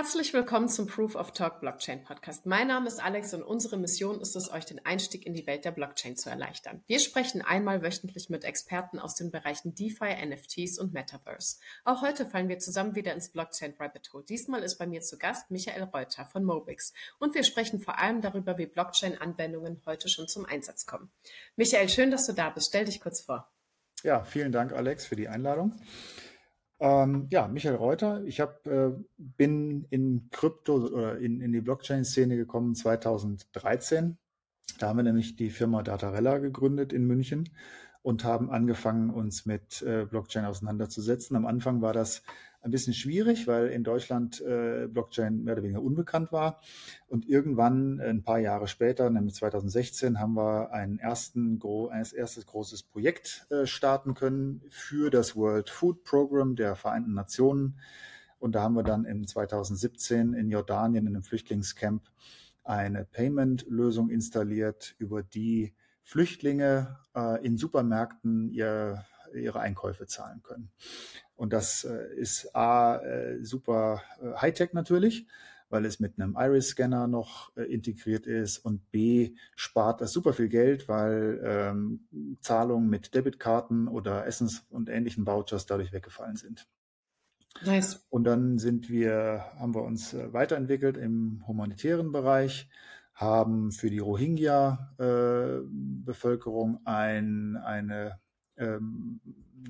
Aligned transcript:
Herzlich 0.00 0.32
willkommen 0.32 0.68
zum 0.68 0.86
Proof 0.86 1.16
of 1.16 1.32
Talk 1.32 1.58
Blockchain 1.58 2.04
Podcast. 2.04 2.46
Mein 2.46 2.68
Name 2.68 2.86
ist 2.86 3.02
Alex 3.02 3.34
und 3.34 3.42
unsere 3.42 3.76
Mission 3.76 4.20
ist 4.20 4.36
es, 4.36 4.48
euch 4.48 4.64
den 4.64 4.86
Einstieg 4.86 5.26
in 5.26 5.34
die 5.34 5.44
Welt 5.48 5.64
der 5.64 5.72
Blockchain 5.72 6.16
zu 6.16 6.30
erleichtern. 6.30 6.84
Wir 6.86 7.00
sprechen 7.00 7.42
einmal 7.42 7.82
wöchentlich 7.82 8.30
mit 8.30 8.44
Experten 8.44 9.00
aus 9.00 9.16
den 9.16 9.32
Bereichen 9.32 9.74
DeFi, 9.74 10.24
NFTs 10.24 10.78
und 10.78 10.92
Metaverse. 10.92 11.56
Auch 11.84 12.00
heute 12.00 12.26
fallen 12.26 12.48
wir 12.48 12.60
zusammen 12.60 12.94
wieder 12.94 13.12
ins 13.12 13.30
Blockchain 13.30 13.74
Rabbit 13.80 14.12
Hole. 14.12 14.22
Diesmal 14.22 14.62
ist 14.62 14.78
bei 14.78 14.86
mir 14.86 15.00
zu 15.00 15.18
Gast 15.18 15.50
Michael 15.50 15.82
Reuter 15.82 16.26
von 16.26 16.44
Mobix 16.44 16.92
und 17.18 17.34
wir 17.34 17.42
sprechen 17.42 17.80
vor 17.80 17.98
allem 17.98 18.20
darüber, 18.20 18.56
wie 18.56 18.66
Blockchain-Anwendungen 18.66 19.82
heute 19.84 20.08
schon 20.08 20.28
zum 20.28 20.46
Einsatz 20.46 20.86
kommen. 20.86 21.10
Michael, 21.56 21.88
schön, 21.88 22.12
dass 22.12 22.24
du 22.24 22.34
da 22.34 22.50
bist. 22.50 22.68
Stell 22.68 22.84
dich 22.84 23.00
kurz 23.00 23.22
vor. 23.22 23.50
Ja, 24.04 24.22
vielen 24.22 24.52
Dank, 24.52 24.72
Alex, 24.72 25.06
für 25.06 25.16
die 25.16 25.26
Einladung. 25.26 25.74
Ähm, 26.80 27.26
ja, 27.30 27.48
Michael 27.48 27.76
Reuter. 27.76 28.22
Ich 28.24 28.40
hab, 28.40 28.66
äh, 28.66 28.92
bin 29.16 29.86
in 29.90 30.28
Krypto 30.30 30.76
oder 30.76 31.18
in, 31.18 31.40
in 31.40 31.52
die 31.52 31.60
Blockchain-Szene 31.60 32.36
gekommen 32.36 32.74
2013. 32.74 34.16
Da 34.78 34.88
haben 34.88 34.98
wir 34.98 35.02
nämlich 35.02 35.36
die 35.36 35.50
Firma 35.50 35.82
Datarella 35.82 36.38
gegründet 36.38 36.92
in 36.92 37.06
München 37.06 37.48
und 38.02 38.24
haben 38.24 38.50
angefangen, 38.50 39.10
uns 39.10 39.44
mit 39.44 39.82
äh, 39.82 40.04
Blockchain 40.04 40.44
auseinanderzusetzen. 40.44 41.36
Am 41.36 41.46
Anfang 41.46 41.82
war 41.82 41.92
das 41.92 42.22
ein 42.68 42.70
bisschen 42.70 42.94
schwierig, 42.94 43.46
weil 43.46 43.68
in 43.68 43.82
Deutschland 43.82 44.40
äh, 44.40 44.86
Blockchain 44.86 45.42
mehr 45.42 45.54
oder 45.54 45.62
weniger 45.62 45.82
unbekannt 45.82 46.32
war. 46.32 46.60
Und 47.06 47.28
irgendwann, 47.28 48.00
ein 48.00 48.22
paar 48.22 48.38
Jahre 48.38 48.68
später, 48.68 49.08
nämlich 49.10 49.34
2016, 49.34 50.20
haben 50.20 50.34
wir 50.34 50.72
ein, 50.72 50.98
ersten, 50.98 51.60
ein 51.90 52.06
erstes 52.14 52.46
großes 52.46 52.82
Projekt 52.84 53.46
äh, 53.50 53.66
starten 53.66 54.14
können 54.14 54.62
für 54.68 55.10
das 55.10 55.34
World 55.34 55.70
Food 55.70 56.04
Program 56.04 56.54
der 56.54 56.76
Vereinten 56.76 57.14
Nationen. 57.14 57.78
Und 58.38 58.54
da 58.54 58.62
haben 58.62 58.74
wir 58.74 58.84
dann 58.84 59.04
im 59.04 59.26
2017 59.26 60.34
in 60.34 60.50
Jordanien 60.50 61.06
in 61.06 61.16
einem 61.16 61.22
Flüchtlingscamp 61.22 62.02
eine 62.62 63.04
Payment-Lösung 63.04 64.10
installiert, 64.10 64.94
über 64.98 65.22
die 65.22 65.74
Flüchtlinge 66.02 66.98
äh, 67.16 67.44
in 67.44 67.56
Supermärkten 67.56 68.50
ihr, 68.50 69.04
ihre 69.34 69.60
Einkäufe 69.60 70.06
zahlen 70.06 70.42
können. 70.42 70.70
Und 71.38 71.52
das 71.52 71.84
äh, 71.84 72.14
ist 72.16 72.56
A, 72.56 72.96
äh, 72.96 73.44
super 73.44 74.02
äh, 74.20 74.32
Hightech 74.40 74.72
natürlich, 74.72 75.28
weil 75.68 75.84
es 75.84 76.00
mit 76.00 76.18
einem 76.18 76.34
Iris-Scanner 76.36 77.06
noch 77.06 77.54
integriert 77.56 78.26
ist 78.26 78.58
und 78.58 78.90
B, 78.90 79.36
spart 79.54 80.00
das 80.00 80.10
super 80.12 80.32
viel 80.32 80.48
Geld, 80.48 80.88
weil 80.88 81.40
ähm, 81.44 82.08
Zahlungen 82.40 82.88
mit 82.88 83.14
Debitkarten 83.14 83.86
oder 83.86 84.26
Essens- 84.26 84.66
und 84.70 84.88
ähnlichen 84.88 85.26
Vouchers 85.26 85.66
dadurch 85.66 85.92
weggefallen 85.92 86.36
sind. 86.36 86.66
Nice. 87.62 88.06
Und 88.08 88.24
dann 88.24 88.56
sind 88.58 88.88
wir, 88.88 89.44
haben 89.58 89.74
wir 89.74 89.82
uns 89.82 90.14
weiterentwickelt 90.14 90.96
im 90.96 91.44
humanitären 91.46 92.12
Bereich, 92.12 92.70
haben 93.12 93.70
für 93.70 93.90
die 93.90 93.98
Rohingya-Bevölkerung 93.98 96.76
äh, 96.76 96.88
ein, 96.88 97.56
eine 97.56 98.18
ähm, 98.58 99.20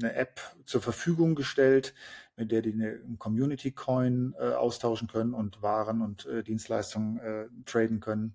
eine 0.01 0.15
App 0.15 0.41
zur 0.65 0.81
Verfügung 0.81 1.35
gestellt, 1.35 1.95
mit 2.37 2.53
der 2.53 2.63
die 2.63 2.73
eine 2.73 3.01
Community 3.19 3.73
Coin 3.73 4.35
äh, 4.39 4.53
austauschen 4.53 5.09
können 5.09 5.35
und 5.35 5.63
Waren 5.63 6.03
und 6.03 6.27
äh, 6.27 6.43
Dienstleistungen 6.43 7.19
äh, 7.19 7.47
traden 7.65 8.01
können. 8.01 8.35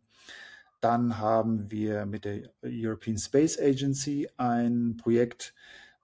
Dann 0.81 1.17
haben 1.17 1.71
wir 1.71 2.05
mit 2.05 2.25
der 2.25 2.49
European 2.61 3.17
Space 3.17 3.57
Agency 3.57 4.27
ein 4.35 4.97
Projekt, 4.97 5.53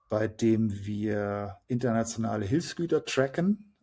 bei 0.08 0.26
dem 0.26 0.86
wir 0.86 1.58
internationale 1.66 2.46
Hilfsgüter 2.46 3.04
tracken, 3.04 3.74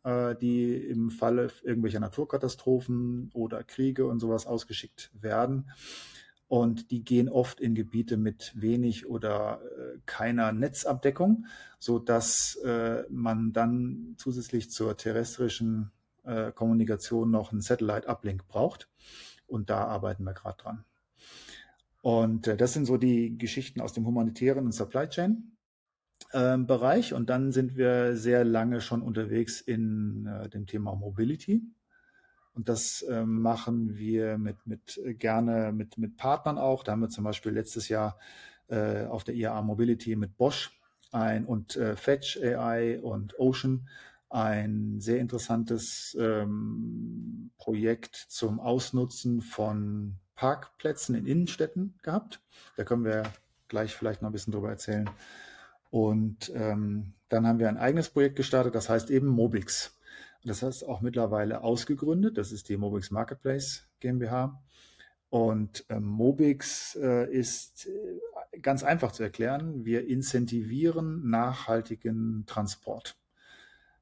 die 0.42 0.76
im 0.76 1.12
Falle 1.12 1.52
irgendwelcher 1.62 2.00
Naturkatastrophen 2.00 3.30
oder 3.34 3.64
Kriege 3.64 4.08
und 4.08 4.20
sowas 4.20 4.48
ausgeschickt 4.48 5.12
werden 5.14 5.70
und 6.48 6.92
die 6.92 7.04
gehen 7.04 7.30
oft 7.30 7.60
in 7.60 7.76
Gebiete 7.76 8.18
mit 8.18 8.54
wenig 8.56 9.08
oder 9.08 9.62
äh, 9.62 10.00
keiner 10.06 10.52
Netzabdeckung, 10.52 11.46
so 11.80 12.00
dass 12.00 12.56
äh, 12.64 13.04
man 13.10 13.52
dann 13.54 14.16
zusätzlich 14.18 14.72
zur 14.72 14.96
terrestrischen 14.96 15.92
äh, 16.24 16.52
Kommunikation 16.52 17.32
noch 17.32 17.52
einen 17.52 17.62
Satellite-Uplink 17.62 18.48
braucht. 18.48 18.88
Und 19.46 19.70
da 19.70 19.86
arbeiten 19.86 20.24
wir 20.24 20.34
gerade 20.34 20.58
dran. 20.58 20.86
Und 22.02 22.48
äh, 22.48 22.56
das 22.56 22.74
sind 22.74 22.86
so 22.86 22.98
die 22.98 23.38
Geschichten 23.38 23.82
aus 23.82 23.94
dem 23.94 24.06
humanitären 24.06 24.66
und 24.66 24.72
Supply 24.72 25.08
Chain. 25.10 25.52
Ähm, 26.34 26.66
Bereich 26.68 27.14
und 27.14 27.30
dann 27.30 27.52
sind 27.52 27.78
wir 27.78 28.18
sehr 28.18 28.44
lange 28.44 28.82
schon 28.82 29.02
unterwegs 29.02 29.62
in 29.62 30.26
äh, 30.26 30.50
dem 30.50 30.66
Thema 30.66 30.96
Mobility. 30.96 31.62
Und 32.58 32.70
das 32.70 33.04
äh, 33.04 33.24
machen 33.24 33.98
wir 33.98 34.40
mit, 34.40 34.66
mit 34.66 35.00
äh, 35.06 35.14
gerne 35.14 35.72
mit, 35.72 36.00
mit 36.00 36.18
Partnern 36.18 36.58
auch. 36.58 36.84
Da 36.84 36.94
haben 36.94 37.02
wir 37.02 37.10
zum 37.10 37.24
Beispiel 37.24 37.52
letztes 37.52 37.88
Jahr 37.88 38.18
äh, 38.68 39.06
auf 39.06 39.24
der 39.24 39.36
IAA 39.36 39.62
Mobility 39.62 40.16
mit 40.16 40.38
Bosch 40.38 40.72
ein 41.12 41.46
und 41.46 41.76
äh, 41.76 41.96
Fetch 41.96 42.42
AI 42.42 43.00
und 43.00 43.40
Ocean 43.40 43.88
ein 44.30 45.00
sehr 45.00 45.20
interessantes 45.20 46.18
ähm, 46.20 47.52
Projekt 47.60 48.16
zum 48.16 48.60
Ausnutzen 48.60 49.42
von 49.42 50.16
Parkplätzen 50.34 51.14
in 51.14 51.28
Innenstädten 51.28 51.94
gehabt. 52.02 52.42
Da 52.76 52.86
können 52.86 53.06
wir 53.06 53.22
gleich 53.68 53.94
vielleicht 53.94 54.24
noch 54.24 54.30
ein 54.30 54.34
bisschen 54.34 54.52
drüber 54.52 54.72
erzählen. 54.72 55.08
Und 55.92 56.52
ähm, 56.56 57.14
dann 57.30 57.46
haben 57.46 57.60
wir 57.60 57.70
ein 57.70 57.78
eigenes 57.78 58.10
Projekt 58.10 58.36
gestartet, 58.36 58.74
das 58.74 58.90
heißt 58.90 59.12
eben 59.12 59.28
Mobix. 59.28 59.97
Das 60.48 60.64
heißt 60.64 60.88
auch 60.88 61.02
mittlerweile 61.02 61.62
ausgegründet. 61.62 62.38
Das 62.38 62.52
ist 62.52 62.70
die 62.70 62.78
Mobix 62.78 63.12
Marketplace 63.12 63.88
GmbH. 64.00 64.62
Und 65.30 65.86
äh, 65.90 66.00
Mobix 66.00 66.96
äh, 66.96 67.30
ist 67.30 67.88
äh, 67.88 68.60
ganz 68.60 68.84
einfach 68.84 69.12
zu 69.12 69.24
erklären. 69.24 69.84
Wir 69.84 70.08
incentivieren 70.08 71.30
nachhaltigen 71.30 72.46
Transport. 72.48 73.18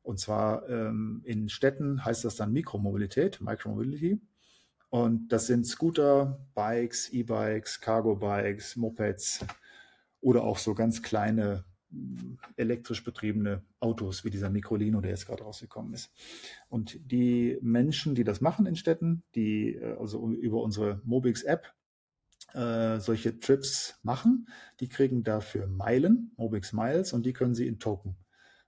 Und 0.03 0.19
zwar 0.19 0.69
ähm, 0.69 1.21
in 1.25 1.49
Städten 1.49 2.05
heißt 2.05 2.25
das 2.25 2.35
dann 2.35 2.53
Mikromobilität, 2.53 3.41
Micromobility. 3.41 4.21
Und 4.89 5.29
das 5.29 5.47
sind 5.47 5.65
Scooter, 5.65 6.39
Bikes, 6.53 7.09
E-Bikes, 7.09 7.81
Cargo-Bikes, 7.81 8.75
Mopeds 8.75 9.43
oder 10.21 10.43
auch 10.43 10.59
so 10.59 10.75
ganz 10.75 11.01
kleine 11.01 11.65
elektrisch 12.55 13.03
betriebene 13.03 13.63
Autos, 13.79 14.23
wie 14.23 14.29
dieser 14.29 14.49
Microlino, 14.49 15.01
der 15.01 15.11
jetzt 15.11 15.25
gerade 15.25 15.43
rausgekommen 15.43 15.93
ist. 15.93 16.11
Und 16.69 16.99
die 17.11 17.57
Menschen, 17.61 18.15
die 18.15 18.23
das 18.23 18.41
machen 18.41 18.65
in 18.65 18.75
Städten, 18.75 19.23
die 19.35 19.75
äh, 19.75 19.97
also 19.97 20.29
über 20.29 20.61
unsere 20.61 21.01
Mobix-App 21.03 21.73
äh, 22.53 22.99
solche 22.99 23.39
Trips 23.39 23.99
machen, 24.03 24.47
die 24.79 24.87
kriegen 24.87 25.23
dafür 25.23 25.67
Meilen, 25.67 26.31
Mobix 26.37 26.73
Miles, 26.73 27.13
und 27.13 27.25
die 27.25 27.33
können 27.33 27.55
sie 27.55 27.67
in 27.67 27.79
Token 27.79 28.15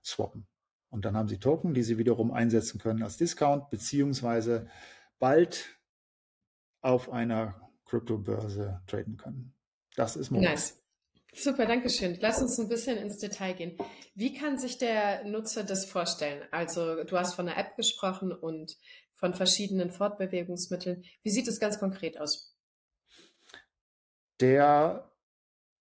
swappen. 0.04 0.46
Und 0.90 1.04
dann 1.04 1.16
haben 1.16 1.28
sie 1.28 1.38
Token, 1.38 1.74
die 1.74 1.82
sie 1.82 1.98
wiederum 1.98 2.32
einsetzen 2.32 2.78
können 2.78 3.02
als 3.02 3.16
Discount, 3.16 3.70
beziehungsweise 3.70 4.68
bald 5.18 5.78
auf 6.80 7.10
einer 7.10 7.70
Kryptobörse 7.84 8.82
traden 8.86 9.16
können. 9.16 9.54
Das 9.96 10.16
ist 10.16 10.30
Mobix. 10.30 10.50
Nice. 10.50 10.77
Super, 11.40 11.66
danke 11.66 11.88
schön. 11.88 12.18
Lass 12.20 12.42
uns 12.42 12.58
ein 12.58 12.68
bisschen 12.68 12.96
ins 12.96 13.18
Detail 13.18 13.54
gehen. 13.54 13.78
Wie 14.16 14.32
kann 14.32 14.58
sich 14.58 14.76
der 14.76 15.22
Nutzer 15.24 15.62
das 15.62 15.84
vorstellen? 15.84 16.42
Also 16.50 17.04
du 17.04 17.16
hast 17.16 17.34
von 17.34 17.48
einer 17.48 17.56
App 17.56 17.76
gesprochen 17.76 18.32
und 18.32 18.76
von 19.14 19.34
verschiedenen 19.34 19.92
Fortbewegungsmitteln. 19.92 21.04
Wie 21.22 21.30
sieht 21.30 21.46
es 21.46 21.60
ganz 21.60 21.78
konkret 21.78 22.20
aus? 22.20 22.56
Der 24.40 25.12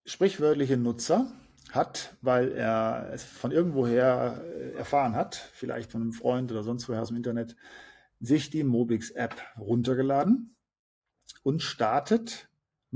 sprichwörtliche 0.06 0.78
Nutzer 0.78 1.32
hat, 1.72 2.16
weil 2.22 2.52
er 2.52 3.10
es 3.12 3.24
von 3.24 3.52
irgendwoher 3.52 4.44
erfahren 4.78 5.16
hat, 5.16 5.36
vielleicht 5.54 5.92
von 5.92 6.04
einem 6.04 6.14
Freund 6.14 6.52
oder 6.52 6.62
sonst 6.62 6.88
woher 6.88 7.02
aus 7.02 7.08
dem 7.08 7.18
Internet, 7.18 7.56
sich 8.20 8.52
die 8.52 8.64
Mobix-App 8.64 9.36
runtergeladen 9.58 10.56
und 11.42 11.64
startet 11.64 12.48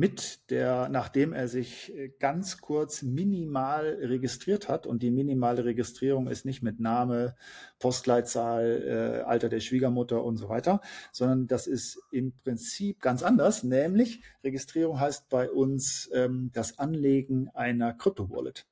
mit 0.02 0.50
der, 0.50 0.90
nachdem 0.90 1.32
er 1.32 1.48
sich 1.48 1.96
äh, 1.96 2.10
ganz 2.18 2.60
kurz 2.60 3.04
minimal 3.04 4.00
registriert 4.02 4.68
hat 4.68 4.88
und 4.88 5.04
die 5.04 5.12
minimale 5.12 5.64
Registrierung 5.64 6.28
ist 6.28 6.44
nicht 6.44 6.64
mit 6.64 6.80
Name, 6.80 7.36
Postleitzahl, 7.78 9.22
äh, 9.22 9.30
Alter 9.30 9.48
der 9.48 9.60
Schwiegermutter 9.60 10.24
und 10.24 10.38
so 10.38 10.50
weiter, 10.50 10.82
sondern 11.12 11.46
das 11.46 11.68
ist 11.68 12.02
im 12.12 12.34
Prinzip 12.44 13.00
ganz 13.00 13.22
anders, 13.22 13.62
nämlich 13.62 14.24
Registrierung 14.44 15.00
heißt 15.00 15.30
bei 15.30 15.52
uns 15.52 16.10
ähm, 16.16 16.50
das 16.52 16.80
Anlegen 16.80 17.50
einer 17.54 17.94
Krypto-Wallet. 17.94 18.66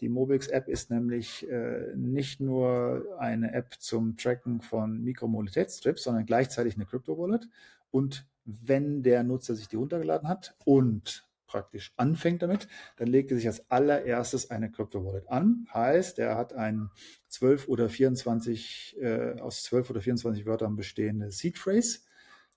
Die 0.00 0.08
Mobix-App 0.08 0.66
ist 0.66 0.90
nämlich 0.90 1.48
äh, 1.48 1.94
nicht 1.94 2.40
nur 2.40 3.06
eine 3.20 3.52
App 3.52 3.76
zum 3.78 4.16
Tracken 4.16 4.60
von 4.60 5.04
Mikromobilitätsstrips, 5.04 6.02
sondern 6.02 6.26
gleichzeitig 6.26 6.74
eine 6.74 6.84
Crypto-Wallet 6.84 7.48
und 7.94 8.26
wenn 8.44 9.04
der 9.04 9.22
Nutzer 9.22 9.54
sich 9.54 9.68
die 9.68 9.76
runtergeladen 9.76 10.28
hat 10.28 10.56
und 10.64 11.28
praktisch 11.46 11.92
anfängt 11.96 12.42
damit, 12.42 12.66
dann 12.96 13.06
legt 13.06 13.30
er 13.30 13.36
sich 13.36 13.46
als 13.46 13.70
allererstes 13.70 14.50
eine 14.50 14.68
Crypto-Wallet 14.68 15.28
an. 15.28 15.68
Heißt, 15.72 16.18
er 16.18 16.36
hat 16.36 16.54
ein 16.54 16.90
12 17.28 17.68
oder 17.68 17.88
24, 17.88 18.96
äh, 19.00 19.38
aus 19.40 19.62
12 19.62 19.90
oder 19.90 20.00
24 20.00 20.44
Wörtern 20.44 20.74
bestehende 20.74 21.30
Seed 21.30 21.56
Phrase. 21.56 22.00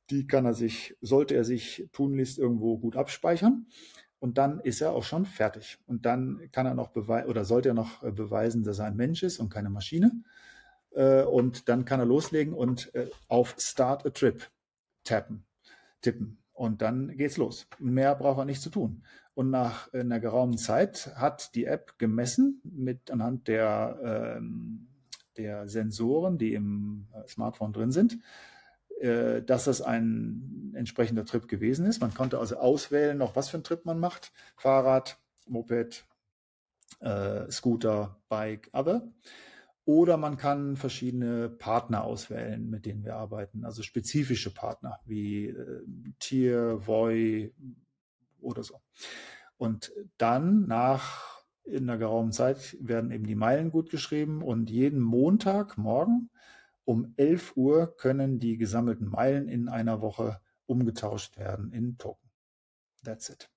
Die 0.10 0.26
kann 0.26 0.46
er 0.46 0.56
sich, 0.56 0.98
sollte 1.02 1.36
er 1.36 1.44
sich 1.44 1.88
tunlichst 1.94 2.40
irgendwo 2.40 2.80
gut 2.80 2.96
abspeichern. 2.96 3.68
Und 4.18 4.40
dann 4.40 4.60
ist 4.62 4.82
er 4.82 4.94
auch 4.94 5.04
schon 5.04 5.28
fertig. 5.28 5.78
Und 5.86 6.08
dann 6.08 6.50
kann 6.52 6.66
er 6.66 6.74
noch 6.74 6.88
beweisen 6.88 7.30
oder 7.30 7.46
sollte 7.46 7.70
er 7.70 7.76
noch 7.76 8.02
äh, 8.02 8.12
beweisen, 8.12 8.64
dass 8.64 8.80
er 8.80 8.86
ein 8.86 8.96
Mensch 8.96 9.22
ist 9.22 9.38
und 9.38 9.50
keine 9.50 9.70
Maschine. 9.70 10.24
Äh, 10.96 11.22
und 11.22 11.70
dann 11.70 11.86
kann 11.86 12.00
er 12.00 12.08
loslegen 12.08 12.56
und 12.56 12.92
äh, 12.96 13.12
auf 13.28 13.56
Start 13.60 14.04
a 14.04 14.10
Trip 14.10 14.50
tappen, 15.08 15.46
tippen. 16.02 16.38
Und 16.54 16.82
dann 16.82 17.16
geht's 17.18 17.38
los. 17.38 17.68
Mehr 17.80 18.16
braucht 18.16 18.40
er 18.40 18.46
nicht 18.46 18.62
zu 18.62 18.70
tun. 18.70 19.04
Und 19.36 19.52
nach 19.52 19.94
einer 19.94 20.20
geraumen 20.20 20.58
Zeit 20.58 21.12
hat 21.16 21.54
die 21.54 21.66
App 21.66 22.00
gemessen 22.00 22.60
mit 22.64 23.12
anhand 23.12 23.48
der, 23.48 24.38
ähm, 24.38 24.88
der 25.38 25.68
Sensoren, 25.68 26.40
die 26.40 26.56
im 26.56 27.08
Smartphone 27.28 27.74
drin 27.74 27.92
sind, 27.92 28.18
äh, 29.00 29.44
dass 29.44 29.66
das 29.66 29.84
ein 29.84 30.74
entsprechender 30.76 31.26
Trip 31.26 31.48
gewesen 31.48 31.86
ist. 31.86 32.02
Man 32.02 32.16
konnte 32.16 32.40
also 32.40 32.58
auswählen, 32.58 33.16
noch 33.16 33.36
was 33.36 33.50
für 33.50 33.58
einen 33.58 33.64
Trip 33.64 33.86
man 33.86 34.00
macht. 34.00 34.32
Fahrrad, 34.56 35.20
Moped, 35.48 36.04
äh, 37.02 37.52
Scooter, 37.52 38.18
Bike, 38.30 38.72
other. 38.74 39.08
Oder 39.88 40.18
man 40.18 40.36
kann 40.36 40.76
verschiedene 40.76 41.48
Partner 41.48 42.04
auswählen, 42.04 42.70
mit 42.70 42.86
denen 42.86 43.06
wir 43.06 43.16
arbeiten, 43.16 43.64
also 43.64 43.84
spezifische 43.84 44.54
Partner 44.54 45.00
wie 45.06 45.46
äh, 45.46 45.82
Tier, 46.20 46.86
Voi 46.86 47.54
oder 48.42 48.64
so. 48.64 48.82
Und 49.56 49.94
dann 50.18 50.68
nach 50.68 51.42
in 51.64 51.90
einer 51.90 51.98
geraumen 51.98 52.34
Zeit 52.34 52.76
werden 52.82 53.12
eben 53.12 53.26
die 53.26 53.36
Meilen 53.36 53.72
gut 53.72 53.90
geschrieben 53.90 54.42
und 54.42 54.70
jeden 54.70 55.00
Montagmorgen 55.00 56.32
um 56.84 57.14
11 57.16 57.56
Uhr 57.56 57.96
können 57.96 58.40
die 58.40 58.58
gesammelten 58.58 59.08
Meilen 59.08 59.48
in 59.48 59.70
einer 59.70 60.02
Woche 60.02 60.42
umgetauscht 60.66 61.38
werden 61.38 61.72
in 61.72 61.98
Token. 61.98 62.30
That's 63.06 63.30
it. 63.30 63.50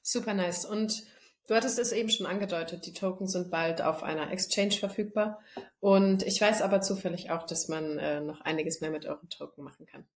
Super 0.00 0.34
nice. 0.34 0.64
Und 0.64 1.02
Du 1.46 1.54
hattest 1.54 1.78
es 1.78 1.92
eben 1.92 2.08
schon 2.08 2.26
angedeutet, 2.26 2.86
die 2.86 2.94
Token 2.94 3.26
sind 3.26 3.50
bald 3.50 3.82
auf 3.82 4.02
einer 4.02 4.30
Exchange 4.30 4.72
verfügbar. 4.72 5.40
Und 5.78 6.22
ich 6.22 6.40
weiß 6.40 6.62
aber 6.62 6.80
zufällig 6.80 7.30
auch, 7.30 7.44
dass 7.44 7.68
man 7.68 7.98
äh, 7.98 8.20
noch 8.20 8.40
einiges 8.40 8.80
mehr 8.80 8.90
mit 8.90 9.04
euren 9.04 9.28
Token 9.28 9.62
machen 9.62 9.84
kann. 9.86 10.06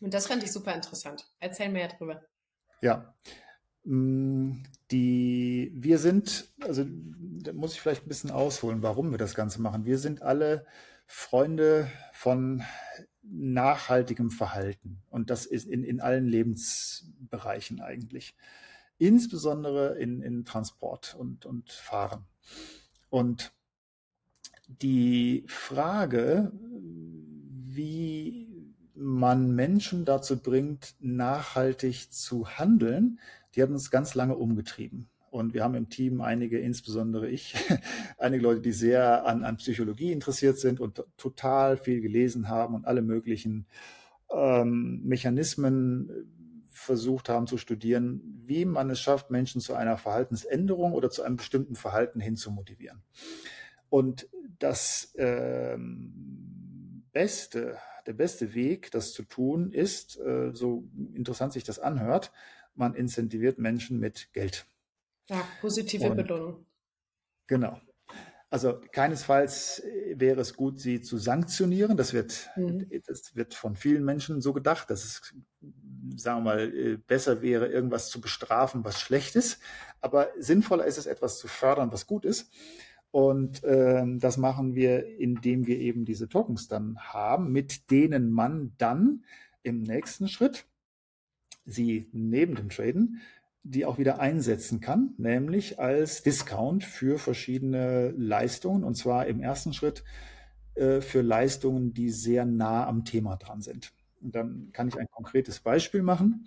Und 0.00 0.14
das 0.14 0.28
fand 0.28 0.44
ich 0.44 0.52
super 0.52 0.74
interessant. 0.74 1.26
Erzähl 1.40 1.70
mir 1.70 1.88
darüber. 1.88 2.22
Ja. 2.80 3.14
Mm, 3.82 4.62
die, 4.90 5.72
wir 5.74 5.98
sind, 5.98 6.48
also 6.60 6.84
da 6.86 7.52
muss 7.52 7.74
ich 7.74 7.80
vielleicht 7.80 8.04
ein 8.04 8.08
bisschen 8.08 8.30
ausholen, 8.30 8.82
warum 8.82 9.10
wir 9.10 9.18
das 9.18 9.34
Ganze 9.34 9.60
machen. 9.60 9.84
Wir 9.86 9.98
sind 9.98 10.22
alle 10.22 10.66
Freunde 11.06 11.90
von 12.12 12.62
nachhaltigem 13.22 14.30
Verhalten. 14.30 15.02
Und 15.10 15.30
das 15.30 15.46
ist 15.46 15.66
in, 15.66 15.82
in 15.82 16.00
allen 16.00 16.26
Lebensbereichen 16.26 17.80
eigentlich 17.80 18.36
insbesondere 18.98 19.98
in, 19.98 20.22
in 20.22 20.44
Transport 20.44 21.16
und, 21.18 21.46
und 21.46 21.72
Fahren. 21.72 22.24
Und 23.10 23.52
die 24.68 25.44
Frage, 25.46 26.52
wie 27.74 28.48
man 28.94 29.54
Menschen 29.54 30.04
dazu 30.04 30.38
bringt, 30.38 30.94
nachhaltig 31.00 32.12
zu 32.12 32.46
handeln, 32.58 33.18
die 33.54 33.62
hat 33.62 33.70
uns 33.70 33.90
ganz 33.90 34.14
lange 34.14 34.36
umgetrieben. 34.36 35.08
Und 35.30 35.52
wir 35.52 35.64
haben 35.64 35.74
im 35.74 35.88
Team 35.88 36.20
einige, 36.20 36.60
insbesondere 36.60 37.28
ich, 37.28 37.56
einige 38.18 38.42
Leute, 38.42 38.60
die 38.60 38.72
sehr 38.72 39.26
an, 39.26 39.44
an 39.44 39.56
Psychologie 39.56 40.12
interessiert 40.12 40.58
sind 40.58 40.78
und 40.78 41.02
total 41.16 41.76
viel 41.76 42.00
gelesen 42.00 42.48
haben 42.48 42.74
und 42.74 42.86
alle 42.86 43.02
möglichen 43.02 43.66
ähm, 44.30 45.02
Mechanismen 45.02 46.08
versucht 46.84 47.28
haben 47.28 47.46
zu 47.46 47.58
studieren, 47.58 48.20
wie 48.46 48.64
man 48.64 48.90
es 48.90 49.00
schafft, 49.00 49.30
Menschen 49.30 49.60
zu 49.60 49.74
einer 49.74 49.96
Verhaltensänderung 49.96 50.92
oder 50.92 51.10
zu 51.10 51.22
einem 51.22 51.36
bestimmten 51.36 51.74
Verhalten 51.74 52.20
hin 52.20 52.36
zu 52.36 52.50
motivieren. 52.50 53.02
Und 53.88 54.28
das 54.58 55.12
ähm, 55.16 57.04
beste, 57.12 57.78
der 58.06 58.12
beste 58.12 58.54
Weg, 58.54 58.90
das 58.90 59.12
zu 59.12 59.22
tun, 59.22 59.72
ist, 59.72 60.18
äh, 60.18 60.50
so 60.52 60.84
interessant 61.14 61.52
sich 61.52 61.64
das 61.64 61.78
anhört, 61.78 62.32
man 62.74 62.94
incentiviert 62.94 63.58
Menschen 63.58 63.98
mit 63.98 64.32
Geld. 64.32 64.66
Ja, 65.28 65.42
positive 65.60 66.10
Und, 66.10 66.16
Belohnung. 66.16 66.66
Genau. 67.46 67.80
Also 68.50 68.80
keinesfalls 68.92 69.80
äh, 69.80 70.14
wäre 70.16 70.40
es 70.40 70.54
gut, 70.54 70.78
sie 70.78 71.00
zu 71.00 71.18
sanktionieren. 71.18 71.96
Das 71.96 72.12
wird, 72.12 72.50
mhm. 72.56 72.88
das 73.06 73.34
wird 73.34 73.54
von 73.54 73.74
vielen 73.74 74.04
Menschen 74.04 74.40
so 74.40 74.52
gedacht, 74.52 74.90
dass 74.90 75.04
es, 75.04 75.34
sagen 76.16 76.44
wir 76.44 76.52
mal, 76.52 76.74
äh, 76.74 76.96
besser 76.96 77.42
wäre, 77.42 77.68
irgendwas 77.68 78.10
zu 78.10 78.20
bestrafen, 78.20 78.84
was 78.84 79.00
schlecht 79.00 79.36
ist. 79.36 79.58
Aber 80.00 80.28
sinnvoller 80.38 80.84
ist 80.84 80.98
es, 80.98 81.06
etwas 81.06 81.38
zu 81.38 81.48
fördern, 81.48 81.92
was 81.92 82.06
gut 82.06 82.24
ist. 82.24 82.50
Und 83.10 83.62
ähm, 83.64 84.18
das 84.18 84.36
machen 84.36 84.74
wir, 84.74 85.18
indem 85.18 85.66
wir 85.66 85.78
eben 85.78 86.04
diese 86.04 86.28
Tokens 86.28 86.68
dann 86.68 86.98
haben, 86.98 87.52
mit 87.52 87.90
denen 87.90 88.30
man 88.30 88.72
dann 88.78 89.24
im 89.62 89.82
nächsten 89.82 90.28
Schritt 90.28 90.66
sie 91.64 92.08
neben 92.12 92.56
dem 92.56 92.68
Traden 92.68 93.20
die 93.64 93.86
auch 93.86 93.96
wieder 93.96 94.20
einsetzen 94.20 94.80
kann, 94.80 95.14
nämlich 95.16 95.80
als 95.80 96.22
Discount 96.22 96.84
für 96.84 97.18
verschiedene 97.18 98.10
Leistungen 98.10 98.84
und 98.84 98.94
zwar 98.94 99.26
im 99.26 99.40
ersten 99.40 99.72
Schritt 99.72 100.04
äh, 100.74 101.00
für 101.00 101.22
Leistungen, 101.22 101.94
die 101.94 102.10
sehr 102.10 102.44
nah 102.44 102.86
am 102.86 103.06
Thema 103.06 103.36
dran 103.36 103.62
sind. 103.62 103.92
Dann 104.32 104.70
kann 104.72 104.88
ich 104.88 104.98
ein 104.98 105.08
konkretes 105.10 105.60
Beispiel 105.60 106.02
machen. 106.02 106.46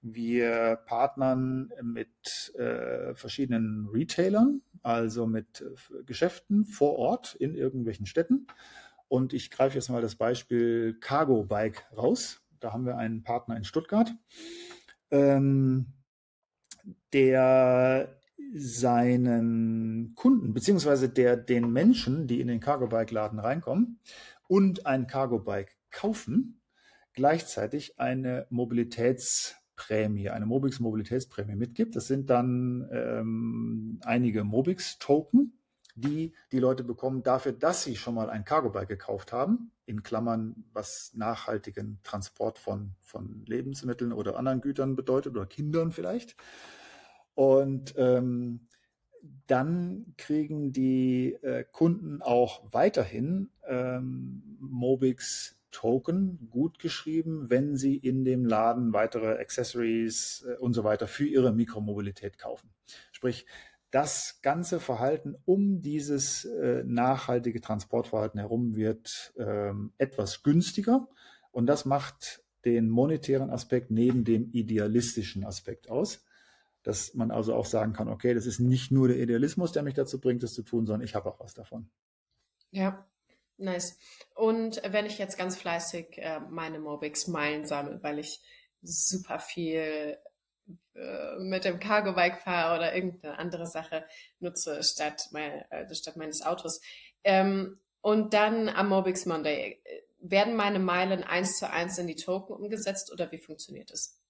Wir 0.00 0.80
partnern 0.86 1.70
mit 1.82 2.54
äh, 2.56 3.14
verschiedenen 3.14 3.88
Retailern, 3.92 4.62
also 4.82 5.26
mit 5.26 5.60
äh, 5.60 6.02
Geschäften 6.04 6.64
vor 6.64 6.96
Ort 6.98 7.36
in 7.36 7.54
irgendwelchen 7.54 8.06
Städten. 8.06 8.46
Und 9.08 9.32
ich 9.32 9.50
greife 9.50 9.76
jetzt 9.76 9.90
mal 9.90 10.02
das 10.02 10.16
Beispiel 10.16 10.98
Cargo 11.00 11.44
Bike 11.44 11.84
raus. 11.96 12.42
Da 12.58 12.72
haben 12.72 12.86
wir 12.86 12.96
einen 12.96 13.22
Partner 13.22 13.56
in 13.56 13.64
Stuttgart. 13.64 14.12
Ähm, 15.10 15.92
der 17.12 18.18
seinen 18.54 20.14
Kunden, 20.14 20.52
beziehungsweise 20.52 21.08
der 21.08 21.36
den 21.36 21.72
Menschen, 21.72 22.26
die 22.26 22.40
in 22.40 22.48
den 22.48 22.60
Cargo-Bike-Laden 22.60 23.38
reinkommen 23.38 24.00
und 24.48 24.86
ein 24.86 25.06
Cargo-Bike 25.06 25.76
kaufen, 25.90 26.61
gleichzeitig 27.12 27.98
eine 27.98 28.46
Mobilitätsprämie, 28.50 30.30
eine 30.30 30.46
Mobix-Mobilitätsprämie 30.46 31.56
mitgibt. 31.56 31.96
Das 31.96 32.06
sind 32.06 32.30
dann 32.30 32.88
ähm, 32.92 34.00
einige 34.04 34.44
Mobix-Token, 34.44 35.58
die 35.94 36.32
die 36.52 36.58
Leute 36.58 36.84
bekommen 36.84 37.22
dafür, 37.22 37.52
dass 37.52 37.84
sie 37.84 37.96
schon 37.96 38.14
mal 38.14 38.30
ein 38.30 38.44
Cargo-Bike 38.44 38.88
gekauft 38.88 39.32
haben, 39.32 39.72
in 39.84 40.02
Klammern, 40.02 40.64
was 40.72 41.12
nachhaltigen 41.14 41.98
Transport 42.02 42.58
von, 42.58 42.94
von 43.00 43.44
Lebensmitteln 43.46 44.12
oder 44.12 44.38
anderen 44.38 44.60
Gütern 44.60 44.96
bedeutet 44.96 45.36
oder 45.36 45.46
Kindern 45.46 45.92
vielleicht. 45.92 46.36
Und 47.34 47.94
ähm, 47.96 48.68
dann 49.46 50.14
kriegen 50.16 50.72
die 50.72 51.34
äh, 51.42 51.64
Kunden 51.70 52.22
auch 52.22 52.62
weiterhin 52.72 53.50
ähm, 53.66 54.56
Mobix 54.60 55.56
Token 55.72 56.48
gut 56.50 56.78
geschrieben, 56.78 57.50
wenn 57.50 57.76
sie 57.76 57.96
in 57.96 58.24
dem 58.24 58.44
Laden 58.44 58.92
weitere 58.92 59.38
Accessories 59.38 60.46
äh, 60.48 60.56
und 60.58 60.74
so 60.74 60.84
weiter 60.84 61.08
für 61.08 61.26
ihre 61.26 61.52
Mikromobilität 61.52 62.38
kaufen. 62.38 62.70
Sprich, 63.10 63.46
das 63.90 64.40
ganze 64.42 64.80
Verhalten 64.80 65.34
um 65.44 65.82
dieses 65.82 66.44
äh, 66.44 66.82
nachhaltige 66.86 67.60
Transportverhalten 67.60 68.38
herum 68.38 68.76
wird 68.76 69.34
ähm, 69.36 69.92
etwas 69.98 70.42
günstiger 70.42 71.08
und 71.50 71.66
das 71.66 71.84
macht 71.84 72.42
den 72.64 72.88
monetären 72.88 73.50
Aspekt 73.50 73.90
neben 73.90 74.24
dem 74.24 74.50
idealistischen 74.52 75.44
Aspekt 75.44 75.90
aus 75.90 76.24
dass 76.82 77.14
man 77.14 77.30
also 77.30 77.54
auch 77.54 77.66
sagen 77.66 77.92
kann, 77.92 78.08
okay, 78.08 78.34
das 78.34 78.46
ist 78.46 78.58
nicht 78.58 78.90
nur 78.90 79.08
der 79.08 79.18
Idealismus, 79.18 79.72
der 79.72 79.82
mich 79.82 79.94
dazu 79.94 80.20
bringt, 80.20 80.42
das 80.42 80.54
zu 80.54 80.62
tun, 80.62 80.86
sondern 80.86 81.04
ich 81.04 81.14
habe 81.14 81.28
auch 81.28 81.40
was 81.40 81.54
davon. 81.54 81.88
Ja, 82.70 83.06
nice. 83.56 83.98
Und 84.34 84.82
wenn 84.84 85.06
ich 85.06 85.18
jetzt 85.18 85.38
ganz 85.38 85.56
fleißig 85.56 86.18
äh, 86.18 86.40
meine 86.40 86.78
Mobix-Meilen 86.78 87.64
sammle, 87.66 88.02
weil 88.02 88.18
ich 88.18 88.40
super 88.82 89.38
viel 89.38 90.18
äh, 90.94 91.38
mit 91.38 91.64
dem 91.64 91.78
Cargo-Bike 91.78 92.42
fahre 92.42 92.76
oder 92.76 92.94
irgendeine 92.94 93.38
andere 93.38 93.66
Sache 93.66 94.04
nutze 94.40 94.82
statt, 94.82 95.28
mein, 95.32 95.64
äh, 95.70 95.94
statt 95.94 96.16
meines 96.16 96.42
Autos. 96.42 96.80
Ähm, 97.24 97.78
und 98.00 98.34
dann 98.34 98.68
am 98.68 98.88
Mobix 98.88 99.26
Monday, 99.26 99.80
äh, 99.84 100.02
werden 100.22 100.54
meine 100.54 100.78
Meilen 100.78 101.24
eins 101.24 101.58
zu 101.58 101.68
eins 101.68 101.98
in 101.98 102.06
die 102.06 102.16
Token 102.16 102.54
umgesetzt 102.54 103.12
oder 103.12 103.30
wie 103.32 103.38
funktioniert 103.38 103.90
es? 103.90 104.21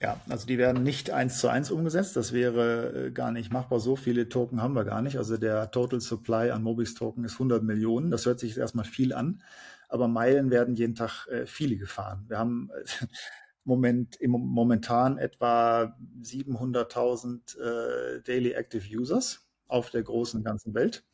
Ja, 0.00 0.20
also 0.28 0.46
die 0.46 0.58
werden 0.58 0.84
nicht 0.84 1.10
eins 1.10 1.38
zu 1.38 1.48
eins 1.48 1.70
umgesetzt. 1.70 2.14
Das 2.16 2.32
wäre 2.32 3.06
äh, 3.06 3.10
gar 3.10 3.32
nicht 3.32 3.52
machbar. 3.52 3.80
So 3.80 3.96
viele 3.96 4.28
Token 4.28 4.62
haben 4.62 4.74
wir 4.74 4.84
gar 4.84 5.02
nicht. 5.02 5.18
Also 5.18 5.36
der 5.36 5.70
Total 5.72 6.00
Supply 6.00 6.50
an 6.50 6.62
Mobix-Token 6.62 7.24
ist 7.24 7.34
100 7.34 7.64
Millionen. 7.64 8.10
Das 8.10 8.24
hört 8.24 8.38
sich 8.38 8.50
jetzt 8.50 8.58
erstmal 8.58 8.84
viel 8.84 9.12
an. 9.12 9.42
Aber 9.88 10.06
Meilen 10.06 10.50
werden 10.50 10.74
jeden 10.74 10.94
Tag 10.94 11.26
äh, 11.28 11.46
viele 11.46 11.76
gefahren. 11.76 12.24
Wir 12.28 12.38
haben 12.38 12.70
äh, 12.74 13.06
Moment, 13.64 14.16
im 14.16 14.30
momentan 14.30 15.18
etwa 15.18 15.96
700.000 16.22 17.58
äh, 17.58 18.22
Daily 18.22 18.52
Active 18.52 18.84
Users 18.98 19.46
auf 19.66 19.90
der 19.90 20.02
großen 20.02 20.42
ganzen 20.44 20.74
Welt. 20.74 21.04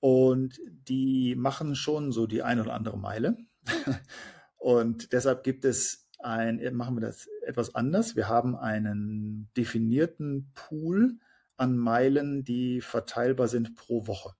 Und 0.00 0.60
die 0.88 1.36
machen 1.36 1.76
schon 1.76 2.12
so 2.12 2.26
die 2.26 2.42
ein 2.42 2.60
oder 2.60 2.74
andere 2.74 2.98
Meile. 2.98 3.36
Und 4.58 5.12
deshalb 5.12 5.44
gibt 5.44 5.64
es 5.64 6.01
ein, 6.24 6.60
machen 6.74 6.96
wir 6.96 7.00
das 7.00 7.28
etwas 7.46 7.74
anders. 7.74 8.16
Wir 8.16 8.28
haben 8.28 8.56
einen 8.56 9.50
definierten 9.56 10.50
Pool 10.54 11.18
an 11.56 11.76
Meilen, 11.76 12.44
die 12.44 12.80
verteilbar 12.80 13.48
sind 13.48 13.74
pro 13.74 14.06
Woche. 14.06 14.34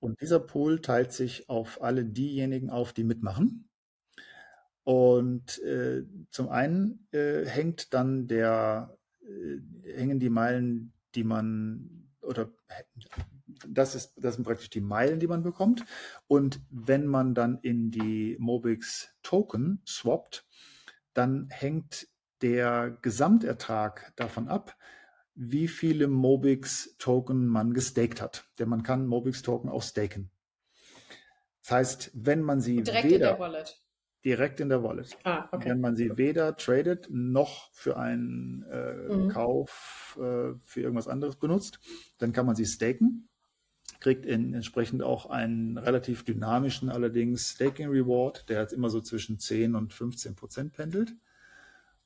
Und 0.00 0.20
dieser 0.20 0.40
Pool 0.40 0.80
teilt 0.80 1.12
sich 1.12 1.48
auf 1.48 1.82
alle 1.82 2.04
diejenigen 2.04 2.70
auf, 2.70 2.92
die 2.92 3.04
mitmachen. 3.04 3.68
Und 4.82 5.58
äh, 5.62 6.04
zum 6.30 6.50
einen 6.50 7.08
äh, 7.10 7.46
hängt 7.46 7.94
dann 7.94 8.26
der, 8.28 8.98
äh, 9.22 9.92
hängen 9.94 10.20
die 10.20 10.28
Meilen, 10.28 10.92
die 11.14 11.24
man, 11.24 12.10
oder 12.20 12.52
das 13.66 13.94
ist, 13.94 14.12
das 14.16 14.34
sind 14.34 14.44
praktisch 14.44 14.70
die 14.70 14.82
Meilen, 14.82 15.20
die 15.20 15.26
man 15.26 15.42
bekommt. 15.42 15.84
Und 16.26 16.60
wenn 16.70 17.06
man 17.06 17.34
dann 17.34 17.58
in 17.62 17.90
die 17.90 18.36
Mobix 18.38 19.14
Token 19.22 19.80
swappt, 19.86 20.46
dann 21.14 21.48
hängt 21.50 22.08
der 22.42 22.98
Gesamtertrag 23.02 24.12
davon 24.16 24.48
ab, 24.48 24.76
wie 25.34 25.68
viele 25.68 26.06
Mobix-Token 26.06 27.46
man 27.46 27.72
gestaked 27.72 28.20
hat. 28.20 28.44
Denn 28.58 28.68
man 28.68 28.82
kann 28.82 29.06
Mobix-Token 29.06 29.70
auch 29.70 29.82
staken. 29.82 30.30
Das 31.62 31.70
heißt, 31.70 32.10
wenn 32.14 32.42
man 32.42 32.60
sie 32.60 32.82
direkt 32.82 33.04
weder, 33.04 33.14
in 33.14 33.20
der 33.20 33.38
Wallet. 33.38 33.80
Direkt 34.24 34.60
in 34.60 34.68
der 34.68 34.82
Wallet. 34.82 35.16
Ah, 35.24 35.48
okay. 35.50 35.70
Wenn 35.70 35.80
man 35.80 35.96
sie 35.96 36.16
weder 36.16 36.56
tradet 36.56 37.08
noch 37.10 37.72
für 37.72 37.96
einen 37.96 38.62
äh, 38.70 39.14
mhm. 39.14 39.28
Kauf 39.28 40.18
äh, 40.20 40.54
für 40.64 40.80
irgendwas 40.80 41.08
anderes 41.08 41.36
benutzt, 41.36 41.80
dann 42.18 42.32
kann 42.32 42.46
man 42.46 42.54
sie 42.54 42.66
staken 42.66 43.28
kriegt 44.04 44.26
in, 44.26 44.52
entsprechend 44.52 45.02
auch 45.02 45.30
einen 45.30 45.78
relativ 45.78 46.26
dynamischen, 46.26 46.90
allerdings 46.90 47.52
Staking 47.52 47.88
Reward, 47.88 48.46
der 48.50 48.60
jetzt 48.60 48.74
immer 48.74 48.90
so 48.90 49.00
zwischen 49.00 49.38
10 49.38 49.74
und 49.74 49.94
15 49.94 50.34
Prozent 50.34 50.74
pendelt. 50.74 51.14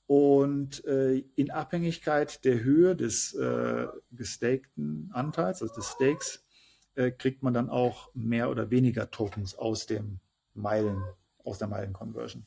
Und 0.06 0.84
äh, 0.84 1.24
in 1.34 1.50
Abhängigkeit 1.50 2.44
der 2.44 2.62
Höhe 2.62 2.94
des 2.94 3.34
äh, 3.34 3.88
gestakten 4.12 5.10
Anteils, 5.12 5.60
also 5.60 5.74
des 5.74 5.88
Stakes, 5.88 6.46
äh, 6.94 7.10
kriegt 7.10 7.42
man 7.42 7.52
dann 7.52 7.68
auch 7.68 8.14
mehr 8.14 8.48
oder 8.48 8.70
weniger 8.70 9.10
Tokens 9.10 9.58
aus 9.58 9.86
dem 9.86 10.20
Meilen, 10.54 11.02
aus 11.42 11.58
der 11.58 11.66
Meilen-Conversion. 11.66 12.44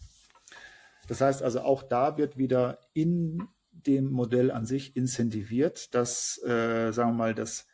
Das 1.10 1.20
heißt 1.20 1.44
also, 1.44 1.60
auch 1.60 1.84
da 1.84 2.18
wird 2.18 2.38
wieder 2.38 2.80
in 2.94 3.50
dem 3.74 4.12
Modell 4.12 4.50
an 4.50 4.66
sich 4.66 4.96
incentiviert, 4.96 5.94
dass, 5.94 6.42
äh, 6.42 6.94
sagen 6.94 7.10
wir 7.10 7.18
mal, 7.18 7.36
das 7.36 7.68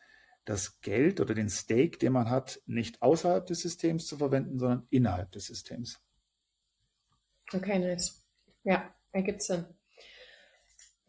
das 0.47 0.79
Geld 0.79 1.19
oder 1.19 1.33
den 1.33 1.49
Stake, 1.49 1.97
den 1.97 2.13
man 2.13 2.29
hat, 2.29 2.61
nicht 2.65 3.01
außerhalb 3.01 3.45
des 3.45 3.59
Systems 3.59 4.07
zu 4.07 4.17
verwenden, 4.17 4.59
sondern 4.59 4.87
innerhalb 4.89 5.31
des 5.33 5.45
Systems. 5.45 5.99
Okay, 7.53 7.79
nice. 7.79 8.23
Ja, 8.63 8.93
ergibt 9.11 9.41
Sinn. 9.41 9.65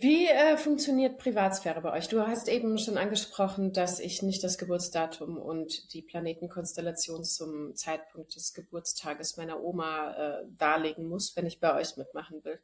Wie 0.00 0.26
äh, 0.26 0.56
funktioniert 0.56 1.18
Privatsphäre 1.18 1.80
bei 1.80 1.92
euch? 1.92 2.08
Du 2.08 2.24
hast 2.24 2.48
eben 2.48 2.78
schon 2.78 2.98
angesprochen, 2.98 3.72
dass 3.72 3.98
ich 3.98 4.22
nicht 4.22 4.42
das 4.44 4.58
Geburtsdatum 4.58 5.38
und 5.38 5.92
die 5.92 6.02
Planetenkonstellation 6.02 7.24
zum 7.24 7.74
Zeitpunkt 7.74 8.34
des 8.34 8.54
Geburtstages 8.54 9.36
meiner 9.36 9.60
Oma 9.60 10.14
äh, 10.14 10.44
darlegen 10.56 11.08
muss, 11.08 11.34
wenn 11.36 11.46
ich 11.46 11.58
bei 11.58 11.74
euch 11.74 11.96
mitmachen 11.96 12.44
will. 12.44 12.60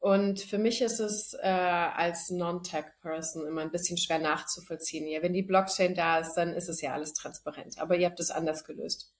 Und 0.00 0.40
für 0.40 0.56
mich 0.56 0.80
ist 0.80 0.98
es 0.98 1.34
äh, 1.34 1.46
als 1.46 2.30
Non-Tech-Person 2.30 3.46
immer 3.46 3.60
ein 3.60 3.70
bisschen 3.70 3.98
schwer 3.98 4.18
nachzuvollziehen. 4.18 5.06
Ja, 5.06 5.22
wenn 5.22 5.34
die 5.34 5.42
Blockchain 5.42 5.94
da 5.94 6.18
ist, 6.18 6.34
dann 6.34 6.54
ist 6.54 6.70
es 6.70 6.80
ja 6.80 6.94
alles 6.94 7.12
transparent. 7.12 7.78
Aber 7.78 7.96
ihr 7.96 8.06
habt 8.06 8.18
es 8.18 8.30
anders 8.30 8.64
gelöst. 8.64 9.14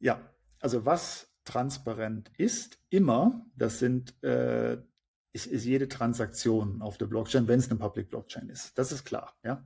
Ja, 0.00 0.20
also 0.60 0.84
was 0.84 1.32
transparent 1.44 2.32
ist, 2.36 2.80
immer, 2.90 3.46
das 3.54 3.78
sind 3.78 4.20
äh, 4.24 4.78
ist, 5.32 5.46
ist 5.46 5.64
jede 5.64 5.88
Transaktion 5.88 6.82
auf 6.82 6.98
der 6.98 7.06
Blockchain, 7.06 7.46
wenn 7.46 7.60
es 7.60 7.70
eine 7.70 7.78
Public 7.78 8.08
Blockchain 8.08 8.48
ist. 8.48 8.76
Das 8.78 8.90
ist 8.90 9.04
klar. 9.04 9.36
Ja, 9.44 9.64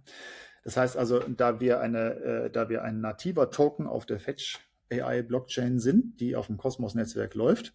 das 0.62 0.76
heißt 0.76 0.96
also, 0.96 1.20
da 1.20 1.60
wir 1.60 1.80
eine, 1.80 2.14
äh, 2.16 2.50
da 2.50 2.68
wir 2.68 2.82
ein 2.82 3.00
nativer 3.00 3.50
Token 3.50 3.86
auf 3.86 4.04
der 4.04 4.20
Fetch 4.20 4.58
AI 4.92 5.22
Blockchain 5.22 5.78
sind, 5.78 6.20
die 6.20 6.36
auf 6.36 6.48
dem 6.48 6.58
Cosmos 6.58 6.94
Netzwerk 6.94 7.34
läuft, 7.34 7.72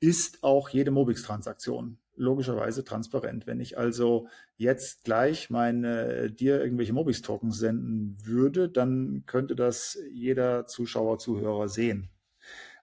ist 0.00 0.42
auch 0.42 0.68
jede 0.68 0.90
Mobix-Transaktion 0.90 1.98
logischerweise 2.16 2.84
transparent. 2.84 3.46
Wenn 3.46 3.60
ich 3.60 3.78
also 3.78 4.28
jetzt 4.56 5.04
gleich 5.04 5.50
meine 5.50 6.30
dir 6.30 6.60
irgendwelche 6.60 6.92
Mobix-Tokens 6.92 7.58
senden 7.58 8.16
würde, 8.24 8.68
dann 8.68 9.24
könnte 9.26 9.54
das 9.54 9.98
jeder 10.10 10.66
Zuschauer, 10.66 11.18
Zuhörer 11.18 11.68
sehen. 11.68 12.08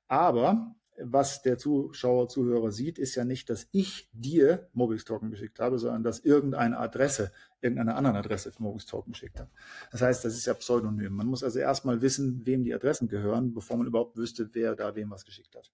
Aber 0.08 0.76
was 1.00 1.42
der 1.42 1.58
Zuschauer, 1.58 2.30
Zuhörer 2.30 2.72
sieht, 2.72 3.00
ist 3.00 3.16
ja 3.16 3.26
nicht, 3.26 3.50
dass 3.50 3.68
ich 3.72 4.10
dir 4.14 4.70
Mobix-Token 4.74 5.32
geschickt 5.32 5.60
habe, 5.60 5.80
sondern 5.80 6.04
dass 6.04 6.20
irgendeine 6.20 6.78
Adresse, 6.78 7.32
irgendeine 7.62 7.96
andere 7.96 8.20
Adresse 8.20 8.52
Mobix-Token 8.60 9.14
geschickt 9.14 9.40
hat. 9.40 9.50
Das 9.92 10.04
heißt, 10.04 10.24
das 10.24 10.36
ist 10.36 10.46
ja 10.46 10.54
Pseudonym. 10.54 11.14
Man 11.14 11.26
muss 11.26 11.44
also 11.44 11.58
erstmal 11.58 12.02
wissen, 12.04 12.46
wem 12.46 12.64
die 12.64 12.74
Adressen 12.76 13.08
gehören, 13.08 13.54
bevor 13.54 13.78
man 13.78 13.88
überhaupt 13.88 14.18
wüsste, 14.18 14.50
wer 14.54 14.76
da 14.76 14.96
wem 14.96 15.10
was 15.10 15.26
geschickt 15.26 15.56
hat. 15.56 15.72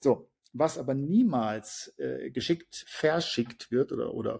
So, 0.00 0.30
was 0.52 0.78
aber 0.78 0.94
niemals 0.94 1.94
äh, 1.98 2.30
geschickt 2.30 2.84
verschickt 2.88 3.70
wird 3.70 3.92
oder, 3.92 4.14
oder 4.14 4.38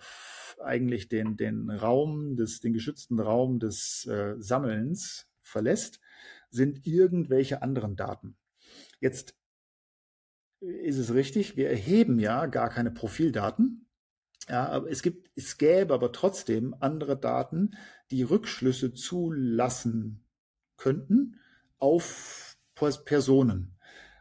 eigentlich 0.63 1.09
den, 1.09 1.37
den 1.37 1.71
Raum 1.71 2.37
des, 2.37 2.61
den 2.61 2.73
geschützten 2.73 3.21
Raum 3.21 3.59
des 3.59 4.07
äh, 4.07 4.35
Sammelns 4.39 5.29
verlässt, 5.43 6.01
sind 6.51 6.87
irgendwelche 6.87 7.63
anderen 7.63 7.97
Daten. 7.97 8.37
Jetzt 9.01 9.37
ist 10.61 10.99
es 10.99 11.13
richtig, 11.13 11.57
wir 11.57 11.69
erheben 11.69 12.19
ja 12.19 12.47
gar 12.47 12.71
keine 12.71 12.91
Profildaten. 12.91 13.87
Ja, 14.49 14.69
aber 14.69 14.91
es 14.91 15.03
gibt, 15.03 15.31
es 15.35 15.59
gäbe 15.59 15.93
aber 15.93 16.13
trotzdem 16.13 16.75
andere 16.81 17.19
Daten, 17.19 17.77
die 18.11 18.23
Rückschlüsse 18.23 18.95
zulassen 18.95 20.25
könnten 20.77 21.41
auf 21.79 22.57
Personen. 23.05 23.76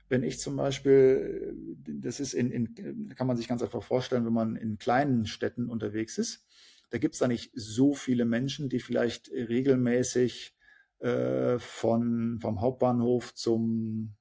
Wenn 0.08 0.24
ich 0.24 0.40
zum 0.40 0.56
Beispiel, 0.56 1.56
das 1.88 2.20
ist 2.20 2.34
in, 2.34 2.52
in, 2.52 3.14
kann 3.16 3.28
man 3.28 3.38
sich 3.38 3.48
ganz 3.48 3.64
einfach 3.64 3.84
vorstellen, 3.84 4.26
wenn 4.26 4.34
man 4.34 4.56
in 4.56 4.78
kleinen 4.78 5.26
Städten 5.26 5.70
unterwegs 5.70 6.18
ist, 6.18 6.46
da 6.92 6.98
gibt 6.98 7.16
es 7.16 7.20
da 7.20 7.28
nicht 7.28 7.52
so 7.56 7.94
viele 7.94 8.26
Menschen, 8.26 8.70
die 8.70 8.80
vielleicht 8.80 9.32
regelmäßig 9.32 10.56
äh, 11.00 11.60
von, 11.60 12.40
vom 12.42 12.62
Hauptbahnhof 12.62 13.34
zum, 13.34 14.16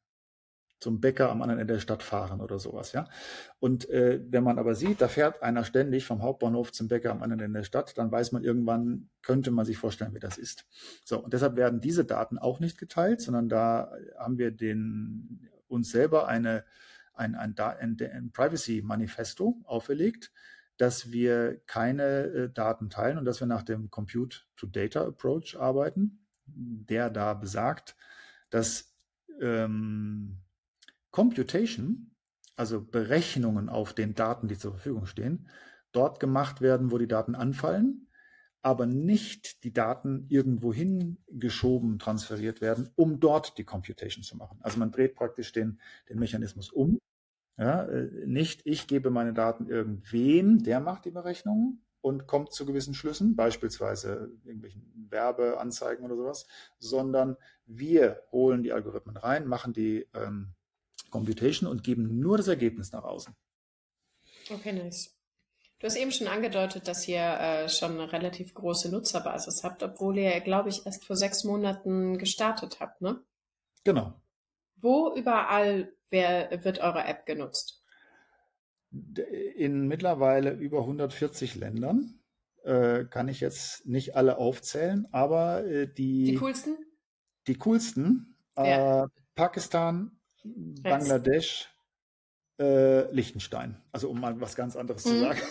zum 0.80 1.00
Bäcker 1.00 1.30
am 1.30 1.40
anderen 1.40 1.60
Ende 1.60 1.74
der 1.74 1.80
Stadt 1.80 2.02
fahren 2.02 2.40
oder 2.40 2.58
sowas, 2.58 2.92
ja. 2.92 3.08
Und 3.60 3.88
äh, 3.90 4.20
wenn 4.28 4.44
man 4.44 4.58
aber 4.58 4.74
sieht, 4.74 5.00
da 5.00 5.08
fährt 5.08 5.42
einer 5.42 5.64
ständig 5.64 6.04
vom 6.04 6.22
Hauptbahnhof 6.22 6.72
zum 6.72 6.88
Bäcker 6.88 7.10
am 7.10 7.22
anderen 7.22 7.40
Ende 7.40 7.60
der 7.60 7.64
Stadt, 7.64 7.96
dann 7.96 8.10
weiß 8.10 8.32
man 8.32 8.42
irgendwann, 8.42 9.08
könnte 9.22 9.50
man 9.50 9.64
sich 9.64 9.78
vorstellen, 9.78 10.14
wie 10.14 10.20
das 10.20 10.36
ist. 10.36 10.66
So, 11.04 11.22
und 11.22 11.32
deshalb 11.32 11.56
werden 11.56 11.80
diese 11.80 12.04
Daten 12.04 12.38
auch 12.38 12.60
nicht 12.60 12.76
geteilt, 12.76 13.20
sondern 13.20 13.48
da 13.48 13.92
haben 14.18 14.36
wir 14.38 14.50
den 14.50 15.48
uns 15.74 15.90
selber 15.90 16.28
eine, 16.28 16.64
ein, 17.14 17.34
ein, 17.34 17.58
ein, 17.58 17.96
ein 18.00 18.32
Privacy-Manifesto 18.32 19.60
auferlegt, 19.64 20.32
dass 20.76 21.12
wir 21.12 21.60
keine 21.66 22.02
äh, 22.02 22.50
Daten 22.50 22.90
teilen 22.90 23.18
und 23.18 23.24
dass 23.24 23.40
wir 23.40 23.46
nach 23.46 23.62
dem 23.62 23.90
Compute-to-Data-Approach 23.90 25.58
arbeiten, 25.58 26.26
der 26.46 27.10
da 27.10 27.34
besagt, 27.34 27.96
dass 28.50 28.94
ähm, 29.40 30.38
Computation, 31.10 32.10
also 32.56 32.84
Berechnungen 32.84 33.68
auf 33.68 33.92
den 33.92 34.14
Daten, 34.14 34.48
die 34.48 34.58
zur 34.58 34.72
Verfügung 34.72 35.06
stehen, 35.06 35.48
dort 35.92 36.18
gemacht 36.18 36.60
werden, 36.60 36.90
wo 36.90 36.98
die 36.98 37.08
Daten 37.08 37.34
anfallen 37.34 38.08
aber 38.64 38.86
nicht 38.86 39.62
die 39.62 39.74
Daten 39.74 40.24
irgendwo 40.30 40.72
hingeschoben, 40.72 41.98
transferiert 41.98 42.62
werden, 42.62 42.88
um 42.96 43.20
dort 43.20 43.58
die 43.58 43.64
Computation 43.64 44.24
zu 44.24 44.38
machen. 44.38 44.58
Also 44.62 44.78
man 44.78 44.90
dreht 44.90 45.14
praktisch 45.14 45.52
den, 45.52 45.78
den 46.08 46.18
Mechanismus 46.18 46.70
um. 46.72 46.98
Ja, 47.58 47.84
äh, 47.84 48.26
nicht 48.26 48.62
ich 48.64 48.86
gebe 48.86 49.10
meine 49.10 49.34
Daten 49.34 49.66
irgendwem, 49.66 50.62
der 50.62 50.80
macht 50.80 51.04
die 51.04 51.10
Berechnungen 51.10 51.84
und 52.00 52.26
kommt 52.26 52.54
zu 52.54 52.64
gewissen 52.64 52.94
Schlüssen, 52.94 53.36
beispielsweise 53.36 54.32
irgendwelchen 54.44 55.08
Werbeanzeigen 55.10 56.02
oder 56.02 56.16
sowas, 56.16 56.46
sondern 56.78 57.36
wir 57.66 58.22
holen 58.32 58.62
die 58.62 58.72
Algorithmen 58.72 59.18
rein, 59.18 59.46
machen 59.46 59.74
die 59.74 60.08
ähm, 60.14 60.54
Computation 61.10 61.68
und 61.68 61.84
geben 61.84 62.18
nur 62.18 62.38
das 62.38 62.48
Ergebnis 62.48 62.92
nach 62.92 63.04
außen. 63.04 63.36
Okay, 64.50 64.72
nice. 64.72 65.14
Du 65.78 65.86
hast 65.86 65.96
eben 65.96 66.12
schon 66.12 66.28
angedeutet, 66.28 66.88
dass 66.88 67.06
ihr 67.08 67.20
äh, 67.20 67.68
schon 67.68 67.92
eine 67.92 68.12
relativ 68.12 68.54
große 68.54 68.90
Nutzerbasis 68.90 69.64
habt, 69.64 69.82
obwohl 69.82 70.16
ihr, 70.18 70.40
glaube 70.40 70.68
ich, 70.68 70.86
erst 70.86 71.04
vor 71.04 71.16
sechs 71.16 71.44
Monaten 71.44 72.16
gestartet 72.16 72.78
habt, 72.80 73.02
ne? 73.02 73.20
Genau. 73.84 74.14
Wo 74.76 75.14
überall 75.14 75.92
wer, 76.10 76.64
wird 76.64 76.78
eure 76.78 77.04
App 77.04 77.26
genutzt? 77.26 77.82
In 79.56 79.88
mittlerweile 79.88 80.52
über 80.52 80.80
140 80.80 81.56
Ländern. 81.56 82.20
Äh, 82.62 83.04
kann 83.04 83.28
ich 83.28 83.40
jetzt 83.40 83.84
nicht 83.84 84.16
alle 84.16 84.38
aufzählen, 84.38 85.06
aber 85.12 85.66
äh, 85.66 85.86
die. 85.86 86.24
Die 86.24 86.36
coolsten? 86.36 86.78
Die 87.46 87.58
coolsten. 87.58 88.36
Ja. 88.56 89.04
Äh, 89.04 89.08
Pakistan, 89.34 90.18
Bangladesch, 90.44 91.73
äh, 92.58 93.10
Liechtenstein. 93.12 93.76
Also 93.92 94.10
um 94.10 94.20
mal 94.20 94.40
was 94.40 94.56
ganz 94.56 94.76
anderes 94.76 95.04
mhm. 95.04 95.10
zu 95.10 95.20
sagen. 95.20 95.40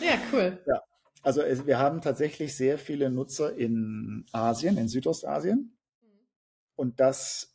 Ja, 0.00 0.18
cool. 0.32 0.58
ja. 0.66 0.82
Also 1.22 1.42
es, 1.42 1.66
wir 1.66 1.78
haben 1.78 2.00
tatsächlich 2.00 2.56
sehr 2.56 2.76
viele 2.76 3.08
Nutzer 3.08 3.54
in 3.56 4.26
Asien, 4.32 4.76
in 4.78 4.88
Südostasien. 4.88 5.76
Und 6.74 6.98
das 6.98 7.50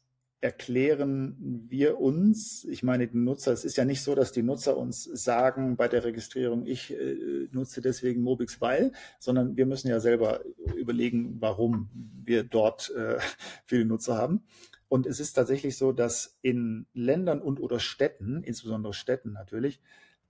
erklären 0.45 1.65
wir 1.67 1.99
uns. 1.99 2.65
Ich 2.65 2.83
meine, 2.83 3.07
die 3.07 3.17
Nutzer, 3.17 3.51
es 3.51 3.65
ist 3.65 3.77
ja 3.77 3.85
nicht 3.85 4.03
so, 4.03 4.13
dass 4.13 4.31
die 4.31 4.43
Nutzer 4.43 4.77
uns 4.77 5.03
sagen 5.03 5.75
bei 5.75 5.87
der 5.87 6.03
Registrierung, 6.03 6.67
ich 6.67 6.93
äh, 6.93 7.47
nutze 7.51 7.81
deswegen 7.81 8.21
Mobix 8.21 8.61
weil, 8.61 8.91
sondern 9.19 9.57
wir 9.57 9.65
müssen 9.65 9.87
ja 9.87 9.99
selber 9.99 10.41
überlegen, 10.75 11.37
warum 11.39 11.89
wir 12.23 12.43
dort 12.43 12.93
äh, 12.95 13.17
viele 13.65 13.85
Nutzer 13.85 14.17
haben. 14.17 14.43
Und 14.87 15.07
es 15.07 15.19
ist 15.19 15.33
tatsächlich 15.33 15.77
so, 15.77 15.91
dass 15.91 16.37
in 16.41 16.85
Ländern 16.93 17.41
und 17.41 17.59
oder 17.59 17.79
Städten, 17.79 18.43
insbesondere 18.43 18.93
Städten 18.93 19.33
natürlich, 19.33 19.81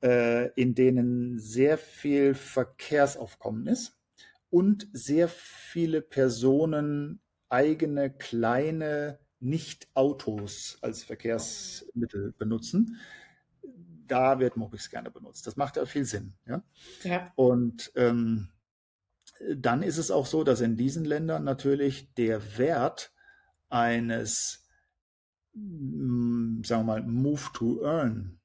äh, 0.02 0.50
in 0.54 0.76
denen 0.76 1.40
sehr 1.40 1.78
viel 1.78 2.34
Verkehrsaufkommen 2.34 3.68
ist 3.68 3.98
und 4.50 4.88
sehr 4.94 5.28
viele 5.28 6.02
Personen 6.02 7.20
eigene 7.50 8.10
kleine 8.10 9.20
Nicht-Autos 9.40 10.78
als 10.82 11.04
Verkehrsmittel 11.04 12.34
benutzen. 12.38 12.98
Da 14.08 14.40
wird 14.40 14.58
Mobix 14.58 14.90
gerne 14.90 15.12
benutzt. 15.12 15.48
Das 15.48 15.56
macht 15.56 15.78
ja 15.78 15.86
viel 15.86 16.06
Sinn. 16.06 16.34
Ja? 16.48 16.64
ja. 17.04 17.32
Und 17.36 17.92
ähm, 17.96 18.50
dann 19.56 19.84
ist 19.84 19.98
es 19.98 20.12
auch 20.12 20.26
so, 20.26 20.44
dass 20.44 20.62
in 20.62 20.78
diesen 20.78 21.06
Ländern 21.06 21.44
natürlich 21.44 22.14
der 22.14 22.58
Wert 22.58 23.12
eines, 23.70 24.68
mm, 25.54 26.64
sagen 26.64 26.82
wir 26.82 27.00
mal, 27.00 27.04
Move 27.04 27.42
to 27.54 27.84
Earn 27.84 28.40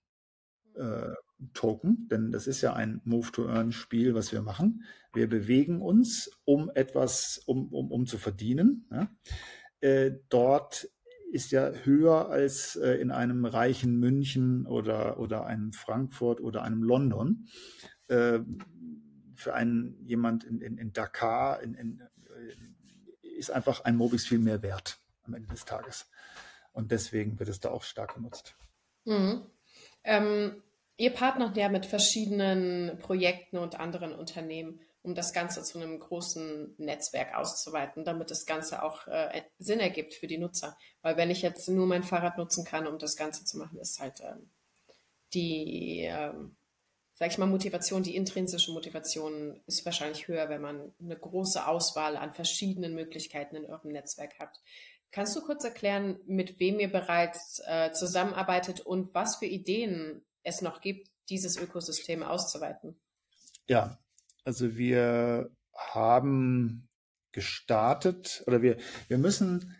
äh, 0.75 1.15
Token, 1.55 2.09
denn 2.11 2.33
das 2.33 2.47
ist 2.47 2.61
ja 2.61 2.75
ein 2.75 3.01
Move 3.05 3.33
to 3.33 3.49
Earn 3.49 3.73
Spiel, 3.73 4.15
was 4.15 4.33
wir 4.33 4.43
machen. 4.43 4.85
Wir 5.13 5.29
bewegen 5.29 5.81
uns, 5.81 6.31
um 6.45 6.71
etwas, 6.75 7.41
um, 7.47 7.73
um, 7.73 7.91
um 7.91 8.07
zu 8.07 8.19
verdienen. 8.19 8.87
Ja. 8.91 9.11
Äh, 9.81 10.13
dort 10.29 10.89
ist 11.33 11.53
ja 11.53 11.71
höher 11.71 12.29
als 12.29 12.77
äh, 12.77 12.95
in 12.95 13.11
einem 13.11 13.45
reichen 13.45 13.99
München 13.99 14.67
oder, 14.67 15.19
oder 15.19 15.47
einem 15.47 15.73
Frankfurt 15.73 16.41
oder 16.41 16.63
einem 16.63 16.83
London. 16.83 17.47
Äh, 18.09 18.41
für 19.35 19.55
einen 19.55 19.97
jemand 20.05 20.45
in, 20.45 20.61
in, 20.61 20.77
in 20.77 20.93
Dakar 20.93 21.63
in, 21.63 21.75
in, 21.75 22.01
äh, 22.01 23.29
ist 23.39 23.51
einfach 23.51 23.85
ein 23.85 23.97
Mobix 23.97 24.27
viel 24.27 24.39
mehr 24.39 24.63
wert 24.63 25.00
am 25.31 25.35
Ende 25.35 25.51
des 25.51 25.65
Tages. 25.65 26.09
Und 26.73 26.91
deswegen 26.91 27.39
wird 27.39 27.49
es 27.49 27.61
da 27.61 27.71
auch 27.71 27.83
stark 27.83 28.15
genutzt. 28.15 28.55
Mhm. 29.05 29.47
Ähm, 30.05 30.63
ihr 30.97 31.11
partnert 31.11 31.57
ja 31.57 31.69
mit 31.69 31.87
verschiedenen 31.87 32.99
Projekten 32.99 33.59
und 33.59 33.79
anderen 33.79 34.15
Unternehmen, 34.15 34.81
um 35.03 35.15
das 35.15 35.33
Ganze 35.33 35.63
zu 35.63 35.79
einem 35.79 35.99
großen 35.99 36.75
Netzwerk 36.79 37.35
auszuweiten, 37.35 38.05
damit 38.05 38.31
das 38.31 38.45
Ganze 38.45 38.83
auch 38.83 39.07
äh, 39.07 39.43
Sinn 39.59 39.81
ergibt 39.81 40.15
für 40.15 40.27
die 40.27 40.39
Nutzer. 40.39 40.77
Weil 41.03 41.17
wenn 41.17 41.31
ich 41.31 41.43
jetzt 41.43 41.69
nur 41.69 41.87
mein 41.87 42.03
Fahrrad 42.03 42.37
nutzen 42.37 42.65
kann, 42.65 42.87
um 42.87 42.99
das 42.99 43.17
Ganze 43.17 43.45
zu 43.45 43.57
machen, 43.57 43.79
ist 43.79 43.99
halt 43.99 44.21
ähm, 44.21 44.51
die, 45.33 46.03
ähm, 46.03 46.57
sag 47.15 47.31
ich 47.31 47.39
mal, 47.39 47.47
Motivation, 47.47 48.03
die 48.03 48.17
intrinsische 48.17 48.73
Motivation 48.73 49.61
ist 49.67 49.85
wahrscheinlich 49.85 50.29
höher, 50.29 50.49
wenn 50.49 50.61
man 50.61 50.93
eine 51.01 51.17
große 51.17 51.67
Auswahl 51.67 52.17
an 52.17 52.35
verschiedenen 52.35 52.95
Möglichkeiten 52.95 53.57
in 53.57 53.67
eurem 53.67 53.93
Netzwerk 53.93 54.39
hat. 54.39 54.61
Kannst 55.13 55.35
du 55.35 55.41
kurz 55.41 55.65
erklären, 55.65 56.21
mit 56.27 56.61
wem 56.61 56.79
ihr 56.79 56.91
bereits 56.91 57.61
äh, 57.67 57.93
zusammenarbeitet 57.93 58.81
und 58.81 59.13
was 59.15 59.37
für 59.37 59.47
Ideen 59.47 60.25
es 60.43 60.63
noch 60.63 60.81
gibt, 60.81 61.11
dieses 61.29 61.57
Ökosystem 61.57 62.23
auszuweiten? 62.23 63.01
Ja, 63.67 63.99
also 64.45 64.77
wir 64.77 65.51
haben 65.75 66.89
gestartet 67.33 68.43
oder 68.47 68.63
wir, 68.63 68.77
wir 69.09 69.19
müssen, 69.19 69.77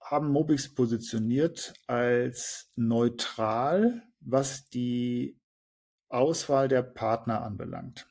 haben 0.00 0.30
Mobix 0.30 0.74
positioniert 0.74 1.74
als 1.86 2.70
neutral, 2.76 4.02
was 4.20 4.68
die 4.68 5.38
Auswahl 6.08 6.68
der 6.68 6.82
Partner 6.82 7.42
anbelangt. 7.42 8.08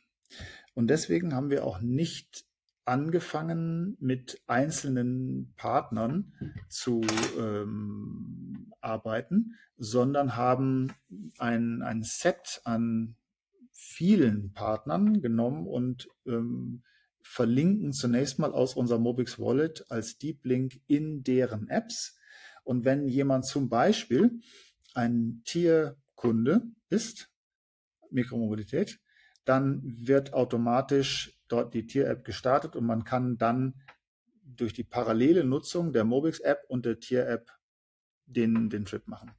Und 0.73 0.87
deswegen 0.87 1.35
haben 1.35 1.49
wir 1.49 1.65
auch 1.65 1.81
nicht 1.81 2.45
angefangen, 2.89 3.95
mit 3.99 4.41
einzelnen 4.47 5.53
Partnern 5.57 6.33
zu 6.69 7.01
ähm, 7.37 8.73
arbeiten, 8.81 9.55
sondern 9.77 10.35
haben 10.35 10.91
ein, 11.37 11.83
ein 11.83 12.01
Set 12.01 12.61
an 12.63 13.15
vielen 13.71 14.53
Partnern 14.53 15.21
genommen 15.21 15.67
und 15.67 16.09
ähm, 16.25 16.81
verlinken 17.21 17.93
zunächst 17.93 18.39
mal 18.39 18.53
aus 18.53 18.73
unserer 18.75 18.97
Mobix 18.97 19.37
Wallet 19.37 19.85
als 19.89 20.17
Deep 20.17 20.43
Link 20.43 20.81
in 20.87 21.23
deren 21.23 21.69
Apps. 21.69 22.17
Und 22.63 22.85
wenn 22.85 23.07
jemand 23.07 23.45
zum 23.45 23.69
Beispiel 23.69 24.41
ein 24.95 25.43
Tierkunde 25.45 26.63
ist, 26.89 27.29
Mikromobilität, 28.09 28.99
dann 29.45 29.81
wird 29.83 30.33
automatisch 30.33 31.38
dort 31.51 31.73
die 31.73 31.85
Tier-App 31.85 32.23
gestartet 32.23 32.75
und 32.75 32.85
man 32.85 33.03
kann 33.03 33.37
dann 33.37 33.75
durch 34.43 34.73
die 34.73 34.83
parallele 34.83 35.43
Nutzung 35.43 35.93
der 35.93 36.05
Mobix-App 36.05 36.65
und 36.67 36.85
der 36.85 36.99
Tier-App 36.99 37.51
den, 38.25 38.69
den 38.69 38.85
Trip 38.85 39.07
machen. 39.07 39.31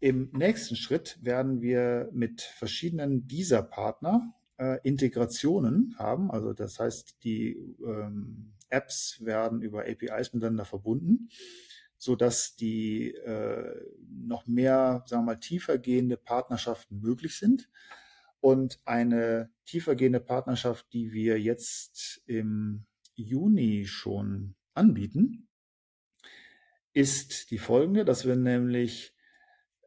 Im 0.00 0.30
nächsten 0.32 0.76
Schritt 0.76 1.18
werden 1.22 1.60
wir 1.60 2.08
mit 2.12 2.42
verschiedenen 2.42 3.26
dieser 3.26 3.62
Partner 3.62 4.32
äh, 4.58 4.78
Integrationen 4.84 5.96
haben. 5.98 6.30
Also 6.30 6.52
das 6.52 6.78
heißt, 6.78 7.24
die 7.24 7.56
ähm, 7.84 8.52
Apps 8.68 9.24
werden 9.24 9.62
über 9.62 9.86
APIs 9.88 10.32
miteinander 10.32 10.64
verbunden, 10.64 11.28
so 11.96 12.14
dass 12.14 12.54
die 12.54 13.12
äh, 13.12 13.74
noch 14.08 14.46
mehr, 14.46 15.04
sagen 15.06 15.22
wir 15.22 15.34
mal, 15.34 15.40
tiefergehende 15.40 16.16
Partnerschaften 16.16 17.00
möglich 17.00 17.36
sind. 17.36 17.68
Und 18.40 18.80
eine 18.84 19.50
tiefergehende 19.64 20.20
Partnerschaft, 20.20 20.86
die 20.92 21.12
wir 21.12 21.40
jetzt 21.40 22.22
im 22.26 22.86
Juni 23.14 23.86
schon 23.86 24.54
anbieten, 24.74 25.48
ist 26.92 27.50
die 27.50 27.58
folgende, 27.58 28.04
dass 28.04 28.26
wir 28.26 28.36
nämlich 28.36 29.14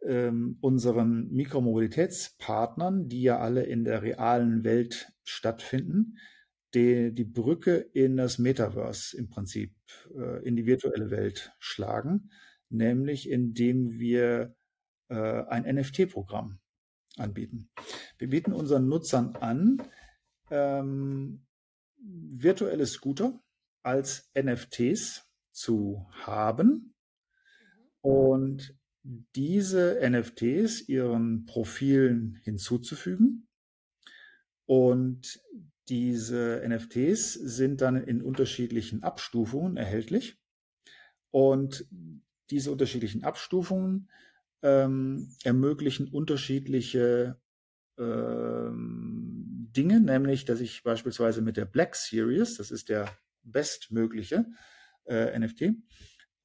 ähm, 0.04 0.58
unseren 0.62 1.30
Mikromobilitätspartnern, 1.32 3.08
die 3.08 3.22
ja 3.22 3.40
alle 3.40 3.64
in 3.64 3.84
der 3.84 4.02
realen 4.02 4.64
Welt 4.64 5.12
stattfinden, 5.24 6.18
die, 6.74 7.14
die 7.14 7.26
Brücke 7.26 7.76
in 7.76 8.18
das 8.18 8.38
Metaverse 8.38 9.18
im 9.18 9.30
Prinzip, 9.30 9.76
äh, 10.16 10.44
in 10.46 10.56
die 10.56 10.66
virtuelle 10.66 11.12
Welt 11.12 11.54
schlagen, 11.60 12.32
nämlich 12.70 13.30
indem 13.30 14.00
wir 14.00 14.56
äh, 15.10 15.16
ein 15.16 15.64
NFT-Programm 15.76 16.61
anbieten. 17.18 17.70
Wir 18.18 18.30
bieten 18.30 18.54
unseren 18.54 18.88
Nutzern 18.88 19.36
an, 19.38 19.82
ähm, 20.50 21.46
virtuelle 21.98 22.86
Scooter 22.86 23.42
als 23.84 24.32
NFTs 24.36 25.28
zu 25.52 26.08
haben 26.12 26.94
und 28.02 28.76
diese 29.36 30.00
NFTs 30.02 30.88
ihren 30.88 31.46
Profilen 31.46 32.40
hinzuzufügen. 32.44 33.48
Und 34.66 35.42
diese 35.90 36.62
NFTs 36.66 37.34
sind 37.34 37.82
dann 37.82 37.96
in 37.98 38.22
unterschiedlichen 38.22 39.04
Abstufungen 39.04 39.76
erhältlich. 39.78 40.38
Und 41.32 41.86
diese 42.50 42.72
unterschiedlichen 42.72 43.24
Abstufungen 43.24 44.10
ähm, 44.64 45.36
ermöglichen 45.44 46.08
unterschiedliche 46.08 47.40
ähm, 47.98 49.70
Dinge, 49.76 50.00
nämlich, 50.02 50.46
dass 50.46 50.60
ich 50.60 50.84
beispielsweise 50.84 51.42
mit 51.42 51.58
der 51.58 51.66
Black 51.66 51.96
Series, 51.96 52.58
das 52.58 52.72
ist 52.72 52.90
der 52.90 53.10
bestmögliche 53.44 54.46
äh, 55.06 55.38
NFT, 55.38 55.74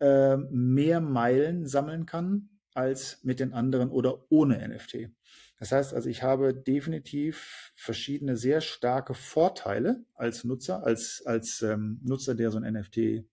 äh, 0.01 0.37
mehr 0.37 1.01
Meilen 1.01 1.67
sammeln 1.67 2.07
kann 2.07 2.51
als 2.75 3.25
mit 3.25 3.41
den 3.41 3.53
anderen 3.53 3.91
oder 3.91 4.31
ohne 4.31 4.67
NFT. 4.69 5.11
Das 5.59 5.73
heißt 5.73 5.95
also, 5.95 6.09
ich 6.11 6.23
habe 6.23 6.53
definitiv 6.53 7.73
verschiedene 7.75 8.37
sehr 8.37 8.61
starke 8.61 9.15
Vorteile 9.15 10.05
als 10.15 10.45
Nutzer, 10.45 10.85
als, 10.85 11.23
als 11.25 11.63
ähm, 11.63 12.01
Nutzer, 12.05 12.35
der 12.35 12.51
so 12.51 12.59
ein 12.59 12.75
NFT 12.75 12.99
äh, 12.99 13.25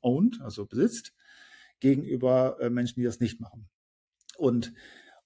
owned, 0.00 0.40
also 0.40 0.66
besitzt, 0.66 1.12
gegenüber 1.80 2.58
äh, 2.60 2.70
Menschen, 2.70 3.00
die 3.00 3.04
das 3.04 3.18
nicht 3.18 3.40
machen. 3.40 3.68
Und 4.36 4.72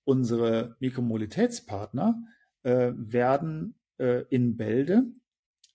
unsere 0.05 0.77
Mikromobilitätspartner 0.81 2.23
äh, 2.62 2.92
werden 2.95 3.79
äh, 3.99 4.25
in 4.31 4.57
Bälde 4.57 5.05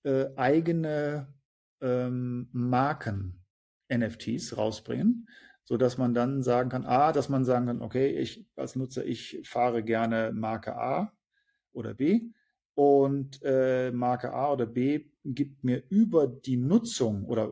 äh, 0.04 0.28
eigene 0.36 1.34
ähm, 1.82 2.50
Marken 2.52 3.44
NFTs 3.94 4.58
rausbringen, 4.58 5.28
so 5.64 5.78
dass 5.78 5.98
man 5.98 6.14
dann 6.14 6.42
sagen 6.42 6.70
kann, 6.70 6.86
A, 6.86 7.12
dass 7.12 7.30
man 7.30 7.46
sagen 7.46 7.68
kann, 7.68 7.82
okay, 7.82 8.08
ich 8.18 8.48
als 8.56 8.76
Nutzer, 8.76 9.06
ich 9.06 9.42
fahre 9.44 9.84
gerne 9.84 10.32
Marke 10.34 10.76
A 10.76 11.14
oder 11.74 11.94
B. 11.94 12.32
Und 12.74 13.42
äh, 13.44 13.92
Marke 13.92 14.34
A 14.34 14.54
oder 14.54 14.66
B 14.66 15.06
gibt 15.26 15.64
mir 15.64 15.84
über 15.90 16.28
die 16.28 16.58
Nutzung 16.58 17.26
oder 17.26 17.52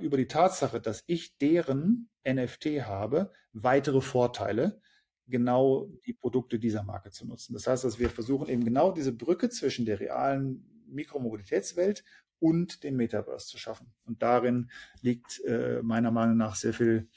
über 0.00 0.16
die 0.16 0.28
Tatsache, 0.28 0.80
dass 0.80 1.02
ich 1.06 1.36
deren 1.38 2.08
NFT 2.26 2.86
habe, 2.86 3.32
weitere 3.52 4.00
Vorteile, 4.00 4.80
genau 5.26 5.88
die 6.06 6.12
Produkte 6.12 6.58
dieser 6.58 6.82
Marke 6.82 7.10
zu 7.10 7.26
nutzen. 7.26 7.54
Das 7.54 7.66
heißt, 7.66 7.84
dass 7.84 7.98
wir 7.98 8.10
versuchen 8.10 8.48
eben 8.48 8.64
genau 8.64 8.92
diese 8.92 9.12
Brücke 9.12 9.48
zwischen 9.48 9.86
der 9.86 10.00
realen 10.00 10.64
Mikromobilitätswelt 10.88 12.04
und 12.38 12.84
dem 12.84 12.96
Metaverse 12.96 13.46
zu 13.46 13.58
schaffen. 13.58 13.92
Und 14.04 14.22
darin 14.22 14.70
liegt 15.00 15.40
äh, 15.44 15.80
meiner 15.82 16.10
Meinung 16.10 16.36
nach 16.36 16.56
sehr 16.56 16.74
viel, 16.74 17.08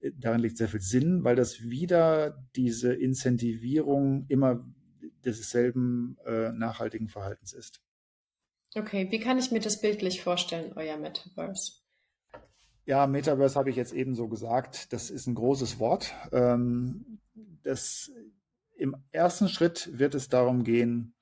äh, 0.00 0.10
darin 0.16 0.40
liegt 0.40 0.56
sehr 0.56 0.68
viel 0.68 0.80
Sinn, 0.80 1.24
weil 1.24 1.36
das 1.36 1.68
wieder 1.68 2.42
diese 2.56 2.94
Incentivierung 2.94 4.26
immer 4.28 4.64
desselben 5.24 6.16
äh, 6.24 6.52
nachhaltigen 6.52 7.08
Verhaltens 7.08 7.52
ist. 7.52 7.82
Okay, 8.74 9.06
wie 9.10 9.20
kann 9.20 9.38
ich 9.38 9.50
mir 9.50 9.60
das 9.60 9.80
bildlich 9.80 10.22
vorstellen, 10.22 10.72
euer 10.74 10.96
Metaverse? 10.96 11.83
Ja, 12.86 13.06
Metaverse 13.06 13.58
habe 13.58 13.70
ich 13.70 13.76
jetzt 13.76 13.92
eben 13.92 14.14
so 14.14 14.28
gesagt. 14.28 14.92
Das 14.92 15.10
ist 15.10 15.26
ein 15.26 15.34
großes 15.34 15.78
Wort. 15.78 16.14
Ähm, 16.32 17.18
das, 17.62 18.12
Im 18.76 18.96
ersten 19.10 19.48
Schritt 19.48 19.98
wird 19.98 20.14
es 20.14 20.28
darum 20.28 20.64
gehen, 20.64 21.14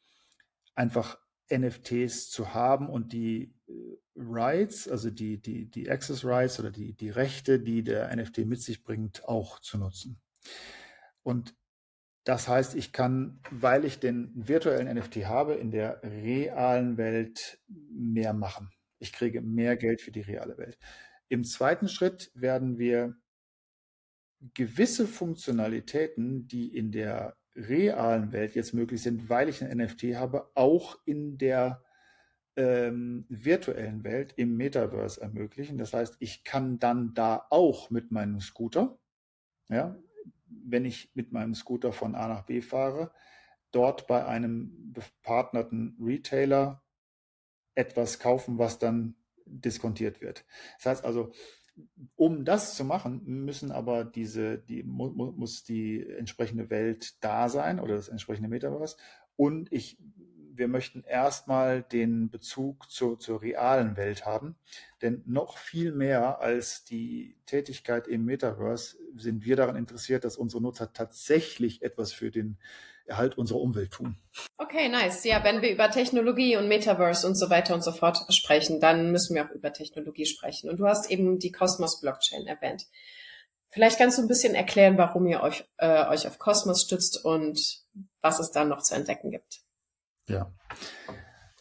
einfach 0.74 1.18
NFTs 1.50 2.30
zu 2.30 2.54
haben 2.54 2.88
und 2.88 3.12
die 3.12 3.54
äh, 3.68 3.72
Rights, 4.16 4.88
also 4.88 5.10
die, 5.10 5.40
die, 5.40 5.70
die 5.70 5.90
Access 5.90 6.24
Rights 6.24 6.58
oder 6.60 6.70
die, 6.70 6.94
die 6.94 7.10
Rechte, 7.10 7.60
die 7.60 7.82
der 7.82 8.14
NFT 8.14 8.38
mit 8.38 8.60
sich 8.60 8.82
bringt, 8.82 9.24
auch 9.26 9.58
zu 9.60 9.78
nutzen. 9.78 10.20
Und 11.22 11.54
das 12.24 12.46
heißt, 12.48 12.74
ich 12.74 12.92
kann, 12.92 13.40
weil 13.50 13.84
ich 13.84 13.98
den 13.98 14.30
virtuellen 14.34 14.94
NFT 14.96 15.26
habe, 15.26 15.54
in 15.54 15.70
der 15.70 16.02
realen 16.02 16.96
Welt 16.96 17.60
mehr 17.68 18.32
machen. 18.32 18.70
Ich 18.98 19.12
kriege 19.12 19.40
mehr 19.40 19.76
Geld 19.76 20.00
für 20.00 20.12
die 20.12 20.20
reale 20.20 20.56
Welt. 20.58 20.78
Im 21.32 21.44
zweiten 21.44 21.88
Schritt 21.88 22.30
werden 22.34 22.76
wir 22.76 23.16
gewisse 24.52 25.06
Funktionalitäten, 25.06 26.46
die 26.46 26.76
in 26.76 26.92
der 26.92 27.38
realen 27.56 28.32
Welt 28.32 28.54
jetzt 28.54 28.74
möglich 28.74 29.00
sind, 29.00 29.30
weil 29.30 29.48
ich 29.48 29.64
ein 29.64 29.74
NFT 29.78 30.14
habe, 30.14 30.50
auch 30.54 30.98
in 31.06 31.38
der 31.38 31.82
ähm, 32.54 33.24
virtuellen 33.30 34.04
Welt 34.04 34.34
im 34.36 34.58
Metaverse 34.58 35.22
ermöglichen. 35.22 35.78
Das 35.78 35.94
heißt, 35.94 36.16
ich 36.18 36.44
kann 36.44 36.78
dann 36.78 37.14
da 37.14 37.46
auch 37.48 37.88
mit 37.88 38.10
meinem 38.10 38.38
Scooter, 38.40 38.98
ja, 39.70 39.96
wenn 40.44 40.84
ich 40.84 41.12
mit 41.14 41.32
meinem 41.32 41.54
Scooter 41.54 41.94
von 41.94 42.14
A 42.14 42.28
nach 42.28 42.42
B 42.44 42.60
fahre, 42.60 43.10
dort 43.70 44.06
bei 44.06 44.26
einem 44.26 44.92
bepartnerten 44.92 45.96
Retailer 45.98 46.84
etwas 47.74 48.18
kaufen, 48.18 48.58
was 48.58 48.78
dann 48.78 49.16
diskontiert 49.46 50.20
wird. 50.20 50.44
Das 50.78 50.86
heißt 50.86 51.04
also, 51.04 51.32
um 52.16 52.44
das 52.44 52.76
zu 52.76 52.84
machen, 52.84 53.22
müssen 53.24 53.72
aber 53.72 54.04
diese, 54.04 54.58
die, 54.58 54.82
mu, 54.82 55.08
muss 55.08 55.64
die 55.64 56.06
entsprechende 56.06 56.70
Welt 56.70 57.22
da 57.22 57.48
sein 57.48 57.80
oder 57.80 57.94
das 57.94 58.08
entsprechende 58.08 58.48
Metaverse. 58.48 58.96
Und 59.36 59.72
ich, 59.72 59.98
wir 60.54 60.68
möchten 60.68 61.02
erstmal 61.02 61.82
den 61.82 62.28
Bezug 62.30 62.90
zur, 62.90 63.18
zur 63.18 63.40
realen 63.40 63.96
Welt 63.96 64.26
haben. 64.26 64.56
Denn 65.00 65.22
noch 65.24 65.56
viel 65.56 65.92
mehr 65.92 66.40
als 66.40 66.84
die 66.84 67.36
Tätigkeit 67.46 68.06
im 68.06 68.26
Metaverse 68.26 68.98
sind 69.16 69.44
wir 69.44 69.56
daran 69.56 69.76
interessiert, 69.76 70.24
dass 70.24 70.36
unsere 70.36 70.62
Nutzer 70.62 70.92
tatsächlich 70.92 71.82
etwas 71.82 72.12
für 72.12 72.30
den 72.30 72.58
Erhalt 73.06 73.36
unserer 73.36 73.60
Umwelt 73.60 73.90
tun. 73.90 74.16
Okay, 74.58 74.88
nice. 74.88 75.24
Ja, 75.24 75.42
wenn 75.44 75.62
wir 75.62 75.70
über 75.70 75.90
Technologie 75.90 76.56
und 76.56 76.68
Metaverse 76.68 77.26
und 77.26 77.34
so 77.34 77.50
weiter 77.50 77.74
und 77.74 77.82
so 77.82 77.92
fort 77.92 78.18
sprechen, 78.30 78.80
dann 78.80 79.10
müssen 79.10 79.34
wir 79.34 79.44
auch 79.44 79.50
über 79.50 79.72
Technologie 79.72 80.26
sprechen. 80.26 80.70
Und 80.70 80.78
du 80.78 80.86
hast 80.86 81.10
eben 81.10 81.38
die 81.38 81.52
Cosmos 81.52 82.00
Blockchain 82.00 82.46
erwähnt. 82.46 82.86
Vielleicht 83.70 83.98
kannst 83.98 84.18
du 84.18 84.22
ein 84.22 84.28
bisschen 84.28 84.54
erklären, 84.54 84.98
warum 84.98 85.26
ihr 85.26 85.42
euch, 85.42 85.64
äh, 85.78 86.06
euch 86.06 86.26
auf 86.26 86.38
Cosmos 86.38 86.82
stützt 86.82 87.24
und 87.24 87.82
was 88.20 88.38
es 88.38 88.50
da 88.50 88.64
noch 88.64 88.82
zu 88.82 88.94
entdecken 88.94 89.30
gibt. 89.30 89.62
Ja, 90.28 90.52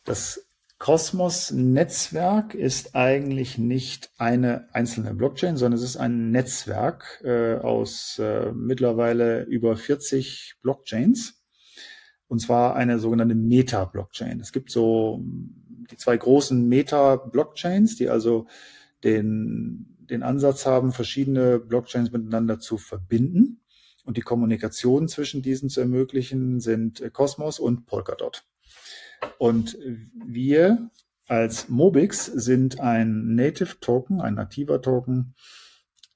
das 0.03 0.45
Cosmos-Netzwerk 0.81 2.55
ist 2.55 2.95
eigentlich 2.95 3.59
nicht 3.59 4.09
eine 4.17 4.67
einzelne 4.73 5.13
Blockchain, 5.13 5.55
sondern 5.55 5.77
es 5.77 5.85
ist 5.85 5.97
ein 5.97 6.31
Netzwerk 6.31 7.21
äh, 7.23 7.57
aus 7.57 8.17
äh, 8.17 8.51
mittlerweile 8.51 9.43
über 9.43 9.77
40 9.77 10.55
Blockchains. 10.63 11.39
Und 12.27 12.39
zwar 12.39 12.75
eine 12.75 12.97
sogenannte 12.97 13.35
Meta-Blockchain. 13.35 14.39
Es 14.39 14.51
gibt 14.51 14.71
so 14.71 15.19
hm, 15.19 15.85
die 15.91 15.97
zwei 15.97 16.17
großen 16.17 16.67
Meta-Blockchains, 16.67 17.97
die 17.97 18.09
also 18.09 18.47
den, 19.03 19.85
den 19.99 20.23
Ansatz 20.23 20.65
haben, 20.65 20.93
verschiedene 20.93 21.59
Blockchains 21.59 22.11
miteinander 22.11 22.59
zu 22.59 22.79
verbinden. 22.79 23.61
Und 24.03 24.17
die 24.17 24.21
Kommunikation 24.21 25.07
zwischen 25.07 25.43
diesen 25.43 25.69
zu 25.69 25.79
ermöglichen 25.79 26.59
sind 26.59 27.03
Cosmos 27.13 27.59
und 27.59 27.85
Polkadot. 27.85 28.45
Und 29.37 29.77
wir 30.13 30.89
als 31.27 31.69
Mobix 31.69 32.25
sind 32.25 32.79
ein 32.79 33.35
Native 33.35 33.79
Token, 33.79 34.19
ein 34.21 34.33
nativer 34.33 34.81
Token 34.81 35.33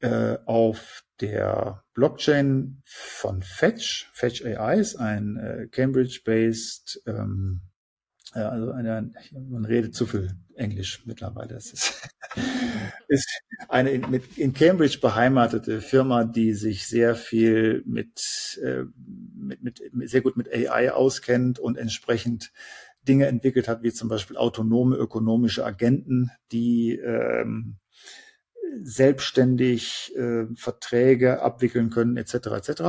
äh, 0.02 0.38
auf 0.46 1.04
der 1.22 1.84
Blockchain 1.94 2.82
von 2.84 3.41
Fetch. 3.41 4.10
Fetch 4.13 4.46
AI 4.46 4.80
ist 4.80 4.98
ein 4.98 5.38
äh, 5.38 5.68
Cambridge-based, 5.72 7.02
ähm, 7.08 7.62
äh, 8.34 8.39
also 8.39 8.72
eine, 8.72 9.13
man 9.32 9.65
redet 9.65 9.96
zu 9.96 10.06
viel 10.06 10.36
Englisch 10.56 11.06
mittlerweile. 11.06 11.54
Das 11.54 11.72
ist, 11.72 12.10
ist 13.08 13.30
eine 13.70 13.91
in, 13.91 14.10
mit, 14.10 14.38
in 14.38 14.54
Cambridge 14.54 15.00
beheimatete 15.00 15.80
Firma, 15.82 16.26
die 16.26 16.54
sich 16.54 16.88
sehr 16.88 17.15
viel 17.15 17.84
mit, 17.86 18.60
äh, 18.62 18.84
mit, 19.36 19.62
mit, 19.63 20.10
sehr 20.10 20.22
gut 20.22 20.36
mit 20.36 20.52
AI 20.52 20.91
auskennt 20.91 21.60
und 21.60 21.78
entsprechend 21.78 22.52
Dinge 23.08 23.28
entwickelt 23.28 23.68
hat, 23.68 23.84
wie 23.84 23.94
zum 23.94 24.10
Beispiel 24.10 24.38
autonome 24.38 24.96
ökonomische 24.96 25.65
Agenten, 25.65 26.32
die 26.52 26.96
ähm, 26.96 27.78
selbstständig 28.82 30.13
äh, 30.15 30.46
Verträge 30.56 31.41
abwickeln 31.41 31.89
können, 31.89 32.18
etc. 32.18 32.34
etc. 32.34 32.82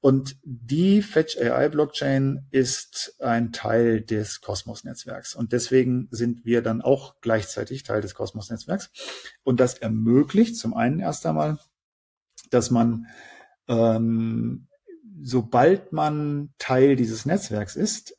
Und 0.00 0.36
die 0.42 1.02
Fetch 1.02 1.38
AI 1.38 1.68
Blockchain 1.68 2.46
ist 2.50 3.16
ein 3.20 3.52
Teil 3.52 4.00
des 4.00 4.40
Kosmos-Netzwerks. 4.40 5.34
Und 5.34 5.52
deswegen 5.52 6.08
sind 6.10 6.44
wir 6.44 6.62
dann 6.62 6.80
auch 6.80 7.20
gleichzeitig 7.20 7.84
Teil 7.84 8.00
des 8.00 8.14
Kosmos-Netzwerks. 8.14 8.90
Und 9.44 9.60
das 9.60 9.74
ermöglicht 9.74 10.56
zum 10.56 10.74
einen 10.74 10.98
erst 10.98 11.24
einmal, 11.26 11.58
dass 12.50 12.70
man 12.70 13.06
ähm, 13.68 14.66
sobald 15.22 15.92
man 15.92 16.52
Teil 16.58 16.96
dieses 16.96 17.24
Netzwerks 17.26 17.76
ist, 17.76 18.16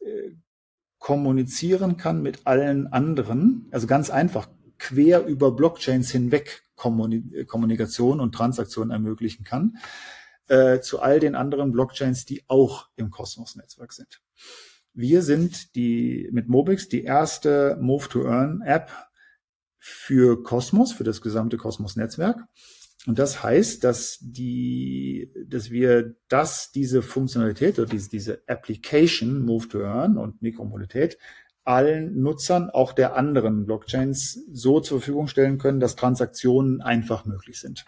kommunizieren 1.04 1.98
kann 1.98 2.22
mit 2.22 2.48
allen 2.48 2.88
anderen, 2.88 3.68
also 3.72 3.88
ganz 3.88 4.10
einfach 4.10 4.48
quer 4.80 5.26
über 5.26 5.52
Blockchains 5.52 6.10
hinweg 6.12 6.64
Kommunikation 6.78 8.22
und 8.22 8.34
Transaktionen 8.34 8.92
ermöglichen 8.92 9.44
kann, 9.44 9.76
äh, 10.48 10.80
zu 10.80 11.02
all 11.02 11.20
den 11.20 11.36
anderen 11.36 11.74
Blockchains, 11.74 12.24
die 12.24 12.46
auch 12.48 12.88
im 12.96 13.12
Cosmos-Netzwerk 13.12 13.92
sind. 13.92 14.22
Wir 14.94 15.24
sind 15.24 15.76
die 15.76 16.30
mit 16.32 16.48
Mobix 16.48 16.88
die 16.88 17.04
erste 17.04 17.78
Move-to-Earn-App 17.82 18.90
für 19.80 20.42
Cosmos, 20.42 20.94
für 20.94 21.04
das 21.04 21.20
gesamte 21.20 21.58
Cosmos-Netzwerk. 21.58 22.46
Und 23.06 23.20
das 23.20 23.44
heißt, 23.44 23.84
dass 23.84 24.18
die, 24.22 25.32
dass 25.48 25.72
wir 25.72 26.16
das, 26.30 26.72
diese 26.72 27.02
Funktionalität 27.02 27.78
oder 27.78 27.90
diese, 27.90 28.10
diese 28.10 28.44
Application 28.48 29.44
Move 29.44 29.68
to 29.68 29.82
Earn 29.82 30.18
und 30.18 30.42
Mikromobilität 30.42 31.18
allen 31.66 32.22
Nutzern 32.22 32.70
auch 32.70 32.94
der 32.94 33.16
anderen 33.16 33.66
Blockchains 33.66 34.46
so 34.52 34.80
zur 34.80 35.00
Verfügung 35.00 35.28
stellen 35.28 35.58
können, 35.58 35.80
dass 35.80 35.96
Transaktionen 35.96 36.82
einfach 36.82 37.26
möglich 37.26 37.60
sind. 37.60 37.86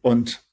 Und 0.00 0.44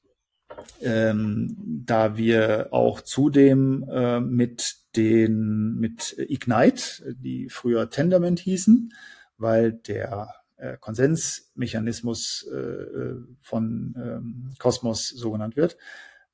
ähm, 0.80 1.56
da 1.84 2.16
wir 2.16 2.68
auch 2.72 3.00
zudem 3.00 3.84
äh, 3.88 4.20
mit 4.20 4.76
den 4.96 5.76
mit 5.76 6.16
Ignite, 6.18 7.14
die 7.16 7.48
früher 7.48 7.90
Tenderment 7.90 8.40
hießen, 8.40 8.92
weil 9.38 9.72
der 9.72 10.32
äh, 10.56 10.76
Konsensmechanismus 10.78 12.46
äh, 12.52 13.14
von 13.40 13.94
ähm, 13.96 14.54
Cosmos 14.58 15.08
so 15.08 15.32
genannt 15.32 15.56
wird, 15.56 15.76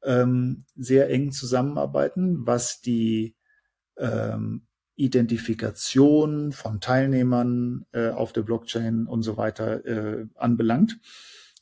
ähm, 0.02 0.64
sehr 0.76 1.10
eng 1.10 1.32
zusammenarbeiten, 1.32 2.46
was 2.46 2.80
die 2.80 3.34
ähm, 3.96 4.62
Identifikation 4.96 6.52
von 6.52 6.80
Teilnehmern 6.80 7.86
äh, 7.92 8.10
auf 8.10 8.32
der 8.32 8.42
Blockchain 8.42 9.06
und 9.06 9.22
so 9.22 9.36
weiter 9.36 9.84
äh, 9.86 10.26
anbelangt, 10.34 10.98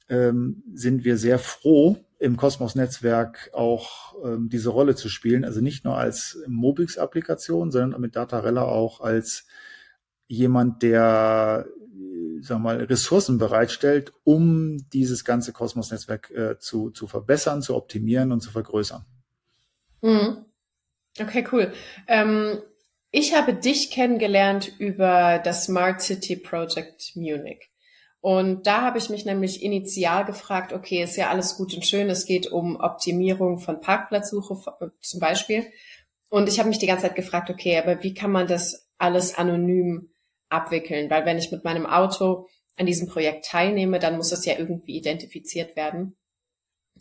ähm, 0.09 0.63
sind 0.75 1.05
wir 1.05 1.17
sehr 1.17 1.39
froh, 1.39 1.99
im 2.19 2.37
Cosmos-Netzwerk 2.37 3.51
auch 3.53 4.15
ähm, 4.25 4.49
diese 4.49 4.71
Rolle 4.71 4.97
zu 4.97 5.09
spielen. 5.09 5.45
Also 5.45 5.61
nicht 5.61 5.85
nur 5.85 5.97
als 5.97 6.39
Mobix-Applikation, 6.49 7.71
sondern 7.71 8.01
mit 8.01 8.17
Datarella 8.17 8.63
auch 8.63 9.01
als 9.01 9.47
jemand, 10.27 10.83
der 10.83 11.67
wir 12.47 12.59
mal, 12.59 12.85
Ressourcen 12.85 13.39
bereitstellt, 13.39 14.13
um 14.25 14.89
dieses 14.93 15.25
ganze 15.25 15.53
Kosmos-Netzwerk 15.53 16.31
äh, 16.31 16.59
zu, 16.59 16.91
zu 16.91 17.07
verbessern, 17.07 17.63
zu 17.63 17.75
optimieren 17.75 18.33
und 18.33 18.41
zu 18.41 18.51
vergrößern. 18.51 19.05
Mhm. 20.03 20.45
Okay, 21.21 21.47
cool. 21.53 21.73
Ähm, 22.07 22.59
ich 23.11 23.35
habe 23.35 23.55
dich 23.55 23.91
kennengelernt 23.91 24.73
über 24.79 25.41
das 25.43 25.65
Smart 25.65 26.03
City 26.03 26.37
Project 26.37 27.13
Munich. 27.17 27.71
Und 28.21 28.67
da 28.67 28.83
habe 28.83 28.99
ich 28.99 29.11
mich 29.11 29.25
nämlich 29.25 29.63
initial 29.63 30.25
gefragt, 30.25 30.73
okay, 30.73 31.03
ist 31.03 31.17
ja 31.17 31.31
alles 31.31 31.57
gut 31.57 31.73
und 31.75 31.85
schön, 31.85 32.11
es 32.11 32.27
geht 32.27 32.49
um 32.49 32.77
Optimierung 32.77 33.59
von 33.59 33.81
Parkplatzsuche 33.81 34.91
zum 35.01 35.21
Beispiel. 35.21 35.67
Und 36.29 36.49
ich 36.49 36.59
habe 36.59 36.69
mich 36.69 36.79
die 36.79 36.87
ganze 36.87 37.03
Zeit 37.03 37.15
gefragt, 37.15 37.49
okay, 37.49 37.79
aber 37.79 38.03
wie 38.03 38.15
kann 38.15 38.33
man 38.33 38.47
das 38.47 38.89
alles 38.99 39.39
anonym 39.39 40.11
abwickeln, 40.49 41.11
weil 41.11 41.25
wenn 41.25 41.39
ich 41.39 41.53
mit 41.53 41.65
meinem 41.65 41.87
Auto 41.87 42.47
an 42.77 42.87
diesem 42.87 43.09
Projekt 43.09 43.47
teilnehme, 43.47 43.99
dann 43.99 44.17
muss 44.17 44.33
es 44.33 44.45
ja 44.45 44.57
irgendwie 44.57 44.97
identifiziert 44.97 45.77
werden. 45.77 46.17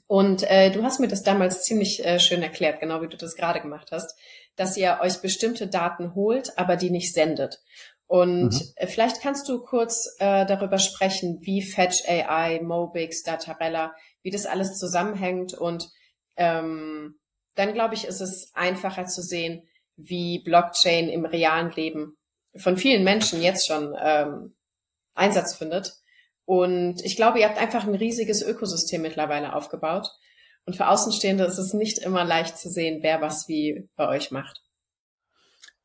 Und 0.07 0.43
äh, 0.43 0.71
du 0.71 0.83
hast 0.83 0.99
mir 0.99 1.07
das 1.07 1.23
damals 1.23 1.63
ziemlich 1.63 2.03
äh, 2.05 2.19
schön 2.19 2.41
erklärt, 2.41 2.79
genau 2.79 3.01
wie 3.01 3.07
du 3.07 3.17
das 3.17 3.35
gerade 3.35 3.59
gemacht 3.61 3.89
hast, 3.91 4.17
dass 4.55 4.77
ihr 4.77 4.99
euch 5.01 5.21
bestimmte 5.21 5.67
Daten 5.67 6.15
holt, 6.15 6.57
aber 6.57 6.77
die 6.77 6.89
nicht 6.89 7.13
sendet. 7.13 7.59
Und 8.07 8.53
mhm. 8.53 8.71
Äh, 8.75 8.87
vielleicht 8.87 9.21
kannst 9.21 9.49
du 9.49 9.61
kurz 9.63 10.15
äh, 10.19 10.45
darüber 10.45 10.79
sprechen, 10.79 11.39
wie 11.41 11.61
Fetch 11.61 12.07
AI, 12.07 12.61
Mobix, 12.63 13.23
Datarella, 13.23 13.93
wie 14.21 14.31
das 14.31 14.45
alles 14.45 14.77
zusammenhängt. 14.77 15.53
Und 15.53 15.89
ähm, 16.37 17.19
dann 17.55 17.73
glaube 17.73 17.95
ich, 17.95 18.05
ist 18.05 18.21
es 18.21 18.51
einfacher 18.53 19.05
zu 19.07 19.21
sehen, 19.21 19.67
wie 19.97 20.39
Blockchain 20.39 21.09
im 21.09 21.25
realen 21.25 21.71
Leben 21.71 22.17
von 22.55 22.77
vielen 22.77 23.03
Menschen 23.03 23.41
jetzt 23.41 23.67
schon 23.67 23.95
ähm, 23.99 24.55
Einsatz 25.13 25.55
findet. 25.55 25.93
Und 26.45 27.03
ich 27.03 27.15
glaube, 27.15 27.39
ihr 27.39 27.49
habt 27.49 27.59
einfach 27.59 27.85
ein 27.85 27.95
riesiges 27.95 28.41
Ökosystem 28.41 29.01
mittlerweile 29.01 29.53
aufgebaut. 29.53 30.07
Und 30.65 30.75
für 30.75 30.87
Außenstehende 30.87 31.45
ist 31.45 31.57
es 31.57 31.73
nicht 31.73 31.99
immer 31.99 32.23
leicht 32.23 32.57
zu 32.57 32.69
sehen, 32.69 32.99
wer 33.01 33.21
was 33.21 33.47
wie 33.47 33.89
bei 33.95 34.07
euch 34.07 34.31
macht. 34.31 34.61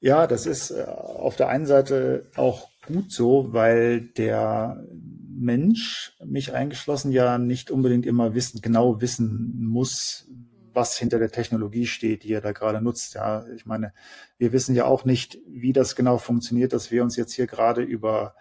Ja, 0.01 0.27
das 0.27 0.47
ist 0.47 0.73
äh, 0.73 0.85
auf 0.85 1.37
der 1.37 1.49
einen 1.49 1.67
Seite 1.67 2.31
auch 2.35 2.69
gut 2.87 3.13
so, 3.13 3.53
weil 3.53 4.01
der 4.01 4.85
Mensch, 4.91 6.17
mich 6.25 6.53
eingeschlossen, 6.53 7.13
ja 7.13 7.39
nicht 7.39 7.71
unbedingt 7.71 8.07
immer 8.07 8.35
wissen, 8.35 8.61
genau 8.61 9.01
wissen 9.01 9.55
muss, 9.65 10.29
was 10.75 10.97
hinter 10.97 11.19
der 11.19 11.31
Technologie 11.31 11.87
steht, 11.87 12.25
die 12.25 12.33
er 12.33 12.41
da 12.41 12.53
gerade 12.53 12.81
nutzt. 12.81 13.15
Ja, 13.15 13.47
ich 13.55 13.67
meine, 13.67 13.93
wir 14.39 14.53
wissen 14.53 14.75
ja 14.75 14.85
auch 14.85 15.05
nicht, 15.05 15.39
wie 15.47 15.73
das 15.73 15.97
genau 15.97 16.19
funktioniert, 16.19 16.73
dass 16.73 16.91
wir 16.91 17.03
uns 17.03 17.17
jetzt 17.17 17.33
hier 17.33 17.47
gerade 17.47 17.83
über 17.83 18.35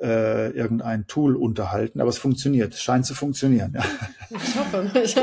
äh, 0.00 0.50
irgendein 0.50 1.06
Tool 1.06 1.36
unterhalten, 1.36 2.00
aber 2.00 2.10
es 2.10 2.18
funktioniert, 2.18 2.74
es 2.74 2.82
scheint 2.82 3.06
zu 3.06 3.14
funktionieren. 3.14 3.74
Ja. 3.74 3.84
Ich 4.30 4.58
hoffe 4.58 4.90
nicht. 4.94 5.16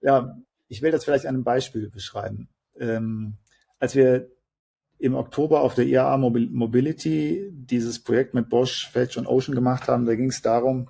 ja, 0.00 0.36
ich 0.68 0.82
will 0.82 0.90
das 0.90 1.04
vielleicht 1.04 1.26
an 1.26 1.34
einem 1.34 1.44
Beispiel 1.44 1.90
beschreiben. 1.90 2.48
Ähm, 2.78 3.36
als 3.78 3.94
wir 3.94 4.28
im 4.98 5.14
Oktober 5.14 5.60
auf 5.60 5.74
der 5.74 5.86
IAA 5.86 6.16
Mobility 6.16 7.50
dieses 7.52 8.02
Projekt 8.02 8.34
mit 8.34 8.48
Bosch, 8.48 8.88
Fetch 8.90 9.16
und 9.18 9.26
Ocean 9.26 9.54
gemacht 9.54 9.88
haben, 9.88 10.06
da 10.06 10.14
ging 10.14 10.30
es 10.30 10.40
darum, 10.42 10.88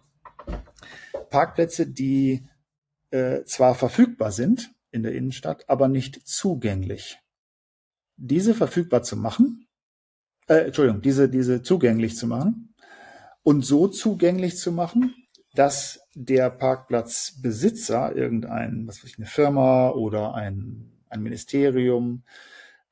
Parkplätze, 1.31 1.87
die 1.87 2.47
äh, 3.11 3.45
zwar 3.45 3.75
verfügbar 3.75 4.33
sind 4.33 4.73
in 4.90 5.03
der 5.03 5.14
Innenstadt, 5.14 5.69
aber 5.69 5.88
nicht 5.88 6.27
zugänglich. 6.27 7.19
Diese 8.16 8.55
verfügbar 8.55 9.03
zu 9.03 9.16
machen, 9.16 9.66
äh, 10.49 10.66
Entschuldigung, 10.66 11.03
diese, 11.03 11.29
diese 11.29 11.62
zugänglich 11.62 12.16
zu 12.16 12.27
machen 12.27 12.75
und 13.42 13.64
so 13.64 13.88
zugänglich 13.88 14.59
zu 14.59 14.73
machen, 14.73 15.14
dass 15.55 16.01
der 16.14 16.51
Parkplatzbesitzer, 16.51 18.14
irgendein, 18.14 18.87
was 18.87 19.03
weiß 19.03 19.11
ich, 19.11 19.19
eine 19.19 19.27
Firma 19.27 19.90
oder 19.90 20.35
ein, 20.35 20.92
ein 21.09 21.23
Ministerium, 21.23 22.25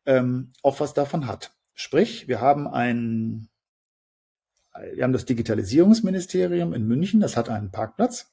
ähm, 0.07 0.53
auch 0.62 0.81
was 0.81 0.94
davon 0.94 1.27
hat. 1.27 1.53
Sprich, 1.74 2.29
wir 2.29 2.40
haben 2.40 2.66
ein, 2.68 3.48
wir 4.94 5.05
haben 5.05 5.12
das 5.12 5.24
Digitalisierungsministerium 5.24 6.72
in 6.72 6.87
München, 6.87 7.20
das 7.20 7.37
hat 7.37 7.48
einen 7.48 7.70
Parkplatz. 7.70 8.33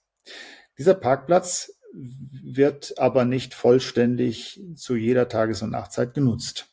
Dieser 0.82 0.96
Parkplatz 0.96 1.78
wird 1.94 2.98
aber 2.98 3.24
nicht 3.24 3.54
vollständig 3.54 4.60
zu 4.74 4.96
jeder 4.96 5.30
Tages- 5.30 5.62
und 5.62 5.70
Nachtzeit 5.70 6.16
genutzt. 6.16 6.72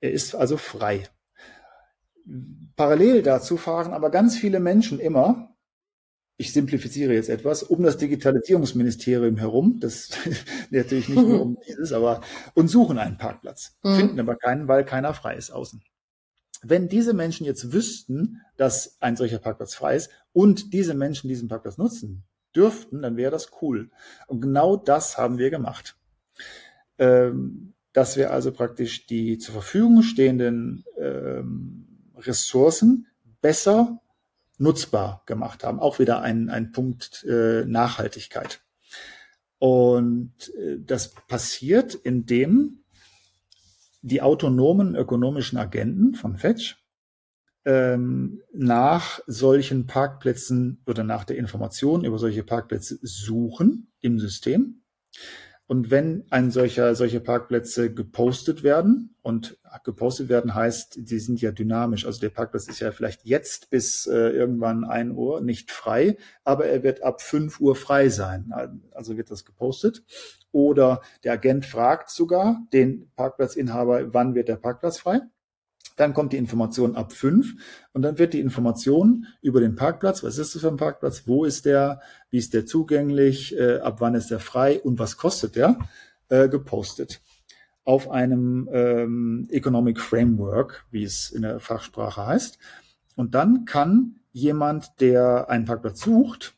Er 0.00 0.10
ist 0.10 0.34
also 0.34 0.56
frei. 0.56 1.04
Parallel 2.74 3.22
dazu 3.22 3.58
fahren 3.58 3.92
aber 3.92 4.10
ganz 4.10 4.36
viele 4.36 4.58
Menschen 4.58 4.98
immer, 4.98 5.54
ich 6.36 6.52
simplifiziere 6.52 7.14
jetzt 7.14 7.28
etwas, 7.28 7.62
um 7.62 7.84
das 7.84 7.96
Digitalisierungsministerium 7.96 9.36
herum, 9.36 9.78
das 9.78 10.10
natürlich 10.70 11.08
nicht 11.08 11.22
nur 11.22 11.42
um 11.42 11.58
dieses, 11.68 11.92
aber 11.92 12.22
und 12.54 12.66
suchen 12.66 12.98
einen 12.98 13.18
Parkplatz, 13.18 13.76
mhm. 13.84 13.94
finden 13.94 14.18
aber 14.18 14.34
keinen, 14.34 14.66
weil 14.66 14.84
keiner 14.84 15.14
frei 15.14 15.36
ist 15.36 15.52
außen. 15.52 15.80
Wenn 16.62 16.88
diese 16.88 17.14
Menschen 17.14 17.46
jetzt 17.46 17.72
wüssten, 17.72 18.40
dass 18.56 18.96
ein 18.98 19.14
solcher 19.14 19.38
Parkplatz 19.38 19.76
frei 19.76 19.94
ist 19.94 20.10
und 20.32 20.72
diese 20.72 20.94
Menschen 20.94 21.28
diesen 21.28 21.46
Parkplatz 21.46 21.78
nutzen 21.78 22.26
dürften, 22.56 23.02
dann 23.02 23.16
wäre 23.16 23.30
das 23.30 23.50
cool. 23.60 23.90
Und 24.26 24.40
genau 24.40 24.76
das 24.76 25.18
haben 25.18 25.38
wir 25.38 25.50
gemacht. 25.50 25.96
Ähm, 26.98 27.74
dass 27.92 28.16
wir 28.16 28.30
also 28.30 28.52
praktisch 28.52 29.06
die 29.06 29.38
zur 29.38 29.54
Verfügung 29.54 30.02
stehenden 30.02 30.84
ähm, 30.98 32.12
Ressourcen 32.16 33.06
besser 33.40 34.00
nutzbar 34.58 35.22
gemacht 35.26 35.64
haben. 35.64 35.80
Auch 35.80 35.98
wieder 35.98 36.20
ein, 36.20 36.50
ein 36.50 36.72
Punkt 36.72 37.24
äh, 37.24 37.64
Nachhaltigkeit. 37.64 38.60
Und 39.58 40.52
äh, 40.58 40.78
das 40.78 41.14
passiert, 41.28 41.94
indem 41.94 42.80
die 44.02 44.22
autonomen 44.22 44.94
ökonomischen 44.94 45.58
Agenten 45.58 46.14
von 46.14 46.36
Fetch 46.36 46.76
ähm, 47.66 48.40
nach 48.54 49.20
solchen 49.26 49.86
Parkplätzen 49.86 50.82
oder 50.86 51.04
nach 51.04 51.24
der 51.24 51.36
Information 51.36 52.04
über 52.04 52.18
solche 52.18 52.44
Parkplätze 52.44 52.98
suchen 53.02 53.92
im 54.00 54.18
System. 54.18 54.82
Und 55.66 55.90
wenn 55.90 56.24
ein 56.30 56.52
solcher, 56.52 56.94
solche 56.94 57.18
Parkplätze 57.18 57.92
gepostet 57.92 58.62
werden, 58.62 59.16
und 59.26 59.58
gepostet 59.82 60.28
werden 60.28 60.54
heißt, 60.54 60.98
die 61.10 61.18
sind 61.18 61.40
ja 61.40 61.50
dynamisch, 61.50 62.06
also 62.06 62.20
der 62.20 62.28
Parkplatz 62.28 62.68
ist 62.68 62.78
ja 62.78 62.92
vielleicht 62.92 63.24
jetzt 63.24 63.70
bis 63.70 64.06
äh, 64.06 64.14
irgendwann 64.14 64.84
ein 64.84 65.10
Uhr 65.10 65.40
nicht 65.40 65.72
frei, 65.72 66.16
aber 66.44 66.66
er 66.66 66.84
wird 66.84 67.02
ab 67.02 67.20
fünf 67.20 67.58
Uhr 67.58 67.74
frei 67.74 68.08
sein. 68.08 68.52
Also 68.92 69.16
wird 69.16 69.32
das 69.32 69.44
gepostet. 69.44 70.04
Oder 70.52 71.00
der 71.24 71.32
Agent 71.32 71.66
fragt 71.66 72.10
sogar 72.10 72.64
den 72.72 73.10
Parkplatzinhaber, 73.16 74.14
wann 74.14 74.36
wird 74.36 74.46
der 74.46 74.56
Parkplatz 74.56 75.00
frei? 75.00 75.22
Dann 75.96 76.14
kommt 76.14 76.32
die 76.32 76.36
Information 76.36 76.94
ab 76.94 77.12
fünf 77.12 77.54
und 77.92 78.02
dann 78.02 78.18
wird 78.18 78.34
die 78.34 78.40
Information 78.40 79.26
über 79.40 79.60
den 79.60 79.74
Parkplatz, 79.74 80.22
was 80.22 80.38
ist 80.38 80.54
das 80.54 80.62
für 80.62 80.68
ein 80.68 80.76
Parkplatz, 80.76 81.22
wo 81.26 81.44
ist 81.44 81.64
der, 81.64 82.00
wie 82.30 82.38
ist 82.38 82.54
der 82.54 82.66
zugänglich, 82.66 83.56
äh, 83.58 83.78
ab 83.78 84.00
wann 84.00 84.14
ist 84.14 84.30
der 84.30 84.40
frei 84.40 84.80
und 84.80 84.98
was 84.98 85.16
kostet 85.16 85.56
der, 85.56 85.78
äh, 86.28 86.48
gepostet 86.48 87.20
auf 87.84 88.10
einem 88.10 88.68
ähm, 88.72 89.46
Economic 89.50 90.00
Framework, 90.00 90.84
wie 90.90 91.04
es 91.04 91.30
in 91.30 91.42
der 91.42 91.60
Fachsprache 91.60 92.26
heißt. 92.26 92.58
Und 93.14 93.34
dann 93.34 93.64
kann 93.64 94.16
jemand, 94.32 95.00
der 95.00 95.48
einen 95.48 95.64
Parkplatz 95.64 96.02
sucht, 96.02 96.54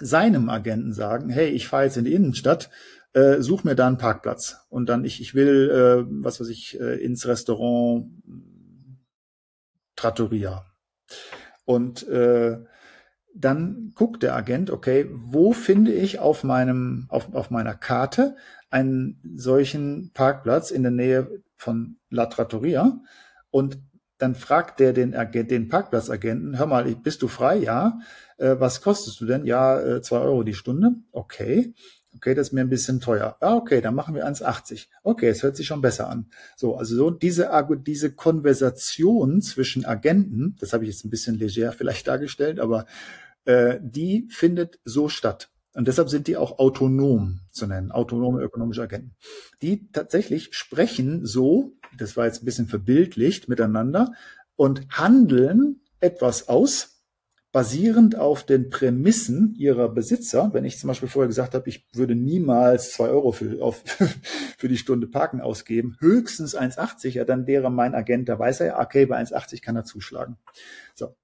seinem 0.00 0.48
Agenten 0.48 0.92
sagen, 0.92 1.28
hey, 1.28 1.48
ich 1.50 1.68
fahre 1.68 1.84
jetzt 1.84 1.98
in 1.98 2.04
die 2.04 2.14
Innenstadt, 2.14 2.70
äh, 3.12 3.40
such 3.40 3.64
mir 3.64 3.74
da 3.74 3.86
einen 3.86 3.98
Parkplatz. 3.98 4.56
Und 4.70 4.88
dann 4.88 5.04
ich, 5.04 5.20
ich 5.20 5.34
will, 5.34 5.70
äh, 5.70 6.06
was 6.22 6.40
weiß 6.40 6.48
ich, 6.48 6.80
äh, 6.80 6.96
ins 7.04 7.26
Restaurant 7.26 8.06
Trattoria. 9.98 10.64
Und 11.64 12.06
äh, 12.06 12.56
dann 13.34 13.92
guckt 13.96 14.22
der 14.22 14.36
Agent, 14.36 14.70
okay, 14.70 15.10
wo 15.10 15.52
finde 15.52 15.92
ich 15.92 16.20
auf 16.20 16.44
meinem, 16.44 17.06
auf, 17.08 17.34
auf 17.34 17.50
meiner 17.50 17.74
Karte 17.74 18.36
einen 18.70 19.20
solchen 19.36 20.12
Parkplatz 20.14 20.70
in 20.70 20.82
der 20.82 20.92
Nähe 20.92 21.42
von 21.56 21.96
La 22.10 22.26
Trattoria? 22.26 23.00
Und 23.50 23.78
dann 24.18 24.36
fragt 24.36 24.78
der 24.78 24.92
den, 24.92 25.16
Agent, 25.16 25.50
den 25.50 25.68
Parkplatzagenten, 25.68 26.58
hör 26.58 26.66
mal, 26.66 26.84
bist 26.94 27.22
du 27.22 27.28
frei? 27.28 27.56
Ja. 27.56 27.98
Äh, 28.36 28.56
was 28.58 28.80
kostest 28.82 29.20
du 29.20 29.26
denn? 29.26 29.44
Ja, 29.46 29.80
äh, 29.80 30.00
zwei 30.00 30.18
Euro 30.18 30.44
die 30.44 30.54
Stunde. 30.54 30.92
Okay. 31.10 31.74
Okay, 32.16 32.34
das 32.34 32.48
ist 32.48 32.52
mir 32.52 32.62
ein 32.62 32.70
bisschen 32.70 33.00
teuer. 33.00 33.36
Ah, 33.40 33.56
okay, 33.56 33.80
dann 33.80 33.94
machen 33.94 34.14
wir 34.14 34.26
1,80. 34.26 34.86
Okay, 35.02 35.28
es 35.28 35.42
hört 35.42 35.56
sich 35.56 35.66
schon 35.66 35.82
besser 35.82 36.08
an. 36.08 36.30
So, 36.56 36.76
also 36.76 36.96
so 36.96 37.10
diese, 37.10 37.50
diese 37.86 38.12
Konversation 38.12 39.40
zwischen 39.42 39.84
Agenten, 39.84 40.56
das 40.58 40.72
habe 40.72 40.84
ich 40.84 40.90
jetzt 40.90 41.04
ein 41.04 41.10
bisschen 41.10 41.38
leger 41.38 41.72
vielleicht 41.72 42.08
dargestellt, 42.08 42.60
aber 42.60 42.86
äh, 43.44 43.78
die 43.82 44.26
findet 44.30 44.80
so 44.84 45.08
statt. 45.08 45.50
Und 45.74 45.86
deshalb 45.86 46.08
sind 46.08 46.26
die 46.26 46.36
auch 46.36 46.58
autonom 46.58 47.40
zu 47.50 47.66
nennen, 47.66 47.92
autonome 47.92 48.42
ökonomische 48.42 48.82
Agenten. 48.82 49.14
Die 49.62 49.90
tatsächlich 49.92 50.48
sprechen 50.52 51.24
so, 51.24 51.76
das 51.96 52.16
war 52.16 52.26
jetzt 52.26 52.42
ein 52.42 52.46
bisschen 52.46 52.66
verbildlicht 52.66 53.48
miteinander 53.48 54.12
und 54.56 54.88
handeln 54.90 55.82
etwas 56.00 56.48
aus, 56.48 56.97
basierend 57.50 58.16
auf 58.16 58.44
den 58.44 58.68
Prämissen 58.68 59.54
ihrer 59.56 59.88
Besitzer. 59.88 60.50
Wenn 60.52 60.64
ich 60.64 60.78
zum 60.78 60.88
Beispiel 60.88 61.08
vorher 61.08 61.28
gesagt 61.28 61.54
habe, 61.54 61.68
ich 61.68 61.86
würde 61.94 62.14
niemals 62.14 62.92
zwei 62.92 63.08
Euro 63.08 63.32
für, 63.32 63.62
auf, 63.62 63.82
für 64.58 64.68
die 64.68 64.76
Stunde 64.76 65.06
Parken 65.06 65.40
ausgeben, 65.40 65.96
höchstens 66.00 66.56
1,80, 66.56 67.10
ja, 67.10 67.24
dann 67.24 67.46
wäre 67.46 67.70
mein 67.70 67.94
Agent, 67.94 68.28
da 68.28 68.38
weiß 68.38 68.60
er 68.60 68.66
ja, 68.66 68.80
okay, 68.80 69.06
bei 69.06 69.18
1,80 69.18 69.62
kann 69.62 69.76
er 69.76 69.84
zuschlagen. 69.84 70.36
So. 70.94 71.16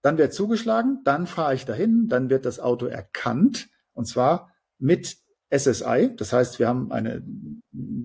Dann 0.00 0.16
wird 0.16 0.32
zugeschlagen, 0.32 1.00
dann 1.04 1.26
fahre 1.26 1.54
ich 1.54 1.64
dahin, 1.64 2.08
dann 2.08 2.30
wird 2.30 2.46
das 2.46 2.60
Auto 2.60 2.86
erkannt, 2.86 3.68
und 3.92 4.06
zwar 4.06 4.54
mit 4.78 5.18
SSI. 5.54 6.14
Das 6.16 6.32
heißt, 6.32 6.58
wir 6.58 6.68
haben 6.68 6.92
eine 6.92 7.22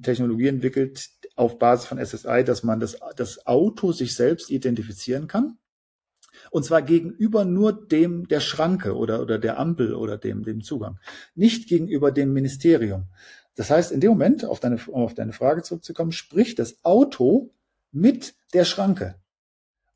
Technologie 0.01 0.47
entwickelt 0.47 1.09
auf 1.35 1.59
Basis 1.59 1.85
von 1.85 2.03
SSI, 2.03 2.43
dass 2.43 2.63
man 2.63 2.79
das, 2.79 2.97
das 3.15 3.45
Auto 3.45 3.91
sich 3.91 4.15
selbst 4.15 4.49
identifizieren 4.49 5.27
kann. 5.27 5.57
Und 6.53 6.63
zwar 6.65 6.83
gegenüber 6.83 7.45
nur 7.45 7.73
dem 7.73 8.27
der 8.27 8.39
Schranke 8.39 8.95
oder, 8.95 9.23
oder 9.23 9.39
der 9.39 9.57
Ampel 9.57 9.95
oder 9.95 10.19
dem, 10.19 10.43
dem 10.43 10.61
Zugang. 10.61 10.99
Nicht 11.33 11.67
gegenüber 11.67 12.11
dem 12.11 12.31
Ministerium. 12.31 13.05
Das 13.55 13.71
heißt, 13.71 13.91
in 13.91 14.01
dem 14.01 14.11
Moment, 14.11 14.45
auf 14.45 14.59
deine, 14.59 14.77
um 14.85 15.01
auf 15.01 15.15
deine 15.15 15.33
Frage 15.33 15.63
zurückzukommen, 15.63 16.11
spricht 16.11 16.59
das 16.59 16.85
Auto 16.85 17.55
mit 17.91 18.35
der 18.53 18.65
Schranke. 18.65 19.15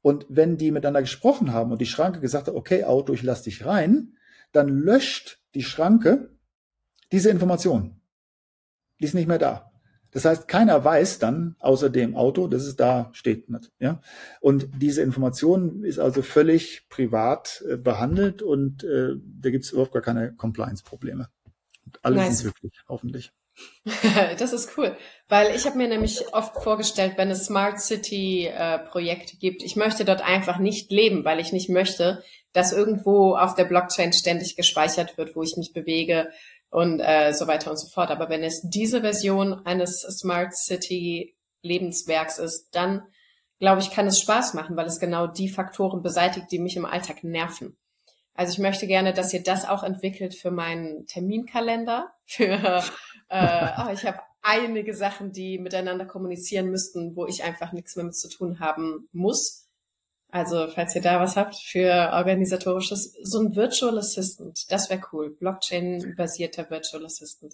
Und 0.02 0.26
wenn 0.30 0.58
die 0.58 0.72
miteinander 0.72 1.02
gesprochen 1.02 1.54
haben 1.54 1.72
und 1.72 1.80
die 1.80 1.86
Schranke 1.86 2.22
gesagt 2.22 2.48
hat, 2.48 2.56
okay, 2.56 2.86
Auto, 2.86 3.14
ich 3.14 3.22
lass 3.22 3.44
dich 3.44 3.64
rein, 3.64 4.18
dann 4.52 4.68
löscht 4.68 5.40
die 5.54 5.64
Schranke 5.64 6.32
diese 7.12 7.30
Information. 7.30 8.02
Die 9.00 9.06
ist 9.06 9.14
nicht 9.14 9.28
mehr 9.28 9.38
da. 9.38 9.67
Das 10.18 10.26
heißt, 10.26 10.48
keiner 10.48 10.84
weiß 10.84 11.20
dann, 11.20 11.56
außer 11.60 11.92
dem 11.92 12.16
Auto, 12.16 12.48
dass 12.48 12.64
es 12.64 12.76
da 12.76 13.12
steht. 13.14 13.46
Ja? 13.78 14.02
Und 14.42 14.68
diese 14.82 15.04
Information 15.04 15.84
ist 15.84 16.00
also 16.00 16.24
völlig 16.24 16.90
privat 16.90 17.64
äh, 17.70 17.78
behandelt 17.78 18.42
und 18.42 18.84
äh, 18.84 19.10
da 19.16 19.52
gibt 19.52 19.66
es 19.66 19.74
überhaupt 19.74 19.92
gar 19.92 20.02
keine 20.02 20.34
Compliance-Probleme. 20.34 21.30
Alle 22.02 22.16
nice. 22.16 22.40
sind 22.40 22.56
glücklich, 22.56 22.82
hoffentlich. 22.90 23.32
das 24.40 24.54
ist 24.54 24.76
cool, 24.76 24.98
weil 25.28 25.56
ich 25.56 25.68
habe 25.68 25.78
mir 25.78 25.88
nämlich 25.88 26.34
oft 26.34 26.64
vorgestellt, 26.64 27.14
wenn 27.18 27.30
es 27.30 27.46
Smart 27.46 27.80
City 27.80 28.48
äh, 28.48 28.80
gibt, 29.40 29.62
ich 29.62 29.76
möchte 29.76 30.04
dort 30.04 30.22
einfach 30.22 30.58
nicht 30.58 30.92
leben, 30.92 31.26
weil 31.26 31.40
ich 31.40 31.52
nicht 31.52 31.70
möchte, 31.70 32.24
dass 32.54 32.74
irgendwo 32.74 33.36
auf 33.36 33.54
der 33.54 33.66
Blockchain 33.66 34.14
ständig 34.14 34.56
gespeichert 34.56 35.16
wird, 35.20 35.36
wo 35.36 35.44
ich 35.44 35.58
mich 35.58 35.74
bewege, 35.74 36.32
und 36.70 37.00
äh, 37.00 37.34
so 37.34 37.48
weiter 37.48 37.72
und 37.72 37.78
so 37.78 37.88
fort. 37.88 38.12
Aber 38.12 38.30
wenn 38.30 38.44
es 38.44 38.62
diese 38.64 39.02
Version 39.02 39.66
eines 39.66 40.02
Smart 40.02 40.56
City 40.56 41.36
Lebenswerks 41.62 42.40
ist, 42.40 42.70
dann 42.72 43.04
glaube 43.60 43.82
ich, 43.82 43.92
kann 43.92 44.08
es 44.08 44.20
Spaß 44.20 44.54
machen, 44.54 44.78
weil 44.78 44.86
es 44.86 45.00
genau 45.00 45.28
die 45.28 45.50
Faktoren 45.50 46.04
beseitigt, 46.04 46.48
die 46.52 46.60
mich 46.60 46.76
im 46.76 46.86
Alltag 46.86 47.24
nerven. 47.24 47.78
Also 48.34 48.54
ich 48.54 48.60
möchte 48.60 48.86
gerne, 48.86 49.14
dass 49.14 49.34
ihr 49.34 49.42
das 49.42 49.68
auch 49.68 49.84
entwickelt 49.84 50.36
für 50.36 50.52
meinen 50.52 51.08
Terminkalender, 51.08 52.12
für 52.26 52.84
äh, 53.30 53.68
oh, 53.84 53.92
ich 53.92 54.06
habe 54.06 54.20
einige 54.44 54.94
Sachen, 54.94 55.32
die 55.32 55.58
miteinander 55.58 56.06
kommunizieren 56.06 56.70
müssten, 56.70 57.16
wo 57.16 57.26
ich 57.26 57.44
einfach 57.44 57.74
nichts 57.74 57.96
mehr 57.96 58.06
mit 58.06 58.16
zu 58.16 58.30
tun 58.30 58.60
haben 58.60 59.10
muss. 59.12 59.67
Also, 60.30 60.68
falls 60.68 60.94
ihr 60.96 61.02
da 61.02 61.22
was 61.22 61.38
habt 61.38 61.56
für 61.56 62.12
organisatorisches, 62.14 63.16
so 63.24 63.40
ein 63.40 63.56
Virtual 63.56 63.98
Assistant, 63.98 64.70
das 64.72 64.90
wäre 64.90 65.02
cool. 65.14 65.36
Blockchain-basierter 65.40 66.70
Virtual 66.70 67.06
Assistant. 67.06 67.54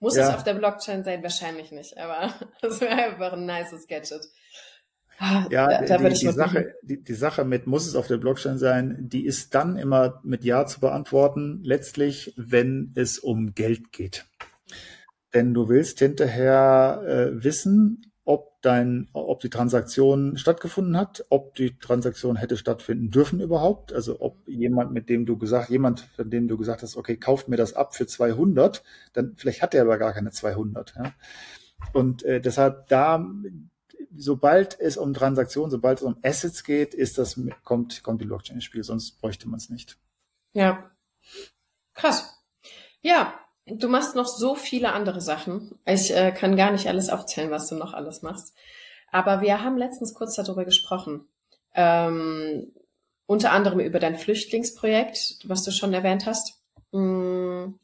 Muss 0.00 0.16
ja. 0.16 0.28
es 0.28 0.34
auf 0.34 0.42
der 0.42 0.54
Blockchain 0.54 1.04
sein? 1.04 1.22
Wahrscheinlich 1.22 1.70
nicht, 1.70 1.98
aber 1.98 2.32
das 2.62 2.80
wäre 2.80 2.94
einfach 2.94 3.34
ein 3.34 3.46
nices 3.46 3.86
Gadget. 3.86 4.26
Ah, 5.18 5.46
ja, 5.50 5.68
da, 5.68 5.98
da 5.98 6.08
die, 6.08 6.14
die, 6.14 6.32
Sache, 6.32 6.74
die, 6.82 7.04
die 7.04 7.14
Sache 7.14 7.44
mit 7.44 7.66
muss 7.66 7.86
es 7.86 7.94
auf 7.94 8.08
der 8.08 8.16
Blockchain 8.16 8.58
sein, 8.58 8.96
die 8.98 9.24
ist 9.24 9.54
dann 9.54 9.76
immer 9.76 10.20
mit 10.24 10.44
Ja 10.44 10.66
zu 10.66 10.80
beantworten, 10.80 11.60
letztlich, 11.62 12.34
wenn 12.36 12.92
es 12.96 13.18
um 13.18 13.54
Geld 13.54 13.92
geht. 13.92 14.26
Denn 15.32 15.54
du 15.54 15.68
willst 15.68 16.00
hinterher 16.00 17.02
äh, 17.06 17.44
wissen, 17.44 18.12
ob 18.24 18.60
dein, 18.62 19.08
ob 19.12 19.40
die 19.40 19.50
Transaktion 19.50 20.38
stattgefunden 20.38 20.96
hat, 20.96 21.26
ob 21.28 21.54
die 21.54 21.78
Transaktion 21.78 22.36
hätte 22.36 22.56
stattfinden 22.56 23.10
dürfen 23.10 23.40
überhaupt, 23.40 23.92
also 23.92 24.20
ob 24.20 24.48
jemand, 24.48 24.92
mit 24.92 25.10
dem 25.10 25.26
du 25.26 25.36
gesagt, 25.36 25.68
jemand, 25.68 26.00
von 26.16 26.30
dem 26.30 26.48
du 26.48 26.56
gesagt 26.56 26.82
hast, 26.82 26.96
okay, 26.96 27.16
kauft 27.16 27.48
mir 27.48 27.56
das 27.56 27.74
ab 27.74 27.94
für 27.94 28.06
200, 28.06 28.82
dann 29.12 29.34
vielleicht 29.36 29.60
hat 29.60 29.74
er 29.74 29.82
aber 29.82 29.98
gar 29.98 30.14
keine 30.14 30.30
200. 30.30 30.94
Ja? 30.96 31.12
Und 31.92 32.22
äh, 32.22 32.40
deshalb 32.40 32.88
da, 32.88 33.26
sobald 34.16 34.80
es 34.80 34.96
um 34.96 35.12
Transaktionen, 35.12 35.70
sobald 35.70 35.98
es 35.98 36.04
um 36.04 36.16
Assets 36.22 36.64
geht, 36.64 36.94
ist 36.94 37.18
das 37.18 37.38
kommt 37.62 38.02
kommt 38.02 38.22
die 38.22 38.26
Blockchain 38.26 38.56
ins 38.56 38.64
Spiel, 38.64 38.84
sonst 38.84 39.20
bräuchte 39.20 39.48
man 39.48 39.58
es 39.58 39.68
nicht. 39.68 39.98
Ja, 40.54 40.90
krass. 41.92 42.42
Ja, 43.02 43.34
Du 43.66 43.88
machst 43.88 44.14
noch 44.14 44.26
so 44.26 44.54
viele 44.54 44.92
andere 44.92 45.20
Sachen. 45.20 45.78
Ich 45.86 46.14
äh, 46.14 46.32
kann 46.32 46.56
gar 46.56 46.70
nicht 46.70 46.86
alles 46.86 47.08
aufzählen, 47.08 47.50
was 47.50 47.68
du 47.68 47.76
noch 47.76 47.94
alles 47.94 48.22
machst. 48.22 48.54
Aber 49.10 49.40
wir 49.40 49.62
haben 49.62 49.78
letztens 49.78 50.12
kurz 50.12 50.34
darüber 50.34 50.64
gesprochen. 50.64 51.28
Ähm, 51.74 52.72
unter 53.26 53.52
anderem 53.52 53.80
über 53.80 54.00
dein 54.00 54.18
Flüchtlingsprojekt, 54.18 55.38
was 55.44 55.62
du 55.64 55.70
schon 55.70 55.94
erwähnt 55.94 56.26
hast. 56.26 56.62
Mm, 56.92 57.74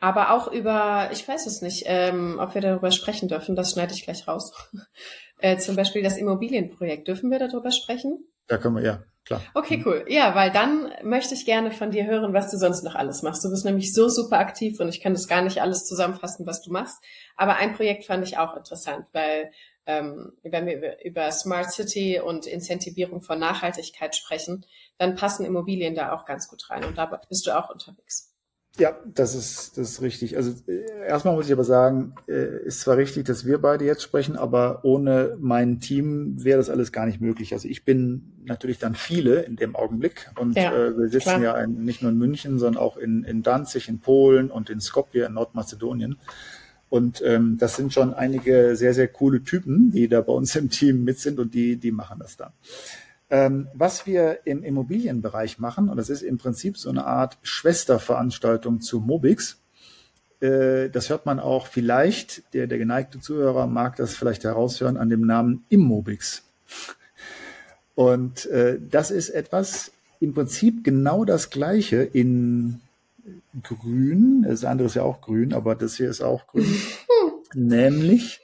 aber 0.00 0.32
auch 0.32 0.52
über, 0.52 1.10
ich 1.12 1.26
weiß 1.26 1.46
es 1.46 1.60
nicht, 1.60 1.84
ähm, 1.86 2.38
ob 2.40 2.54
wir 2.54 2.60
darüber 2.60 2.92
sprechen 2.92 3.28
dürfen, 3.28 3.56
das 3.56 3.72
schneide 3.72 3.94
ich 3.94 4.04
gleich 4.04 4.28
raus. 4.28 4.52
äh, 5.40 5.58
zum 5.58 5.74
Beispiel 5.74 6.02
das 6.02 6.16
Immobilienprojekt. 6.16 7.08
Dürfen 7.08 7.30
wir 7.30 7.40
darüber 7.40 7.72
sprechen? 7.72 8.24
Da 8.48 8.58
können 8.58 8.76
wir, 8.76 8.82
ja. 8.82 9.02
Klar. 9.24 9.42
Okay, 9.52 9.82
cool. 9.84 10.06
Ja, 10.08 10.34
weil 10.34 10.50
dann 10.50 10.90
möchte 11.02 11.34
ich 11.34 11.44
gerne 11.44 11.70
von 11.70 11.90
dir 11.90 12.06
hören, 12.06 12.32
was 12.32 12.50
du 12.50 12.56
sonst 12.56 12.82
noch 12.82 12.94
alles 12.94 13.20
machst. 13.20 13.44
Du 13.44 13.50
bist 13.50 13.66
nämlich 13.66 13.92
so 13.92 14.08
super 14.08 14.38
aktiv 14.38 14.80
und 14.80 14.88
ich 14.88 15.02
kann 15.02 15.12
das 15.12 15.28
gar 15.28 15.42
nicht 15.42 15.60
alles 15.60 15.84
zusammenfassen, 15.84 16.46
was 16.46 16.62
du 16.62 16.72
machst. 16.72 16.96
Aber 17.36 17.56
ein 17.56 17.74
Projekt 17.74 18.06
fand 18.06 18.26
ich 18.26 18.38
auch 18.38 18.56
interessant, 18.56 19.04
weil 19.12 19.52
ähm, 19.84 20.32
wenn 20.42 20.66
wir 20.66 21.04
über 21.04 21.30
Smart 21.30 21.70
City 21.70 22.20
und 22.20 22.46
Incentivierung 22.46 23.20
von 23.20 23.38
Nachhaltigkeit 23.38 24.16
sprechen, 24.16 24.64
dann 24.96 25.14
passen 25.14 25.44
Immobilien 25.44 25.94
da 25.94 26.12
auch 26.12 26.24
ganz 26.24 26.48
gut 26.48 26.70
rein 26.70 26.84
und 26.84 26.96
da 26.96 27.04
bist 27.28 27.46
du 27.46 27.58
auch 27.58 27.68
unterwegs. 27.68 28.27
Ja, 28.78 28.96
das 29.12 29.34
ist, 29.34 29.76
das 29.76 29.90
ist 29.90 30.02
richtig. 30.02 30.36
Also 30.36 30.52
äh, 30.68 31.06
erstmal 31.06 31.34
muss 31.34 31.46
ich 31.46 31.52
aber 31.52 31.64
sagen, 31.64 32.14
äh, 32.28 32.64
ist 32.64 32.80
zwar 32.80 32.96
richtig, 32.96 33.24
dass 33.24 33.44
wir 33.44 33.58
beide 33.58 33.84
jetzt 33.84 34.02
sprechen, 34.02 34.36
aber 34.36 34.84
ohne 34.84 35.36
mein 35.40 35.80
Team 35.80 36.44
wäre 36.44 36.58
das 36.58 36.70
alles 36.70 36.92
gar 36.92 37.04
nicht 37.04 37.20
möglich. 37.20 37.52
Also 37.52 37.68
ich 37.68 37.84
bin 37.84 38.32
natürlich 38.44 38.78
dann 38.78 38.94
viele 38.94 39.40
in 39.40 39.56
dem 39.56 39.74
Augenblick 39.74 40.30
und 40.38 40.56
ja, 40.56 40.72
äh, 40.72 40.96
wir 40.96 41.08
sitzen 41.08 41.40
klar. 41.40 41.42
ja 41.42 41.56
in, 41.58 41.84
nicht 41.84 42.02
nur 42.02 42.12
in 42.12 42.18
München, 42.18 42.58
sondern 42.58 42.80
auch 42.80 42.96
in, 42.96 43.24
in 43.24 43.42
Danzig, 43.42 43.88
in 43.88 43.98
Polen 43.98 44.50
und 44.50 44.70
in 44.70 44.80
Skopje 44.80 45.26
in 45.26 45.34
Nordmazedonien. 45.34 46.16
Und 46.88 47.20
ähm, 47.24 47.58
das 47.58 47.76
sind 47.76 47.92
schon 47.92 48.14
einige 48.14 48.74
sehr, 48.76 48.94
sehr 48.94 49.08
coole 49.08 49.42
Typen, 49.42 49.90
die 49.90 50.08
da 50.08 50.20
bei 50.20 50.32
uns 50.32 50.56
im 50.56 50.70
Team 50.70 51.04
mit 51.04 51.18
sind 51.18 51.38
und 51.38 51.52
die, 51.52 51.76
die 51.76 51.90
machen 51.90 52.18
das 52.20 52.36
dann. 52.36 52.52
Ähm, 53.30 53.68
was 53.74 54.06
wir 54.06 54.46
im 54.46 54.62
Immobilienbereich 54.62 55.58
machen, 55.58 55.90
und 55.90 55.96
das 55.96 56.08
ist 56.08 56.22
im 56.22 56.38
Prinzip 56.38 56.78
so 56.78 56.88
eine 56.88 57.06
Art 57.06 57.36
Schwesterveranstaltung 57.42 58.80
zu 58.80 59.00
Mobix, 59.00 59.60
äh, 60.40 60.88
das 60.88 61.10
hört 61.10 61.26
man 61.26 61.38
auch 61.38 61.66
vielleicht, 61.66 62.42
der, 62.54 62.66
der 62.66 62.78
geneigte 62.78 63.20
Zuhörer 63.20 63.66
mag 63.66 63.96
das 63.96 64.14
vielleicht 64.16 64.44
heraushören, 64.44 64.96
an 64.96 65.10
dem 65.10 65.26
Namen 65.26 65.64
Immobix. 65.68 66.42
Und 67.94 68.46
äh, 68.46 68.78
das 68.80 69.10
ist 69.10 69.28
etwas, 69.30 69.92
im 70.20 70.32
Prinzip 70.32 70.84
genau 70.84 71.24
das 71.24 71.50
gleiche 71.50 71.96
in 72.02 72.80
grün, 73.62 74.44
das 74.48 74.64
andere 74.64 74.86
ist 74.86 74.94
ja 74.94 75.02
auch 75.02 75.20
grün, 75.20 75.52
aber 75.52 75.74
das 75.74 75.96
hier 75.96 76.08
ist 76.08 76.22
auch 76.22 76.46
grün, 76.46 76.74
nämlich 77.54 78.40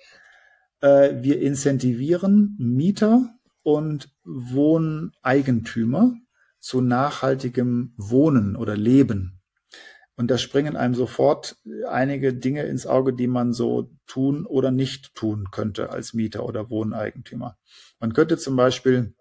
äh, 0.80 1.14
wir 1.22 1.40
incentivieren 1.40 2.56
Mieter 2.58 3.34
und 3.64 4.08
Wohneigentümer 4.22 6.14
zu 6.60 6.80
nachhaltigem 6.80 7.92
Wohnen 7.96 8.54
oder 8.54 8.76
Leben. 8.76 9.40
Und 10.16 10.30
da 10.30 10.38
springen 10.38 10.76
einem 10.76 10.94
sofort 10.94 11.56
einige 11.88 12.32
Dinge 12.32 12.62
ins 12.62 12.86
Auge, 12.86 13.12
die 13.12 13.26
man 13.26 13.52
so 13.52 13.90
tun 14.06 14.46
oder 14.46 14.70
nicht 14.70 15.14
tun 15.14 15.48
könnte 15.50 15.90
als 15.90 16.14
Mieter 16.14 16.44
oder 16.44 16.70
Wohneigentümer. 16.70 17.58
Man 17.98 18.12
könnte 18.12 18.38
zum 18.38 18.54
Beispiel 18.54 19.14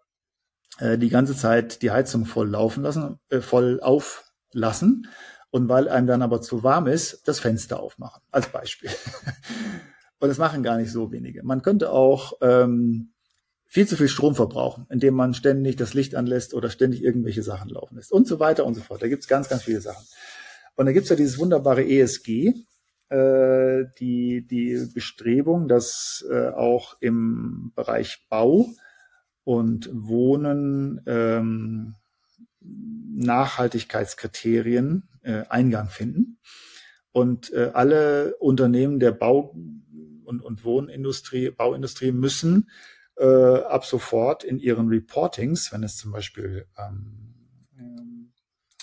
äh, 0.77 0.99
die 0.99 1.09
ganze 1.09 1.35
Zeit 1.35 1.81
die 1.81 1.89
Heizung 1.91 2.25
voll 2.25 2.49
laufen 2.49 2.83
lassen, 2.83 3.19
äh, 3.29 3.41
voll 3.41 3.79
auflassen 3.81 5.07
und 5.49 5.67
weil 5.67 5.89
einem 5.89 6.05
dann 6.05 6.21
aber 6.21 6.41
zu 6.41 6.63
warm 6.63 6.85
ist, 6.87 7.27
das 7.27 7.39
Fenster 7.39 7.79
aufmachen, 7.79 8.21
als 8.31 8.49
Beispiel. 8.49 8.91
und 10.19 10.29
das 10.29 10.37
machen 10.37 10.61
gar 10.61 10.77
nicht 10.77 10.91
so 10.91 11.11
wenige. 11.11 11.43
Man 11.43 11.63
könnte 11.63 11.91
auch 11.91 12.33
ähm, 12.41 13.12
viel 13.73 13.87
zu 13.87 13.97
viel 13.97 14.07
Strom 14.07 14.35
verbrauchen, 14.35 14.85
indem 14.91 15.15
man 15.15 15.33
ständig 15.33 15.77
das 15.77 15.95
Licht 15.95 16.13
anlässt 16.13 16.53
oder 16.53 16.69
ständig 16.69 17.03
irgendwelche 17.03 17.41
Sachen 17.41 17.69
laufen 17.69 17.95
lässt 17.95 18.11
und 18.11 18.27
so 18.27 18.39
weiter 18.39 18.67
und 18.67 18.75
so 18.75 18.81
fort. 18.81 19.01
Da 19.01 19.07
gibt's 19.07 19.27
ganz, 19.27 19.49
ganz 19.49 19.63
viele 19.63 19.81
Sachen. 19.81 20.05
Und 20.75 20.85
da 20.85 20.91
gibt's 20.91 21.09
ja 21.09 21.15
dieses 21.15 21.39
wunderbare 21.39 21.83
ESG, 21.83 22.53
äh, 23.09 23.85
die, 23.97 24.45
die 24.45 24.87
Bestrebung, 24.93 25.67
dass 25.67 26.23
äh, 26.29 26.49
auch 26.49 26.97
im 26.99 27.71
Bereich 27.73 28.27
Bau 28.29 28.69
und 29.43 29.89
Wohnen 29.91 31.01
ähm, 31.07 31.95
Nachhaltigkeitskriterien 32.61 35.09
äh, 35.23 35.45
Eingang 35.49 35.89
finden. 35.89 36.37
Und 37.11 37.51
äh, 37.53 37.71
alle 37.73 38.35
Unternehmen 38.35 38.99
der 38.99 39.13
Bau- 39.13 39.55
und, 40.25 40.41
und 40.41 40.63
Wohnindustrie, 40.63 41.49
Bauindustrie 41.49 42.11
müssen 42.11 42.69
äh, 43.17 43.25
ab 43.25 43.85
sofort 43.85 44.43
in 44.43 44.59
ihren 44.59 44.87
Reportings, 44.87 45.71
wenn 45.71 45.83
es 45.83 45.97
zum 45.97 46.11
Beispiel 46.11 46.65
ähm, 46.77 47.23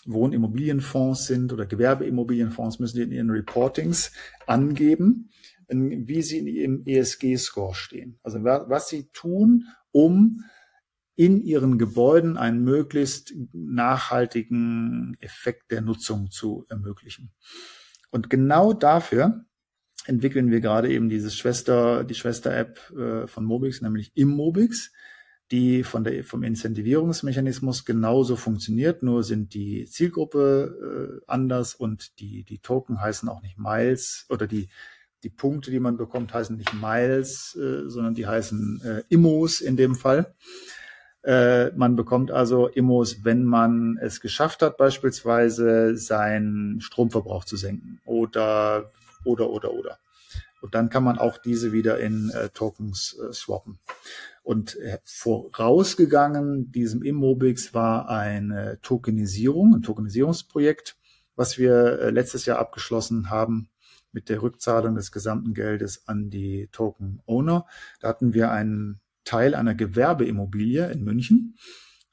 Wohnimmobilienfonds 0.06 1.26
sind 1.26 1.52
oder 1.52 1.66
Gewerbeimmobilienfonds, 1.66 2.78
müssen 2.78 2.96
die 2.96 3.02
in 3.02 3.12
ihren 3.12 3.30
Reportings 3.30 4.12
angeben, 4.46 5.30
wie 5.68 6.22
sie 6.22 6.62
im 6.62 6.84
ESG-Score 6.84 7.74
stehen. 7.74 8.18
Also 8.22 8.42
was 8.42 8.88
sie 8.88 9.08
tun, 9.12 9.66
um 9.92 10.44
in 11.16 11.40
ihren 11.42 11.78
Gebäuden 11.78 12.36
einen 12.36 12.64
möglichst 12.64 13.34
nachhaltigen 13.52 15.16
Effekt 15.20 15.70
der 15.70 15.82
Nutzung 15.82 16.30
zu 16.30 16.64
ermöglichen. 16.68 17.30
Und 18.10 18.30
genau 18.30 18.72
dafür 18.72 19.44
entwickeln 20.06 20.50
wir 20.50 20.60
gerade 20.60 20.90
eben 20.90 21.08
dieses 21.08 21.36
Schwester, 21.36 22.04
die 22.04 22.14
Schwester-App 22.14 22.90
äh, 22.90 23.26
von 23.26 23.44
Mobix, 23.44 23.80
nämlich 23.80 24.12
Immobix, 24.14 24.92
die 25.50 25.82
von 25.82 26.04
der, 26.04 26.24
vom 26.24 26.42
Incentivierungsmechanismus 26.42 27.84
genauso 27.84 28.36
funktioniert, 28.36 29.02
nur 29.02 29.24
sind 29.24 29.52
die 29.52 29.84
Zielgruppe 29.86 31.20
äh, 31.20 31.24
anders 31.26 31.74
und 31.74 32.20
die, 32.20 32.44
die 32.44 32.58
Token 32.58 33.00
heißen 33.00 33.28
auch 33.28 33.42
nicht 33.42 33.58
Miles 33.58 34.26
oder 34.28 34.46
die, 34.46 34.68
die 35.22 35.30
Punkte, 35.30 35.70
die 35.70 35.80
man 35.80 35.96
bekommt, 35.96 36.32
heißen 36.32 36.56
nicht 36.56 36.72
Miles, 36.74 37.56
äh, 37.56 37.88
sondern 37.88 38.14
die 38.14 38.26
heißen 38.26 38.80
äh, 38.84 39.02
Immos 39.08 39.60
in 39.60 39.76
dem 39.76 39.96
Fall. 39.96 40.34
Äh, 41.22 41.72
man 41.72 41.96
bekommt 41.96 42.30
also 42.30 42.68
Immos, 42.68 43.24
wenn 43.24 43.44
man 43.44 43.98
es 44.00 44.20
geschafft 44.20 44.62
hat, 44.62 44.78
beispielsweise 44.78 45.96
seinen 45.96 46.80
Stromverbrauch 46.80 47.44
zu 47.44 47.56
senken 47.56 48.00
oder, 48.06 48.90
oder, 49.24 49.50
oder, 49.50 49.72
oder. 49.72 49.98
Und 50.60 50.74
dann 50.74 50.90
kann 50.90 51.04
man 51.04 51.18
auch 51.18 51.38
diese 51.38 51.72
wieder 51.72 51.98
in 51.98 52.30
äh, 52.30 52.50
Tokens 52.50 53.18
äh, 53.18 53.32
swappen. 53.32 53.78
Und 54.42 54.76
äh, 54.76 54.98
vorausgegangen 55.04 56.70
diesem 56.70 57.02
Immobix 57.02 57.72
war 57.72 58.08
eine 58.08 58.78
Tokenisierung, 58.82 59.74
ein 59.74 59.82
Tokenisierungsprojekt, 59.82 60.96
was 61.34 61.58
wir 61.58 62.00
äh, 62.00 62.10
letztes 62.10 62.46
Jahr 62.46 62.58
abgeschlossen 62.58 63.30
haben 63.30 63.70
mit 64.12 64.28
der 64.28 64.42
Rückzahlung 64.42 64.94
des 64.94 65.12
gesamten 65.12 65.54
Geldes 65.54 66.06
an 66.08 66.30
die 66.30 66.68
Token 66.72 67.22
Owner. 67.26 67.66
Da 68.00 68.08
hatten 68.08 68.34
wir 68.34 68.50
einen 68.50 69.00
Teil 69.24 69.54
einer 69.54 69.74
Gewerbeimmobilie 69.74 70.90
in 70.90 71.04
München, 71.04 71.56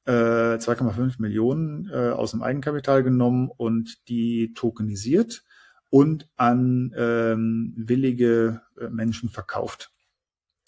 äh, 0.05 0.11
2,5 0.11 1.21
Millionen 1.21 1.89
äh, 1.91 2.09
aus 2.09 2.31
dem 2.31 2.43
Eigenkapital 2.43 3.03
genommen 3.03 3.49
und 3.55 4.07
die 4.07 4.53
tokenisiert 4.53 5.43
und 5.89 6.27
an 6.35 6.93
ähm, 6.97 7.73
willige 7.77 8.61
äh, 8.79 8.89
Menschen 8.89 9.29
verkauft. 9.29 9.91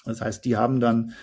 Das 0.05 0.21
heißt, 0.21 0.45
die 0.45 0.55
haben 0.57 0.79
dann 0.79 1.13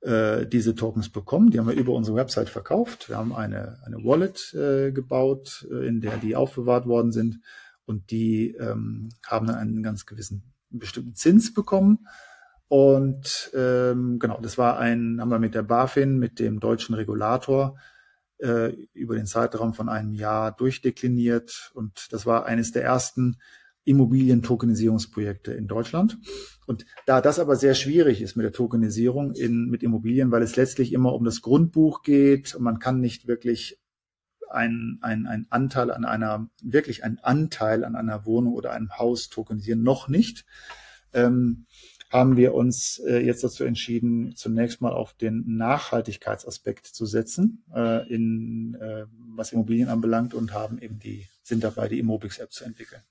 äh, 0.00 0.46
diese 0.46 0.74
Tokens 0.74 1.08
bekommen. 1.08 1.50
Die 1.50 1.58
haben 1.58 1.66
wir 1.66 1.74
über 1.74 1.92
unsere 1.92 2.16
Website 2.16 2.48
verkauft. 2.48 3.08
Wir 3.08 3.16
haben 3.16 3.34
eine, 3.34 3.78
eine 3.84 4.04
Wallet 4.04 4.54
äh, 4.54 4.92
gebaut, 4.92 5.66
äh, 5.70 5.86
in 5.86 6.00
der 6.00 6.18
die 6.18 6.36
aufbewahrt 6.36 6.86
worden 6.86 7.10
sind. 7.10 7.40
Und 7.84 8.10
die 8.10 8.54
ähm, 8.60 9.08
haben 9.26 9.46
dann 9.46 9.56
einen 9.56 9.82
ganz 9.82 10.04
gewissen 10.06 10.52
bestimmten 10.70 11.14
Zins 11.14 11.54
bekommen. 11.54 12.06
Und 12.68 13.50
ähm, 13.54 14.18
genau, 14.18 14.38
das 14.42 14.58
war 14.58 14.78
ein, 14.78 15.20
haben 15.20 15.30
wir 15.30 15.38
mit 15.38 15.54
der 15.54 15.62
BaFin, 15.62 16.18
mit 16.18 16.38
dem 16.38 16.60
deutschen 16.60 16.94
Regulator, 16.94 17.78
äh, 18.38 18.72
über 18.92 19.16
den 19.16 19.26
Zeitraum 19.26 19.74
von 19.74 19.88
einem 19.88 20.14
Jahr 20.14 20.52
durchdekliniert. 20.52 21.70
Und 21.74 22.08
das 22.12 22.26
war 22.26 22.46
eines 22.46 22.72
der 22.72 22.84
ersten 22.84 23.38
Immobilien-Tokenisierungsprojekte 23.84 25.52
in 25.52 25.66
Deutschland. 25.66 26.18
Und 26.66 26.84
da 27.06 27.20
das 27.20 27.38
aber 27.38 27.56
sehr 27.56 27.74
schwierig 27.74 28.20
ist 28.20 28.36
mit 28.36 28.44
der 28.44 28.52
Tokenisierung 28.52 29.32
in, 29.32 29.70
mit 29.70 29.82
Immobilien, 29.82 30.30
weil 30.30 30.42
es 30.42 30.56
letztlich 30.56 30.92
immer 30.92 31.14
um 31.14 31.24
das 31.24 31.40
Grundbuch 31.40 32.02
geht 32.02 32.54
und 32.54 32.62
man 32.62 32.78
kann 32.78 33.00
nicht 33.00 33.26
wirklich 33.26 33.80
ein, 34.50 34.98
ein, 35.02 35.46
Anteil 35.50 35.90
an 35.90 36.04
einer, 36.04 36.48
wirklich 36.62 37.04
ein 37.04 37.18
Anteil 37.18 37.84
an 37.84 37.96
einer 37.96 38.24
Wohnung 38.26 38.54
oder 38.54 38.72
einem 38.72 38.98
Haus 38.98 39.28
tokenisieren, 39.28 39.82
noch 39.82 40.08
nicht. 40.08 40.44
Ähm, 41.12 41.66
haben 42.10 42.36
wir 42.36 42.54
uns 42.54 42.98
äh, 43.06 43.18
jetzt 43.18 43.44
dazu 43.44 43.64
entschieden, 43.64 44.34
zunächst 44.34 44.80
mal 44.80 44.92
auf 44.92 45.12
den 45.12 45.44
Nachhaltigkeitsaspekt 45.56 46.86
zu 46.86 47.06
setzen, 47.06 47.64
äh, 47.74 48.08
in, 48.12 48.74
äh, 48.80 49.04
was 49.36 49.52
Immobilien 49.52 49.88
anbelangt 49.88 50.34
und 50.34 50.52
haben 50.52 50.78
eben 50.80 50.98
die, 50.98 51.26
sind 51.42 51.64
dabei, 51.64 51.88
die 51.88 51.98
Immobix-App 51.98 52.52
zu 52.52 52.64
entwickeln. 52.64 53.02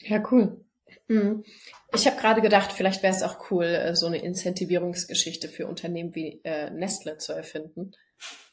Ja, 0.00 0.22
cool. 0.30 0.64
Mhm. 1.08 1.44
Ich 1.94 2.06
habe 2.06 2.20
gerade 2.20 2.40
gedacht, 2.40 2.72
vielleicht 2.72 3.02
wäre 3.02 3.14
es 3.14 3.22
auch 3.22 3.50
cool, 3.50 3.64
äh, 3.64 3.94
so 3.94 4.06
eine 4.06 4.22
Incentivierungsgeschichte 4.22 5.48
für 5.48 5.66
Unternehmen 5.66 6.14
wie 6.14 6.40
äh, 6.42 6.70
Nestle 6.70 7.18
zu 7.18 7.32
erfinden. 7.32 7.92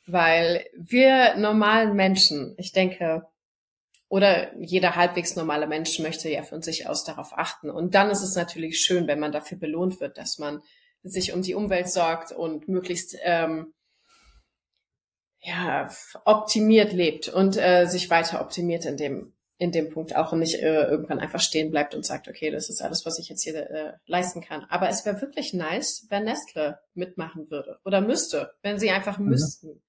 Weil 0.05 0.65
wir 0.75 1.35
normalen 1.37 1.95
Menschen, 1.95 2.53
ich 2.57 2.73
denke, 2.73 3.25
oder 4.13 4.55
jeder 4.59 4.95
halbwegs 4.95 5.35
normale 5.35 5.65
Mensch 5.65 5.97
möchte 5.97 6.29
ja 6.29 6.43
von 6.43 6.61
sich 6.61 6.87
aus 6.87 7.03
darauf 7.03 7.33
achten. 7.35 7.71
Und 7.71 7.95
dann 7.95 8.11
ist 8.11 8.21
es 8.21 8.35
natürlich 8.35 8.79
schön, 8.79 9.07
wenn 9.07 9.19
man 9.19 9.31
dafür 9.31 9.57
belohnt 9.57 9.99
wird, 9.99 10.19
dass 10.19 10.37
man 10.37 10.61
sich 11.01 11.33
um 11.33 11.41
die 11.41 11.55
Umwelt 11.55 11.89
sorgt 11.89 12.31
und 12.31 12.67
möglichst 12.67 13.17
ähm, 13.23 13.73
ja, 15.39 15.89
optimiert 16.25 16.93
lebt 16.93 17.27
und 17.27 17.57
äh, 17.57 17.87
sich 17.87 18.11
weiter 18.11 18.39
optimiert 18.39 18.85
in 18.85 18.97
dem 18.97 19.33
in 19.57 19.71
dem 19.71 19.89
Punkt 19.89 20.15
auch 20.15 20.31
und 20.31 20.39
nicht 20.39 20.61
äh, 20.61 20.83
irgendwann 20.83 21.19
einfach 21.19 21.41
stehen 21.41 21.71
bleibt 21.71 21.95
und 21.95 22.05
sagt, 22.05 22.27
okay, 22.27 22.51
das 22.51 22.69
ist 22.69 22.83
alles, 22.83 23.07
was 23.07 23.17
ich 23.17 23.29
jetzt 23.29 23.41
hier 23.41 23.55
äh, 23.55 23.93
leisten 24.05 24.41
kann. 24.41 24.63
Aber 24.69 24.89
es 24.89 25.07
wäre 25.07 25.21
wirklich 25.21 25.55
nice, 25.55 26.05
wenn 26.09 26.25
Nestle 26.25 26.79
mitmachen 26.93 27.49
würde 27.49 27.79
oder 27.83 27.99
müsste, 27.99 28.53
wenn 28.61 28.77
sie 28.77 28.91
einfach 28.91 29.17
mhm. 29.17 29.29
müssten. 29.29 29.81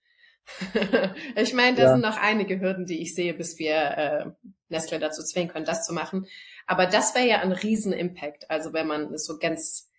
ich 1.37 1.55
meine, 1.55 1.77
da 1.77 1.85
ja. 1.85 1.93
sind 1.93 2.03
noch 2.03 2.17
einige 2.17 2.61
Hürden, 2.61 2.87
die 2.87 3.01
ich 3.01 3.15
sehe, 3.15 3.35
bis 3.35 3.59
wir 3.59 3.75
äh, 3.75 4.25
Nestle 4.69 4.99
dazu 4.99 5.23
zwingen 5.23 5.49
können, 5.49 5.65
das 5.65 5.85
zu 5.85 5.93
machen. 5.93 6.27
Aber 6.67 6.87
das 6.87 7.15
wäre 7.15 7.27
ja 7.27 7.41
ein 7.41 7.53
Riesen-Impact. 7.53 8.51
Also 8.51 8.73
wenn 8.73 8.87
man 8.87 9.17
so 9.19 9.39
ganz 9.39 9.91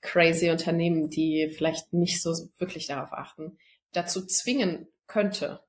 crazy 0.00 0.50
Unternehmen, 0.50 1.08
die 1.08 1.50
vielleicht 1.54 1.92
nicht 1.92 2.22
so 2.22 2.32
wirklich 2.58 2.86
darauf 2.86 3.12
achten, 3.12 3.58
dazu 3.92 4.24
zwingen 4.26 4.88
könnte, 5.06 5.60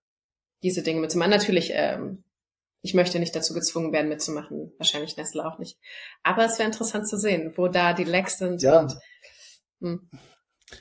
diese 0.63 0.83
Dinge 0.83 1.01
mitzumachen. 1.01 1.31
Natürlich, 1.31 1.71
ähm, 1.73 2.23
ich 2.81 2.93
möchte 2.93 3.19
nicht 3.19 3.35
dazu 3.35 3.53
gezwungen 3.53 3.91
werden, 3.91 4.09
mitzumachen. 4.09 4.71
Wahrscheinlich 4.77 5.17
Nestle 5.17 5.45
auch 5.45 5.59
nicht. 5.59 5.77
Aber 6.23 6.45
es 6.45 6.57
wäre 6.59 6.67
interessant 6.67 7.07
zu 7.07 7.17
sehen, 7.17 7.53
wo 7.55 7.67
da 7.67 7.93
die 7.93 8.03
Lecks 8.03 8.37
sind 8.37 8.61
ja. 8.61 8.79
und 8.79 8.95
hm. 9.81 10.09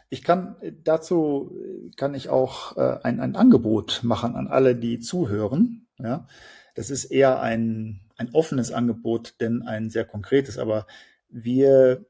Ich 0.09 0.22
kann 0.22 0.57
dazu 0.84 1.55
kann 1.97 2.14
ich 2.14 2.28
auch 2.28 2.76
äh, 2.76 2.99
ein, 3.03 3.20
ein 3.20 3.36
Angebot 3.36 4.01
machen 4.03 4.36
an 4.36 4.49
alle, 4.49 4.76
die 4.76 5.01
zuhören. 5.01 5.86
Ja, 5.99 6.26
das 6.74 6.91
ist 6.91 7.07
eher 7.07 7.41
ein, 7.41 8.01
ein 8.16 8.30
offenes 8.32 8.72
Angebot, 8.72 9.34
denn 9.41 9.62
ein 9.62 9.91
sehr 9.91 10.05
konkretes. 10.05 10.59
Aber 10.59 10.86
wir 11.28 12.07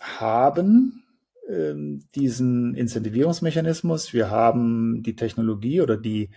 haben 0.00 1.04
ähm, 1.48 2.04
diesen 2.14 2.74
Incentivierungsmechanismus, 2.74 4.12
wir 4.12 4.30
haben 4.30 5.02
die 5.02 5.16
Technologie 5.16 5.80
oder 5.80 5.96
die 5.96 6.30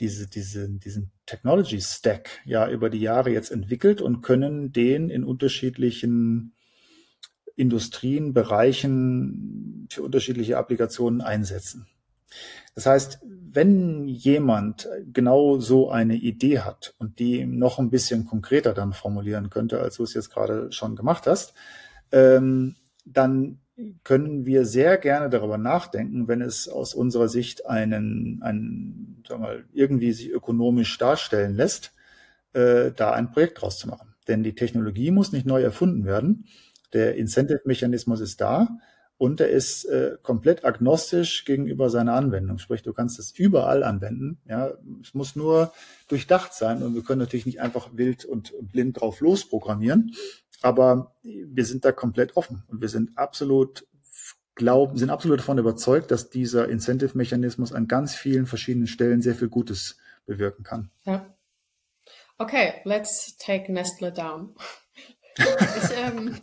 diese, 0.00 0.28
diese, 0.28 0.68
diesen 0.68 1.10
Technology 1.26 1.80
Stack 1.80 2.40
ja 2.44 2.68
über 2.70 2.88
die 2.90 3.00
Jahre 3.00 3.30
jetzt 3.30 3.50
entwickelt 3.50 4.00
und 4.00 4.22
können 4.22 4.72
den 4.72 5.10
in 5.10 5.24
unterschiedlichen 5.24 6.54
Industrien, 7.58 8.32
Bereichen 8.32 9.88
für 9.90 10.02
unterschiedliche 10.02 10.56
Applikationen 10.56 11.20
einsetzen. 11.20 11.86
Das 12.74 12.86
heißt, 12.86 13.20
wenn 13.24 14.06
jemand 14.06 14.88
genau 15.12 15.58
so 15.58 15.90
eine 15.90 16.14
Idee 16.14 16.60
hat 16.60 16.94
und 16.98 17.18
die 17.18 17.44
noch 17.44 17.78
ein 17.78 17.90
bisschen 17.90 18.26
konkreter 18.26 18.74
dann 18.74 18.92
formulieren 18.92 19.50
könnte, 19.50 19.80
als 19.80 19.96
du 19.96 20.04
es 20.04 20.14
jetzt 20.14 20.30
gerade 20.30 20.70
schon 20.70 20.94
gemacht 20.94 21.26
hast, 21.26 21.54
ähm, 22.12 22.76
dann 23.04 23.58
können 24.04 24.44
wir 24.44 24.64
sehr 24.64 24.98
gerne 24.98 25.30
darüber 25.30 25.58
nachdenken, 25.58 26.28
wenn 26.28 26.42
es 26.42 26.68
aus 26.68 26.94
unserer 26.94 27.28
Sicht 27.28 27.66
einen, 27.66 28.40
einen 28.42 29.22
sagen 29.26 29.42
wir 29.42 29.48
mal, 29.48 29.64
irgendwie 29.72 30.12
sich 30.12 30.30
ökonomisch 30.30 30.96
darstellen 30.98 31.54
lässt, 31.54 31.92
äh, 32.52 32.92
da 32.94 33.12
ein 33.12 33.30
Projekt 33.30 33.60
draus 33.60 33.78
zu 33.78 33.88
machen. 33.88 34.14
Denn 34.26 34.42
die 34.42 34.54
Technologie 34.54 35.10
muss 35.10 35.32
nicht 35.32 35.46
neu 35.46 35.62
erfunden 35.62 36.04
werden. 36.04 36.44
Der 36.92 37.16
Incentive-Mechanismus 37.16 38.20
ist 38.20 38.40
da 38.40 38.68
und 39.18 39.40
er 39.40 39.50
ist 39.50 39.84
äh, 39.84 40.16
komplett 40.22 40.64
agnostisch 40.64 41.44
gegenüber 41.44 41.90
seiner 41.90 42.14
Anwendung. 42.14 42.58
Sprich, 42.58 42.82
du 42.82 42.92
kannst 42.92 43.18
es 43.18 43.32
überall 43.32 43.82
anwenden. 43.82 44.40
Ja, 44.48 44.72
es 45.02 45.12
muss 45.12 45.36
nur 45.36 45.72
durchdacht 46.08 46.54
sein 46.54 46.82
und 46.82 46.94
wir 46.94 47.02
können 47.02 47.20
natürlich 47.20 47.46
nicht 47.46 47.60
einfach 47.60 47.90
wild 47.92 48.24
und 48.24 48.54
blind 48.60 49.00
drauf 49.00 49.20
losprogrammieren. 49.20 50.14
Aber 50.62 51.14
wir 51.22 51.64
sind 51.64 51.84
da 51.84 51.92
komplett 51.92 52.36
offen 52.36 52.62
und 52.68 52.80
wir 52.80 52.88
sind 52.88 53.18
absolut 53.18 53.86
glauben, 54.54 54.96
sind 54.96 55.10
absolut 55.10 55.40
davon 55.40 55.58
überzeugt, 55.58 56.10
dass 56.10 56.30
dieser 56.30 56.68
Incentive-Mechanismus 56.68 57.72
an 57.72 57.88
ganz 57.88 58.14
vielen 58.14 58.46
verschiedenen 58.46 58.86
Stellen 58.86 59.22
sehr 59.22 59.34
viel 59.34 59.48
Gutes 59.48 59.98
bewirken 60.26 60.64
kann. 60.64 60.90
Ja. 61.04 61.34
Okay, 62.38 62.74
let's 62.84 63.36
take 63.36 63.72
Nestle 63.72 64.12
down. 64.12 64.54
Ich 65.38 65.96
ähm, 65.96 66.36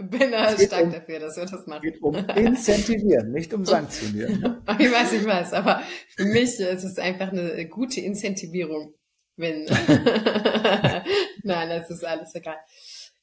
bin 0.10 0.32
stark 0.66 0.84
um, 0.84 0.92
dafür, 0.92 1.20
dass 1.20 1.36
wir 1.36 1.44
das 1.44 1.66
machen. 1.66 1.86
Es 1.86 1.92
geht 1.92 2.02
um 2.02 2.14
incentivieren, 2.14 3.32
nicht 3.32 3.52
um 3.52 3.64
sanktionieren. 3.66 4.62
ich 4.78 4.90
weiß, 4.90 5.12
ich 5.12 5.24
weiß, 5.24 5.52
aber 5.52 5.82
für 6.16 6.24
mich 6.24 6.58
ist 6.58 6.84
es 6.84 6.98
einfach 6.98 7.32
eine 7.32 7.68
gute 7.68 8.00
Incentivierung. 8.00 8.94
Wenn 9.36 9.64
Nein, 11.42 11.68
das 11.68 11.90
ist 11.90 12.04
alles 12.04 12.34
egal. 12.34 12.56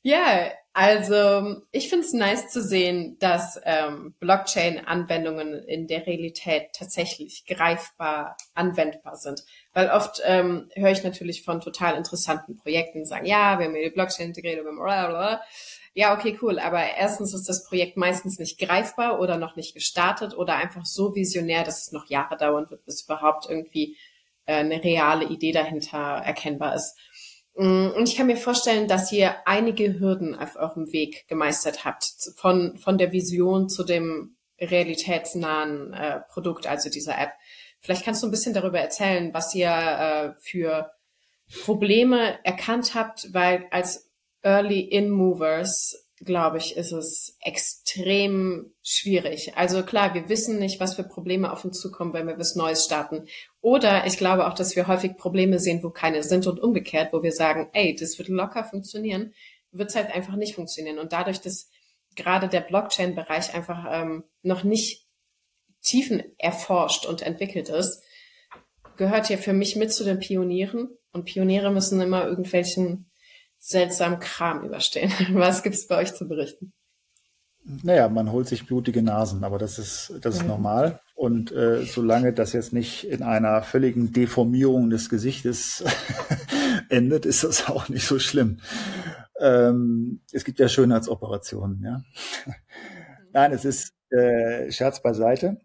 Ja, 0.04 0.52
also 0.74 1.62
ich 1.72 1.90
finde 1.90 2.06
es 2.06 2.14
nice 2.14 2.50
zu 2.50 2.62
sehen, 2.62 3.18
dass 3.20 3.60
ähm, 3.66 4.16
Blockchain-Anwendungen 4.20 5.64
in 5.66 5.88
der 5.88 6.08
Realität 6.08 6.70
tatsächlich 6.74 7.46
greifbar 7.46 8.38
anwendbar 8.56 9.18
sind. 9.18 9.44
Weil 9.74 9.90
oft 9.90 10.22
ähm, 10.24 10.70
höre 10.76 10.92
ich 10.92 11.04
natürlich 11.04 11.44
von 11.44 11.60
total 11.60 11.98
interessanten 11.98 12.56
Projekten, 12.58 13.06
sagen, 13.06 13.26
ja, 13.26 13.60
wir 13.60 13.66
haben 13.66 13.76
hier 13.76 13.90
die 13.90 13.94
Blockchain 13.94 14.28
integriert, 14.28 14.64
wir 14.64 14.72
haben 14.72 15.40
ja, 15.94 16.18
okay, 16.18 16.38
cool. 16.42 16.58
Aber 16.60 16.82
erstens 16.82 17.34
ist 17.34 17.50
das 17.50 17.66
Projekt 17.66 17.98
meistens 17.98 18.40
nicht 18.40 18.60
greifbar 18.60 19.20
oder 19.20 19.38
noch 19.38 19.56
nicht 19.56 19.74
gestartet 19.74 20.38
oder 20.38 20.56
einfach 20.56 20.86
so 20.86 21.16
visionär, 21.16 21.64
dass 21.64 21.88
es 21.88 21.92
noch 21.92 22.10
Jahre 22.10 22.38
dauern 22.38 22.70
wird, 22.70 22.86
bis 22.86 23.04
überhaupt 23.04 23.50
irgendwie 23.50 23.98
äh, 24.46 24.56
eine 24.56 24.84
reale 24.84 25.26
Idee 25.26 25.52
dahinter 25.52 25.98
erkennbar 25.98 26.76
ist. 26.76 26.98
Mm, 27.56 27.90
und 27.96 28.08
ich 28.08 28.16
kann 28.16 28.28
mir 28.28 28.38
vorstellen, 28.38 28.88
dass 28.88 29.12
ihr 29.12 29.36
einige 29.46 30.00
Hürden 30.00 30.36
auf 30.36 30.56
eurem 30.56 30.92
Weg 30.92 31.28
gemeistert 31.28 31.86
habt, 31.86 32.06
von, 32.38 32.78
von 32.78 32.98
der 32.98 33.12
Vision 33.12 33.70
zu 33.70 33.84
dem 33.84 34.38
realitätsnahen 34.60 35.94
äh, 35.94 36.22
Produkt, 36.30 36.68
also 36.68 36.90
dieser 36.90 37.18
App. 37.20 37.32
Vielleicht 37.80 38.06
kannst 38.06 38.22
du 38.22 38.28
ein 38.28 38.32
bisschen 38.32 38.54
darüber 38.54 38.80
erzählen, 38.80 39.34
was 39.34 39.56
ihr 39.56 39.70
äh, 39.70 40.34
für 40.40 40.92
Probleme 41.64 42.40
erkannt 42.46 42.94
habt, 42.94 43.34
weil 43.34 43.66
als 43.72 44.10
Early 44.44 44.80
In 44.82 45.10
Movers 45.10 46.08
glaube 46.24 46.58
ich, 46.58 46.78
ist 46.78 46.92
es 46.92 47.38
extrem 47.42 48.74
schwierig. 48.84 49.54
Also 49.56 49.84
klar, 49.84 50.14
wir 50.14 50.30
wissen 50.30 50.60
nicht, 50.60 50.80
was 50.80 50.96
für 50.96 51.04
Probleme 51.04 51.52
auf 51.52 51.66
uns 51.66 51.80
zukommen, 51.80 52.14
wenn 52.14 52.28
wir 52.28 52.38
was 52.38 52.56
Neues 52.56 52.86
starten. 52.86 53.28
Oder 53.60 54.06
ich 54.06 54.18
glaube 54.18 54.48
auch, 54.48 54.54
dass 54.54 54.76
wir 54.76 54.88
häufig 54.88 55.18
Probleme 55.18 55.60
sehen, 55.60 55.82
wo 55.84 55.90
keine 55.90 56.24
sind 56.24 56.46
und 56.48 56.60
umgekehrt, 56.60 57.12
wo 57.12 57.24
wir 57.24 57.32
sagen, 57.32 57.70
ey, 57.74 57.96
das 57.96 58.18
wird 58.20 58.30
locker 58.30 58.64
funktionieren, 58.64 59.34
wird 59.72 59.90
es 59.90 59.96
halt 59.96 60.14
einfach 60.14 60.36
nicht 60.36 60.56
funktionieren. 60.56 61.00
Und 61.00 61.12
dadurch, 61.12 61.42
dass 61.42 61.70
gerade 62.16 62.48
der 62.48 62.62
Blockchain-Bereich 62.62 63.56
einfach 63.56 63.86
ähm, 63.90 64.24
noch 64.44 64.64
nicht 64.64 65.08
tiefen 65.82 66.24
erforscht 66.38 67.06
und 67.06 67.24
entwickelt 67.24 67.70
ist, 67.70 68.04
gehört 68.96 69.30
ja 69.30 69.38
für 69.38 69.54
mich 69.54 69.76
mit 69.76 69.92
zu 69.92 70.04
den 70.04 70.20
Pionieren. 70.20 70.90
Und 71.14 71.26
Pioniere 71.26 71.72
müssen 71.72 72.00
immer 72.00 72.28
irgendwelchen 72.28 73.11
seltsamen 73.62 74.20
Kram 74.20 74.66
überstehen. 74.66 75.12
Was 75.34 75.64
gibt's 75.64 75.88
bei 75.88 75.98
euch 75.98 76.14
zu 76.14 76.28
berichten? 76.28 76.74
Naja, 77.64 78.10
man 78.10 78.32
holt 78.32 78.48
sich 78.48 78.66
blutige 78.66 79.04
Nasen, 79.04 79.44
aber 79.44 79.60
das 79.60 79.78
ist, 79.78 80.14
das 80.22 80.36
ist 80.36 80.42
mhm. 80.42 80.48
normal. 80.48 81.00
Und 81.14 81.52
äh, 81.52 81.84
solange 81.86 82.34
das 82.34 82.54
jetzt 82.54 82.74
nicht 82.74 83.04
in 83.04 83.22
einer 83.22 83.62
völligen 83.62 84.12
Deformierung 84.12 84.90
des 84.90 85.10
Gesichtes 85.10 85.84
endet, 86.90 87.28
ist 87.28 87.44
das 87.44 87.70
auch 87.70 87.88
nicht 87.88 88.08
so 88.08 88.18
schlimm. 88.18 88.60
Ähm, 89.40 90.22
es 90.32 90.44
gibt 90.44 90.58
ja 90.58 90.68
Schönheitsoperationen, 90.68 91.84
ja. 91.84 92.02
Nein, 93.32 93.54
es 93.54 93.64
ist 93.64 93.94
äh, 94.10 94.72
Scherz 94.72 95.04
beiseite. 95.04 95.62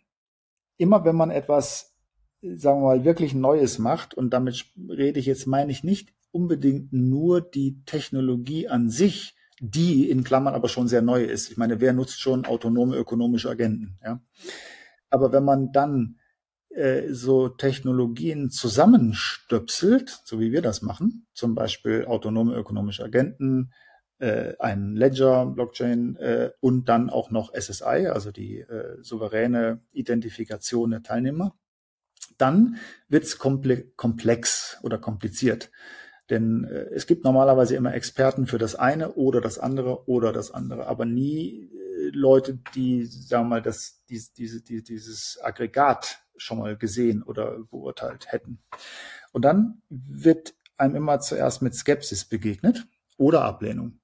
Immer 0.76 1.06
wenn 1.06 1.16
man 1.16 1.30
etwas, 1.30 1.94
sagen 2.42 2.82
wir 2.82 2.88
mal, 2.88 3.04
wirklich 3.04 3.34
Neues 3.34 3.78
macht, 3.78 4.12
und 4.12 4.30
damit 4.30 4.66
rede 4.90 5.18
ich 5.18 5.24
jetzt, 5.24 5.46
meine 5.46 5.72
ich 5.72 5.82
nicht 5.82 6.15
unbedingt 6.30 6.92
nur 6.92 7.40
die 7.40 7.82
Technologie 7.84 8.68
an 8.68 8.90
sich, 8.90 9.34
die 9.60 10.10
in 10.10 10.24
Klammern 10.24 10.54
aber 10.54 10.68
schon 10.68 10.88
sehr 10.88 11.02
neu 11.02 11.24
ist. 11.24 11.50
Ich 11.50 11.56
meine, 11.56 11.80
wer 11.80 11.92
nutzt 11.92 12.20
schon 12.20 12.44
autonome 12.44 12.96
ökonomische 12.96 13.50
Agenten? 13.50 13.98
Ja? 14.04 14.20
Aber 15.10 15.32
wenn 15.32 15.44
man 15.44 15.72
dann 15.72 16.18
äh, 16.68 17.12
so 17.12 17.48
Technologien 17.48 18.50
zusammenstöpselt, 18.50 20.20
so 20.24 20.40
wie 20.40 20.52
wir 20.52 20.62
das 20.62 20.82
machen, 20.82 21.26
zum 21.32 21.54
Beispiel 21.54 22.04
autonome 22.04 22.54
ökonomische 22.54 23.04
Agenten, 23.04 23.72
äh, 24.18 24.54
ein 24.58 24.94
Ledger, 24.94 25.46
Blockchain 25.46 26.16
äh, 26.16 26.50
und 26.60 26.88
dann 26.88 27.10
auch 27.10 27.30
noch 27.30 27.54
SSI, 27.54 28.08
also 28.08 28.30
die 28.30 28.60
äh, 28.60 28.98
souveräne 29.02 29.80
Identifikation 29.92 30.90
der 30.90 31.02
Teilnehmer, 31.02 31.54
dann 32.38 32.76
wird's 33.08 33.38
komplex 33.38 34.78
oder 34.82 34.98
kompliziert. 34.98 35.70
Denn 36.30 36.64
äh, 36.64 36.86
es 36.92 37.06
gibt 37.06 37.24
normalerweise 37.24 37.76
immer 37.76 37.94
Experten 37.94 38.46
für 38.46 38.58
das 38.58 38.74
eine 38.74 39.12
oder 39.12 39.40
das 39.40 39.58
andere 39.58 40.08
oder 40.08 40.32
das 40.32 40.50
andere, 40.50 40.86
aber 40.86 41.04
nie 41.04 41.70
äh, 41.72 42.10
Leute, 42.12 42.58
die, 42.74 43.04
sagen 43.04 43.44
wir 43.44 43.56
mal, 43.56 43.62
das, 43.62 44.02
dies, 44.08 44.32
diese, 44.32 44.62
die, 44.62 44.82
dieses 44.82 45.38
Aggregat 45.42 46.20
schon 46.36 46.58
mal 46.58 46.76
gesehen 46.76 47.22
oder 47.22 47.58
beurteilt 47.70 48.30
hätten. 48.32 48.58
Und 49.32 49.44
dann 49.44 49.82
wird 49.88 50.54
einem 50.76 50.96
immer 50.96 51.20
zuerst 51.20 51.62
mit 51.62 51.74
Skepsis 51.74 52.24
begegnet 52.24 52.86
oder 53.16 53.42
Ablehnung 53.42 54.00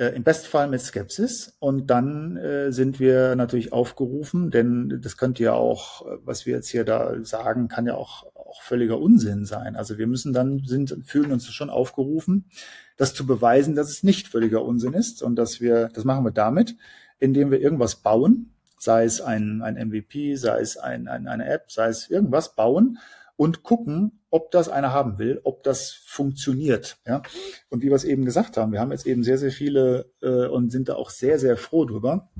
äh, 0.00 0.16
im 0.16 0.24
Bestfall 0.24 0.66
mit 0.66 0.80
Skepsis. 0.80 1.56
Und 1.60 1.88
dann 1.88 2.36
äh, 2.36 2.72
sind 2.72 2.98
wir 2.98 3.36
natürlich 3.36 3.72
aufgerufen, 3.72 4.50
denn 4.50 5.00
das 5.02 5.16
könnte 5.16 5.42
ja 5.42 5.52
auch, 5.52 6.06
äh, 6.06 6.18
was 6.24 6.46
wir 6.46 6.56
jetzt 6.56 6.70
hier 6.70 6.84
da 6.84 7.22
sagen, 7.22 7.68
kann 7.68 7.86
ja 7.86 7.94
auch, 7.94 8.24
auch 8.50 8.62
völliger 8.62 9.00
Unsinn 9.00 9.44
sein. 9.44 9.76
Also 9.76 9.98
wir 9.98 10.06
müssen 10.06 10.32
dann, 10.32 10.62
sind, 10.64 10.96
fühlen 11.04 11.32
uns 11.32 11.46
schon 11.52 11.70
aufgerufen, 11.70 12.50
das 12.96 13.14
zu 13.14 13.26
beweisen, 13.26 13.74
dass 13.74 13.90
es 13.90 14.02
nicht 14.02 14.28
völliger 14.28 14.64
Unsinn 14.64 14.92
ist 14.92 15.22
und 15.22 15.36
dass 15.36 15.60
wir, 15.60 15.88
das 15.88 16.04
machen 16.04 16.24
wir 16.24 16.32
damit, 16.32 16.76
indem 17.18 17.50
wir 17.50 17.60
irgendwas 17.60 17.96
bauen, 17.96 18.52
sei 18.78 19.04
es 19.04 19.20
ein, 19.20 19.62
ein 19.62 19.74
MVP, 19.88 20.36
sei 20.36 20.60
es 20.60 20.76
ein, 20.76 21.06
ein, 21.06 21.28
eine 21.28 21.46
App, 21.46 21.70
sei 21.70 21.88
es 21.88 22.10
irgendwas 22.10 22.54
bauen 22.54 22.98
und 23.36 23.62
gucken, 23.62 24.20
ob 24.30 24.50
das 24.50 24.68
einer 24.68 24.92
haben 24.92 25.18
will, 25.18 25.40
ob 25.44 25.62
das 25.62 25.92
funktioniert. 25.92 26.98
Ja? 27.06 27.22
Und 27.68 27.82
wie 27.82 27.88
wir 27.88 27.94
es 27.96 28.04
eben 28.04 28.24
gesagt 28.24 28.56
haben, 28.56 28.72
wir 28.72 28.80
haben 28.80 28.92
jetzt 28.92 29.06
eben 29.06 29.22
sehr, 29.22 29.38
sehr 29.38 29.50
viele 29.50 30.12
äh, 30.22 30.46
und 30.46 30.70
sind 30.70 30.88
da 30.88 30.94
auch 30.94 31.10
sehr, 31.10 31.38
sehr 31.38 31.56
froh 31.56 31.84
drüber, 31.84 32.30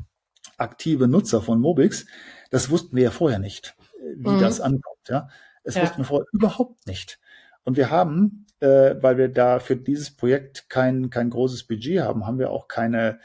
aktive 0.57 1.09
Nutzer 1.09 1.43
von 1.43 1.61
Mobix. 1.61 2.07
Das 2.51 2.71
wussten 2.71 2.97
wir 2.97 3.05
ja 3.05 3.11
vorher 3.11 3.39
nicht, 3.39 3.77
wie 4.17 4.31
mhm. 4.31 4.41
das 4.41 4.61
ankommt. 4.61 5.09
Ja? 5.09 5.29
Das 5.63 5.75
ja. 5.75 5.83
wussten 5.83 5.99
wir 5.99 6.05
vorher 6.05 6.27
überhaupt 6.33 6.87
nicht. 6.87 7.19
Und 7.65 7.77
wir 7.77 7.91
haben, 7.91 8.47
äh, 8.61 8.95
weil 9.01 9.19
wir 9.19 9.29
da 9.29 9.59
für 9.59 9.77
dieses 9.77 10.11
Projekt 10.15 10.69
kein, 10.69 11.11
kein 11.11 11.31
großes 11.31 11.65
Budget 11.65 12.01
haben, 12.01 12.27
haben 12.27 12.39
wir 12.39 12.51
auch 12.51 12.69
keine 12.69 13.21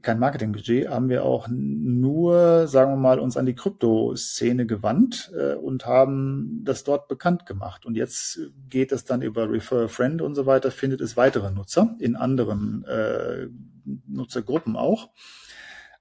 kein 0.00 0.18
Marketingbudget, 0.18 0.88
haben 0.88 1.08
wir 1.08 1.24
auch 1.24 1.48
nur, 1.50 2.66
sagen 2.66 2.92
wir 2.92 2.96
mal, 2.96 3.18
uns 3.18 3.36
an 3.36 3.46
die 3.46 3.54
Krypto-Szene 3.54 4.66
gewandt 4.66 5.30
äh, 5.36 5.54
und 5.54 5.86
haben 5.86 6.62
das 6.64 6.84
dort 6.84 7.08
bekannt 7.08 7.46
gemacht. 7.46 7.84
Und 7.84 7.96
jetzt 7.96 8.40
geht 8.68 8.92
es 8.92 9.04
dann 9.04 9.22
über 9.22 9.50
Refer 9.50 9.84
a 9.84 9.88
Friend 9.88 10.22
und 10.22 10.34
so 10.34 10.46
weiter, 10.46 10.70
findet 10.70 11.00
es 11.00 11.16
weitere 11.16 11.50
Nutzer 11.50 11.94
in 11.98 12.16
anderen 12.16 12.84
äh, 12.84 13.48
Nutzergruppen 14.06 14.76
auch. 14.76 15.10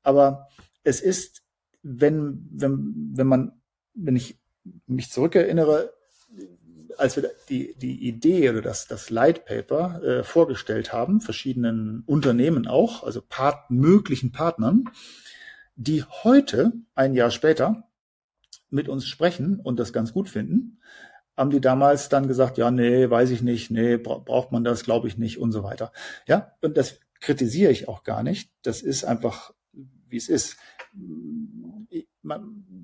Aber 0.03 0.47
es 0.83 1.01
ist, 1.01 1.43
wenn, 1.83 2.47
wenn, 2.51 3.11
wenn 3.13 3.27
man, 3.27 3.61
wenn 3.93 4.15
ich 4.15 4.39
mich 4.87 5.11
zurückerinnere, 5.11 5.93
als 6.97 7.15
wir 7.15 7.31
die, 7.49 7.75
die 7.75 8.07
Idee 8.07 8.49
oder 8.49 8.61
das, 8.61 8.87
das 8.87 9.09
Light 9.09 9.45
Paper 9.45 10.03
äh, 10.03 10.23
vorgestellt 10.23 10.93
haben, 10.93 11.21
verschiedenen 11.21 12.03
Unternehmen 12.05 12.67
auch, 12.67 13.03
also 13.03 13.21
Part, 13.21 13.71
möglichen 13.71 14.31
Partnern, 14.31 14.85
die 15.75 16.03
heute, 16.03 16.73
ein 16.93 17.13
Jahr 17.13 17.31
später, 17.31 17.87
mit 18.69 18.87
uns 18.87 19.07
sprechen 19.07 19.59
und 19.59 19.79
das 19.79 19.93
ganz 19.93 20.13
gut 20.13 20.29
finden, 20.29 20.79
haben 21.35 21.49
die 21.49 21.61
damals 21.61 22.09
dann 22.09 22.27
gesagt, 22.27 22.57
ja, 22.57 22.71
nee, 22.71 23.09
weiß 23.09 23.31
ich 23.31 23.41
nicht, 23.41 23.71
nee, 23.71 23.97
braucht 23.97 24.51
man 24.51 24.63
das, 24.63 24.83
glaube 24.83 25.07
ich 25.07 25.17
nicht 25.17 25.39
und 25.39 25.51
so 25.51 25.63
weiter. 25.63 25.91
Ja, 26.27 26.53
und 26.61 26.77
das 26.77 26.99
kritisiere 27.19 27.71
ich 27.71 27.87
auch 27.87 28.03
gar 28.03 28.23
nicht. 28.23 28.51
Das 28.61 28.81
ist 28.81 29.05
einfach, 29.05 29.53
wie 30.07 30.17
es 30.17 30.29
ist. 30.29 30.57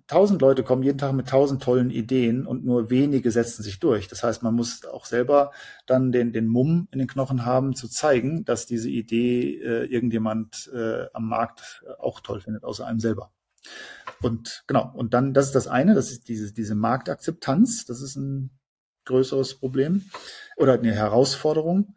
Tausend 0.07 0.41
Leute 0.41 0.63
kommen 0.63 0.83
jeden 0.83 0.97
Tag 0.97 1.13
mit 1.13 1.27
tausend 1.27 1.61
tollen 1.61 1.91
Ideen 1.91 2.47
und 2.47 2.65
nur 2.65 2.89
wenige 2.89 3.31
setzen 3.31 3.63
sich 3.63 3.79
durch. 3.79 4.07
Das 4.07 4.23
heißt, 4.23 4.41
man 4.41 4.55
muss 4.55 4.85
auch 4.85 5.05
selber 5.05 5.51
dann 5.85 6.11
den, 6.11 6.33
den 6.33 6.47
Mumm 6.47 6.87
in 6.91 6.99
den 6.99 7.07
Knochen 7.07 7.45
haben, 7.45 7.75
zu 7.75 7.87
zeigen, 7.87 8.45
dass 8.45 8.65
diese 8.65 8.89
Idee 8.89 9.61
äh, 9.61 9.85
irgendjemand 9.85 10.71
äh, 10.73 11.05
am 11.13 11.27
Markt 11.27 11.83
auch 11.99 12.19
toll 12.19 12.41
findet, 12.41 12.63
außer 12.63 12.85
einem 12.85 12.99
selber. 12.99 13.31
Und 14.21 14.63
genau, 14.67 14.91
und 14.93 15.13
dann, 15.13 15.33
das 15.33 15.47
ist 15.47 15.55
das 15.55 15.67
eine, 15.67 15.93
das 15.93 16.11
ist 16.11 16.27
diese, 16.27 16.53
diese 16.53 16.75
Marktakzeptanz, 16.75 17.85
das 17.85 18.01
ist 18.01 18.15
ein 18.15 18.51
größeres 19.05 19.59
Problem 19.59 20.03
oder 20.57 20.73
eine 20.73 20.93
Herausforderung. 20.93 21.95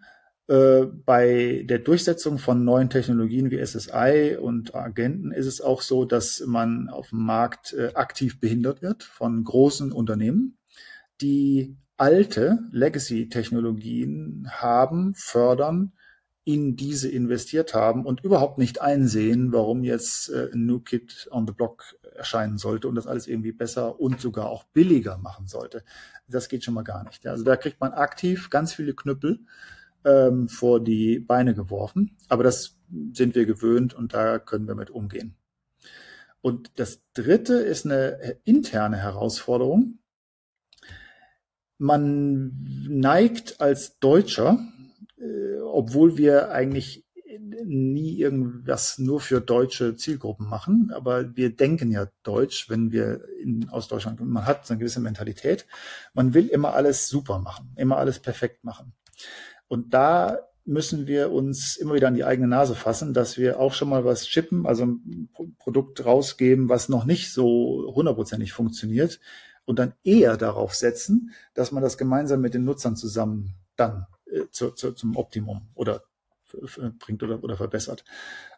Äh, 0.51 0.87
bei 1.07 1.65
der 1.65 1.79
Durchsetzung 1.79 2.39
von 2.39 2.65
neuen 2.65 2.91
Technologien 2.91 3.53
wie 3.53 3.65
SSI 3.65 4.37
und 4.37 4.75
Agenten 4.75 5.31
ist 5.31 5.47
es 5.47 5.61
auch 5.61 5.81
so, 5.81 6.05
dass 6.05 6.43
man 6.45 6.89
auf 6.89 7.11
dem 7.11 7.25
Markt 7.25 7.73
äh, 7.73 7.93
aktiv 7.95 8.41
behindert 8.41 8.83
wird 8.83 9.05
von 9.05 9.45
großen 9.45 9.93
Unternehmen, 9.93 10.59
die 11.21 11.77
alte 11.97 12.59
Legacy-Technologien 12.73 14.49
haben, 14.51 15.15
fördern, 15.15 15.93
in 16.43 16.75
diese 16.75 17.09
investiert 17.09 17.73
haben 17.75 18.05
und 18.05 18.25
überhaupt 18.25 18.59
nicht 18.59 18.81
einsehen, 18.81 19.53
warum 19.53 19.85
jetzt 19.85 20.31
äh, 20.31 20.51
ein 20.53 20.67
New 20.67 20.81
Kid 20.81 21.29
on 21.31 21.47
the 21.47 21.53
Block 21.53 21.95
erscheinen 22.17 22.59
sollte 22.59 22.89
und 22.89 22.97
das 22.97 23.07
alles 23.07 23.29
irgendwie 23.29 23.53
besser 23.53 24.01
und 24.01 24.21
sogar 24.21 24.49
auch 24.49 24.65
billiger 24.65 25.17
machen 25.17 25.47
sollte. 25.47 25.85
Das 26.27 26.49
geht 26.49 26.65
schon 26.65 26.75
mal 26.75 26.83
gar 26.83 27.05
nicht. 27.05 27.25
Also 27.25 27.45
da 27.45 27.55
kriegt 27.55 27.81
man 27.81 27.93
aktiv 27.93 28.51
ganz 28.51 28.75
viele 28.75 28.95
Knüppel 28.95 29.45
ähm, 30.05 30.49
vor 30.49 30.83
die 30.83 31.19
Beine 31.19 31.55
geworfen. 31.55 32.17
Aber 32.29 32.43
das 32.43 32.79
sind 33.13 33.35
wir 33.35 33.47
gewöhnt 33.47 33.95
und 33.95 34.15
da 34.15 34.39
können 34.39 34.67
wir 34.67 34.75
mit 34.75 34.91
umgehen. 34.91 35.37
Und 36.43 36.73
das 36.77 37.03
dritte 37.13 37.55
ist 37.55 37.85
eine 37.85 38.39
interne 38.45 38.97
Herausforderung. 38.97 39.99
Man 41.79 42.87
neigt 42.89 43.61
als 43.61 43.99
Deutscher, 43.99 44.59
äh, 45.19 45.61
obwohl 45.61 46.17
wir 46.17 46.51
eigentlich 46.51 47.07
nie 47.65 48.19
irgendwas 48.19 48.99
nur 48.99 49.21
für 49.21 49.41
deutsche 49.41 49.97
Zielgruppen 49.97 50.49
machen, 50.49 50.91
aber 50.95 51.37
wir 51.37 51.55
denken 51.55 51.91
ja 51.91 52.09
Deutsch, 52.23 52.69
wenn 52.69 52.93
wir 52.93 53.23
in, 53.39 53.69
aus 53.71 53.89
Deutschland. 53.89 54.21
Man 54.21 54.47
hat 54.47 54.67
so 54.67 54.73
eine 54.73 54.79
gewisse 54.79 55.01
Mentalität. 55.01 55.67
Man 56.15 56.35
will 56.35 56.49
immer 56.49 56.75
alles 56.75 57.09
super 57.09 57.39
machen, 57.39 57.73
immer 57.77 57.99
alles 57.99 58.19
perfekt 58.19 58.65
machen. 58.65 58.93
Und 59.71 59.95
da 59.95 60.41
müssen 60.65 61.07
wir 61.07 61.31
uns 61.31 61.77
immer 61.77 61.95
wieder 61.95 62.09
an 62.09 62.17
die 62.17 62.25
eigene 62.25 62.49
Nase 62.49 62.75
fassen, 62.75 63.15
dass 63.15 63.39
wir 63.39 63.61
auch 63.61 63.73
schon 63.73 63.89
mal 63.89 64.05
was 64.05 64.27
chippen, 64.27 64.67
also 64.67 64.85
ein 64.85 65.29
Produkt 65.59 66.05
rausgeben, 66.05 66.69
was 66.69 66.89
noch 66.89 67.05
nicht 67.05 67.33
so 67.33 67.93
hundertprozentig 67.95 68.53
funktioniert 68.53 69.21
und 69.65 69.79
dann 69.79 69.95
eher 70.03 70.37
darauf 70.37 70.75
setzen, 70.75 71.31
dass 71.55 71.71
man 71.71 71.85
das 71.85 71.99
gemeinsam 71.99 72.41
mit 72.41 72.53
den 72.53 72.65
Nutzern 72.65 72.97
zusammen 72.97 73.55
dann 73.77 74.07
äh, 74.27 74.47
zu, 74.51 74.73
zu, 74.73 74.91
zum 74.91 75.17
Optimum 75.17 75.69
oder 75.75 76.03
bringt 76.99 77.23
oder, 77.23 77.45
oder 77.45 77.57
verbessert. 77.57 78.05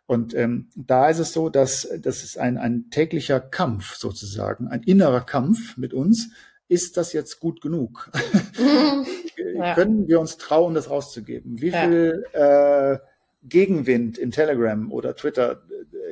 Und 0.06 0.32
ähm, 0.32 0.70
da 0.74 1.10
ist 1.10 1.18
es 1.18 1.34
so, 1.34 1.50
dass 1.50 1.86
das 2.00 2.24
ist 2.24 2.38
ein, 2.38 2.56
ein 2.56 2.88
täglicher 2.88 3.38
Kampf 3.38 3.96
sozusagen, 3.96 4.66
ein 4.66 4.82
innerer 4.82 5.20
Kampf 5.20 5.76
mit 5.76 5.92
uns. 5.92 6.30
Ist 6.68 6.96
das 6.96 7.12
jetzt 7.12 7.38
gut 7.38 7.60
genug? 7.60 8.10
ja. 9.36 9.74
Können 9.74 10.08
wir 10.08 10.20
uns 10.20 10.36
trauen, 10.36 10.74
das 10.74 10.90
rauszugeben? 10.90 11.60
Wie 11.60 11.70
viel 11.70 12.24
äh, 12.32 12.98
Gegenwind 13.42 14.18
in 14.18 14.30
Telegram 14.30 14.90
oder 14.92 15.16
Twitter 15.16 15.62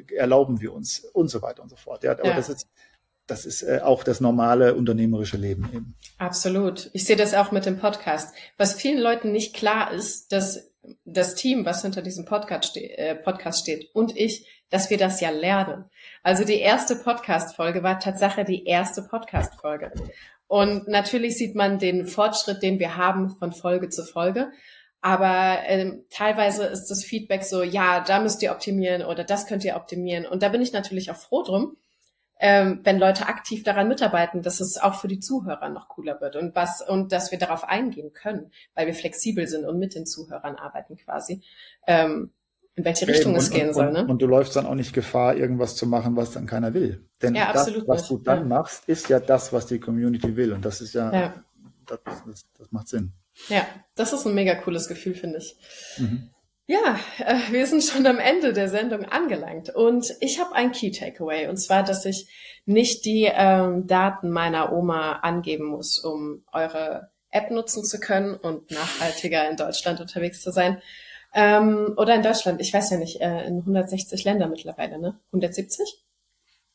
äh, 0.09 0.15
erlauben 0.15 0.61
wir 0.61 0.73
uns 0.73 1.01
und 1.01 1.29
so 1.29 1.43
weiter 1.43 1.63
und 1.63 1.69
so 1.69 1.77
fort. 1.77 2.05
Ja, 2.05 2.13
aber 2.13 2.29
ja. 2.29 2.37
das 2.37 2.49
ist 2.49 2.67
das 3.31 3.47
ist 3.47 3.63
äh, 3.63 3.81
auch 3.83 4.03
das 4.03 4.21
normale 4.21 4.75
unternehmerische 4.75 5.37
Leben 5.37 5.71
eben. 5.73 5.95
Absolut. 6.19 6.91
Ich 6.93 7.05
sehe 7.05 7.17
das 7.17 7.33
auch 7.33 7.53
mit 7.53 7.65
dem 7.65 7.79
Podcast. 7.79 8.35
Was 8.59 8.75
vielen 8.75 8.99
Leuten 8.99 9.31
nicht 9.31 9.55
klar 9.55 9.93
ist, 9.93 10.33
dass 10.33 10.71
das 11.05 11.35
Team, 11.37 11.65
was 11.65 11.83
hinter 11.83 12.03
diesem 12.03 12.25
Podcast, 12.25 12.71
ste 12.71 12.99
äh, 12.99 13.15
Podcast 13.15 13.61
steht 13.61 13.95
und 13.95 14.17
ich, 14.17 14.47
dass 14.71 14.91
wir 14.91 14.99
das 14.99 15.21
ja 15.21 15.31
lernen. 15.31 15.85
Also 16.23 16.45
die 16.45 16.59
erste 16.59 16.97
Podcast-Folge 16.97 17.83
war 17.83 18.01
Tatsache 18.01 18.45
die 18.45 18.65
erste 18.65 19.03
Podcast-Folge. 19.03 19.93
Und 20.51 20.89
natürlich 20.89 21.39
sieht 21.39 21.55
man 21.55 21.79
den 21.79 22.09
Fortschritt, 22.09 22.61
den 22.61 22.81
wir 22.81 22.97
haben 22.97 23.31
von 23.31 23.53
Folge 23.53 23.89
zu 23.89 24.05
Folge. 24.05 24.51
Aber 25.01 25.61
ähm, 25.67 26.07
teilweise 26.11 26.65
ist 26.65 26.89
das 26.89 27.05
Feedback 27.05 27.45
so, 27.45 27.63
ja, 27.63 28.01
da 28.01 28.19
müsst 28.19 28.43
ihr 28.43 28.51
optimieren 28.51 29.05
oder 29.05 29.23
das 29.23 29.47
könnt 29.47 29.65
ihr 29.65 29.77
optimieren. 29.77 30.27
Und 30.27 30.43
da 30.43 30.49
bin 30.49 30.61
ich 30.61 30.73
natürlich 30.73 31.13
auch 31.13 31.17
froh 31.17 31.45
drum, 31.45 31.77
ähm, 32.41 32.81
wenn 32.83 32.99
Leute 32.99 33.29
aktiv 33.29 33.63
daran 33.63 33.87
mitarbeiten, 33.87 34.43
dass 34.43 34.59
es 34.59 34.77
auch 34.77 34.97
für 34.97 35.07
die 35.07 35.21
Zuhörer 35.21 35.69
noch 35.69 35.87
cooler 35.87 36.21
wird 36.21 36.35
und 36.35 36.57
was 36.57 36.83
und 36.83 37.13
dass 37.13 37.31
wir 37.31 37.39
darauf 37.39 37.63
eingehen 37.63 38.13
können, 38.13 38.51
weil 38.75 38.89
wir 38.89 38.95
flexibel 38.95 39.47
sind 39.47 39.65
und 39.65 39.79
mit 39.79 39.95
den 39.95 40.05
Zuhörern 40.05 40.57
arbeiten 40.57 40.97
quasi. 40.97 41.43
Ähm, 41.87 42.33
in 42.77 42.85
welche 42.85 43.07
Richtung 43.07 43.35
es 43.37 43.51
gehen 43.51 43.69
und, 43.69 43.75
soll. 43.75 43.93
Ne? 43.93 44.07
Und 44.07 44.23
du 44.23 44.27
läufst 44.27 44.57
dann 44.57 44.67
auch 44.67 44.75
nicht 44.75 44.93
Gefahr, 44.93 45.37
irgendwas 45.37 45.77
zu 45.77 45.87
machen, 45.87 46.17
was 46.17 46.33
dann 46.33 46.47
keiner 46.47 46.73
will. 46.73 47.05
Denn 47.23 47.35
ja, 47.35 47.53
das, 47.53 47.71
was 47.87 48.09
du 48.09 48.19
dann 48.19 48.41
ja. 48.41 48.45
machst, 48.45 48.89
ist 48.89 49.09
ja 49.09 49.21
das, 49.21 49.53
was 49.53 49.67
die 49.67 49.81
Community 49.81 50.37
will. 50.37 50.53
Und 50.53 50.65
das 50.65 50.81
ist 50.81 50.95
ja, 50.95 51.13
ja. 51.13 51.45
Das, 51.87 51.99
das, 52.05 52.47
das, 52.57 52.73
macht 52.73 52.89
Sinn. 52.89 53.13
Ja, 53.49 53.67
das 53.97 54.13
ist 54.13 54.27
ein 54.27 54.35
mega 54.35 54.55
cooles 54.55 54.87
Gefühl, 54.89 55.15
finde 55.15 55.39
ich. 55.39 55.57
Mhm. 55.99 56.31
Ja, 56.67 57.01
äh, 57.19 57.53
wir 57.53 57.67
sind 57.67 57.83
schon 57.83 58.07
am 58.07 58.21
Ende 58.21 58.53
der 58.53 58.69
Sendung 58.69 59.05
angelangt 59.05 59.71
und 59.71 60.15
ich 60.21 60.39
habe 60.39 60.55
ein 60.55 60.71
Key 60.71 60.93
Takeaway 60.93 61.49
und 61.49 61.57
zwar, 61.57 61.83
dass 61.83 62.05
ich 62.05 62.29
nicht 62.65 63.05
die 63.05 63.29
ähm, 63.29 63.89
Daten 63.89 64.31
meiner 64.31 64.73
Oma 64.73 65.15
angeben 65.15 65.65
muss, 65.65 65.99
um 65.99 66.45
eure 66.53 67.11
App 67.33 67.51
nutzen 67.51 67.85
zu 67.85 67.99
können 67.99 68.35
und 68.35 68.71
nachhaltiger 68.71 69.51
in 69.51 69.57
Deutschland 69.57 70.01
unterwegs 70.01 70.43
zu 70.43 70.53
sein. 70.53 70.81
Ähm, 71.33 71.95
oder 71.97 72.15
in 72.15 72.23
Deutschland, 72.23 72.61
ich 72.61 72.73
weiß 72.73 72.91
ja 72.91 72.99
nicht, 72.99 73.21
äh, 73.21 73.47
in 73.47 73.59
160 73.59 74.25
Länder 74.25 74.49
mittlerweile, 74.49 74.99
ne? 74.99 75.19
170? 75.29 76.03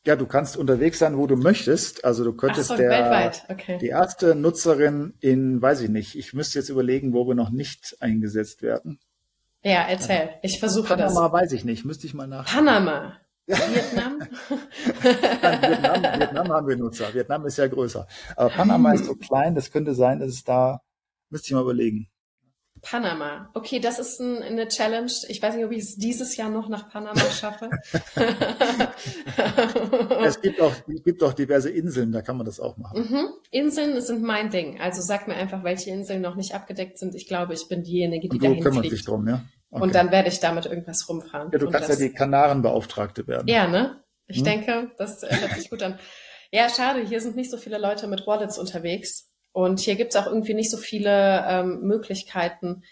Ja, 0.06 0.14
du 0.14 0.26
kannst 0.26 0.56
unterwegs 0.56 1.00
sein, 1.00 1.18
wo 1.18 1.26
du 1.26 1.36
möchtest. 1.36 2.04
Also 2.04 2.22
du 2.22 2.32
könntest 2.32 2.68
so, 2.68 2.76
der, 2.76 3.32
okay. 3.48 3.76
die 3.78 3.88
erste 3.88 4.36
Nutzerin 4.36 5.14
in, 5.20 5.60
weiß 5.60 5.80
ich 5.80 5.90
nicht, 5.90 6.14
ich 6.14 6.32
müsste 6.32 6.60
jetzt 6.60 6.68
überlegen, 6.68 7.12
wo 7.12 7.26
wir 7.26 7.34
noch 7.34 7.50
nicht 7.50 7.96
eingesetzt 8.00 8.62
werden. 8.62 9.00
Ja, 9.62 9.84
erzähl. 9.88 10.30
Ich 10.42 10.60
versuche 10.60 10.86
Panama 10.86 11.06
das. 11.06 11.14
Panama 11.14 11.32
weiß 11.32 11.52
ich 11.52 11.64
nicht, 11.64 11.84
müsste 11.84 12.06
ich 12.06 12.14
mal 12.14 12.28
nach. 12.28 12.46
Panama. 12.46 13.16
Vietnam? 13.46 14.20
Vietnam? 15.00 16.20
Vietnam 16.20 16.48
haben 16.52 16.68
wir 16.68 16.76
Nutzer. 16.76 17.12
Vietnam 17.12 17.44
ist 17.46 17.58
ja 17.58 17.66
größer. 17.66 18.06
Aber 18.36 18.50
Panama 18.50 18.92
ist 18.92 19.06
so 19.06 19.14
klein, 19.16 19.56
das 19.56 19.72
könnte 19.72 19.94
sein, 19.94 20.20
dass 20.20 20.30
es 20.30 20.44
da, 20.44 20.82
müsste 21.30 21.48
ich 21.48 21.52
mal 21.54 21.62
überlegen. 21.62 22.08
Panama. 22.82 23.50
Okay, 23.54 23.80
das 23.80 23.98
ist 23.98 24.20
ein, 24.20 24.42
eine 24.42 24.68
Challenge. 24.68 25.10
Ich 25.28 25.42
weiß 25.42 25.56
nicht, 25.56 25.64
ob 25.64 25.72
ich 25.72 25.82
es 25.82 25.96
dieses 25.96 26.36
Jahr 26.36 26.50
noch 26.50 26.68
nach 26.68 26.88
Panama 26.90 27.20
schaffe. 27.30 27.70
es, 30.24 30.40
gibt 30.40 30.60
auch, 30.60 30.72
es 30.88 31.02
gibt 31.02 31.22
auch 31.22 31.32
diverse 31.32 31.70
Inseln, 31.70 32.12
da 32.12 32.22
kann 32.22 32.36
man 32.36 32.46
das 32.46 32.60
auch 32.60 32.76
machen. 32.76 33.00
Mhm. 33.00 33.28
Inseln 33.50 34.00
sind 34.00 34.22
mein 34.22 34.50
Ding. 34.50 34.80
Also 34.80 35.02
sag 35.02 35.26
mir 35.28 35.34
einfach, 35.34 35.64
welche 35.64 35.90
Inseln 35.90 36.22
noch 36.22 36.36
nicht 36.36 36.54
abgedeckt 36.54 36.98
sind. 36.98 37.14
Ich 37.14 37.26
glaube, 37.26 37.54
ich 37.54 37.68
bin 37.68 37.82
diejenige, 37.82 38.28
die 38.28 38.38
dahin 38.38 38.62
kümmert 38.62 38.88
sich 38.88 39.04
drum, 39.04 39.26
ja? 39.28 39.42
Okay. 39.70 39.82
Und 39.82 39.94
dann 39.94 40.10
werde 40.10 40.28
ich 40.28 40.40
damit 40.40 40.66
irgendwas 40.66 41.08
rumfahren. 41.08 41.50
Ja, 41.52 41.58
du 41.58 41.68
kannst 41.68 41.88
das, 41.88 41.98
ja 41.98 42.06
die 42.06 42.14
Kanarenbeauftragte 42.14 43.26
werden. 43.26 43.48
Ja, 43.48 43.66
ne? 43.66 44.00
Ich 44.28 44.38
hm? 44.38 44.44
denke, 44.44 44.90
das 44.96 45.22
hört 45.22 45.54
sich 45.56 45.70
gut 45.70 45.82
an. 45.82 45.98
Ja, 46.52 46.68
schade, 46.68 47.00
hier 47.00 47.20
sind 47.20 47.36
nicht 47.36 47.50
so 47.50 47.56
viele 47.56 47.78
Leute 47.78 48.06
mit 48.06 48.26
Wallets 48.26 48.58
unterwegs. 48.58 49.32
Und 49.56 49.80
hier 49.80 49.96
gibt's 49.96 50.16
auch 50.16 50.26
irgendwie 50.26 50.52
nicht 50.52 50.70
so 50.70 50.76
viele 50.76 51.42
ähm, 51.48 51.80
Möglichkeiten. 51.80 52.84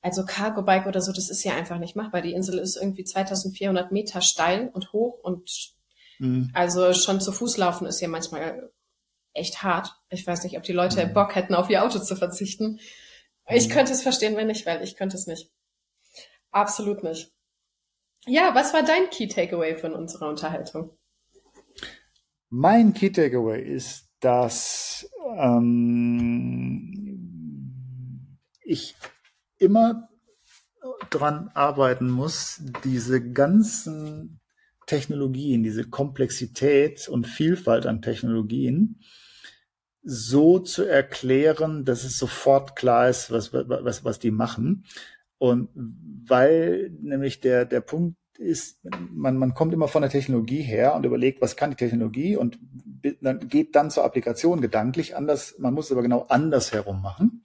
Also 0.00 0.24
Cargo 0.24 0.62
Bike 0.62 0.86
oder 0.86 1.02
so, 1.02 1.12
das 1.12 1.28
ist 1.28 1.44
ja 1.44 1.54
einfach 1.54 1.78
nicht 1.78 1.94
machbar. 1.94 2.22
Die 2.22 2.32
Insel 2.32 2.58
ist 2.58 2.76
irgendwie 2.76 3.04
2400 3.04 3.92
Meter 3.92 4.22
steil 4.22 4.70
und 4.72 4.94
hoch 4.94 5.18
und 5.22 5.50
mhm. 6.18 6.50
also 6.54 6.94
schon 6.94 7.20
zu 7.20 7.32
Fuß 7.32 7.58
laufen 7.58 7.86
ist 7.86 8.00
ja 8.00 8.08
manchmal 8.08 8.72
echt 9.34 9.62
hart. 9.62 9.90
Ich 10.08 10.26
weiß 10.26 10.44
nicht, 10.44 10.56
ob 10.56 10.62
die 10.62 10.72
Leute 10.72 11.04
mhm. 11.04 11.12
Bock 11.12 11.34
hätten, 11.34 11.54
auf 11.54 11.68
ihr 11.68 11.84
Auto 11.84 11.98
zu 11.98 12.16
verzichten. 12.16 12.80
Ich 13.50 13.68
mhm. 13.68 13.72
könnte 13.72 13.92
es 13.92 14.00
verstehen, 14.00 14.36
wenn 14.36 14.46
nicht, 14.46 14.64
weil 14.64 14.82
ich 14.82 14.96
könnte 14.96 15.18
es 15.18 15.26
nicht. 15.26 15.50
Absolut 16.50 17.04
nicht. 17.04 17.30
Ja, 18.26 18.54
was 18.54 18.72
war 18.72 18.84
dein 18.84 19.10
Key 19.10 19.28
Takeaway 19.28 19.74
von 19.74 19.92
unserer 19.92 20.30
Unterhaltung? 20.30 20.96
Mein 22.48 22.94
Key 22.94 23.12
Takeaway 23.12 23.62
ist, 23.62 24.08
dass 24.20 25.10
ähm, 25.36 26.92
ich 28.62 28.96
immer 29.58 30.08
dran 31.10 31.50
arbeiten 31.54 32.10
muss, 32.10 32.62
diese 32.84 33.22
ganzen 33.32 34.40
Technologien, 34.86 35.62
diese 35.62 35.84
Komplexität 35.84 37.08
und 37.08 37.26
Vielfalt 37.26 37.86
an 37.86 38.02
Technologien 38.02 39.00
so 40.02 40.60
zu 40.60 40.84
erklären, 40.84 41.84
dass 41.84 42.04
es 42.04 42.16
sofort 42.16 42.76
klar 42.76 43.08
ist, 43.08 43.32
was, 43.32 43.52
was, 43.52 44.04
was 44.04 44.18
die 44.20 44.30
machen. 44.30 44.84
Und 45.38 45.68
weil 45.74 46.90
nämlich 47.00 47.40
der, 47.40 47.64
der 47.64 47.80
Punkt 47.80 48.16
ist, 48.38 48.78
man, 49.12 49.36
man 49.36 49.54
kommt 49.54 49.72
immer 49.74 49.88
von 49.88 50.02
der 50.02 50.10
Technologie 50.10 50.62
her 50.62 50.94
und 50.94 51.04
überlegt, 51.04 51.40
was 51.40 51.56
kann 51.56 51.70
die 51.70 51.76
Technologie 51.76 52.36
und 52.36 52.58
dann 53.20 53.48
geht 53.48 53.74
dann 53.76 53.90
zur 53.90 54.04
Applikation 54.04 54.60
gedanklich 54.60 55.16
anders. 55.16 55.56
Man 55.58 55.74
muss 55.74 55.86
es 55.86 55.92
aber 55.92 56.02
genau 56.02 56.26
andersherum 56.28 57.02
machen. 57.02 57.42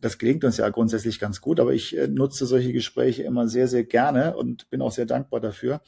Das 0.00 0.18
gelingt 0.18 0.44
uns 0.44 0.56
ja 0.56 0.68
grundsätzlich 0.70 1.18
ganz 1.18 1.40
gut, 1.40 1.60
aber 1.60 1.72
ich 1.72 1.96
äh, 1.96 2.08
nutze 2.08 2.46
solche 2.46 2.72
Gespräche 2.72 3.22
immer 3.22 3.48
sehr, 3.48 3.68
sehr 3.68 3.84
gerne 3.84 4.36
und 4.36 4.70
bin 4.70 4.80
auch 4.82 4.92
sehr 4.92 5.06
dankbar 5.06 5.40
dafür, 5.40 5.82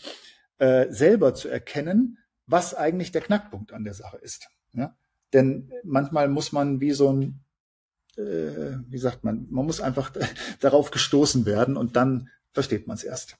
äh, 0.58 0.90
selber 0.90 1.34
zu 1.34 1.48
erkennen, 1.48 2.18
was 2.46 2.74
eigentlich 2.74 3.12
der 3.12 3.22
Knackpunkt 3.22 3.72
an 3.72 3.84
der 3.84 3.94
Sache 3.94 4.18
ist. 4.18 4.48
Ja? 4.74 4.96
Denn 5.32 5.72
manchmal 5.82 6.28
muss 6.28 6.52
man 6.52 6.80
wie 6.80 6.92
so 6.92 7.10
ein, 7.10 7.40
äh, 8.16 8.76
wie 8.88 8.98
sagt 8.98 9.24
man, 9.24 9.46
man 9.50 9.64
muss 9.64 9.80
einfach 9.80 10.12
darauf 10.60 10.90
gestoßen 10.90 11.46
werden 11.46 11.76
und 11.76 11.96
dann 11.96 12.28
versteht 12.52 12.86
man 12.86 12.96
es 12.96 13.04
erst. 13.04 13.36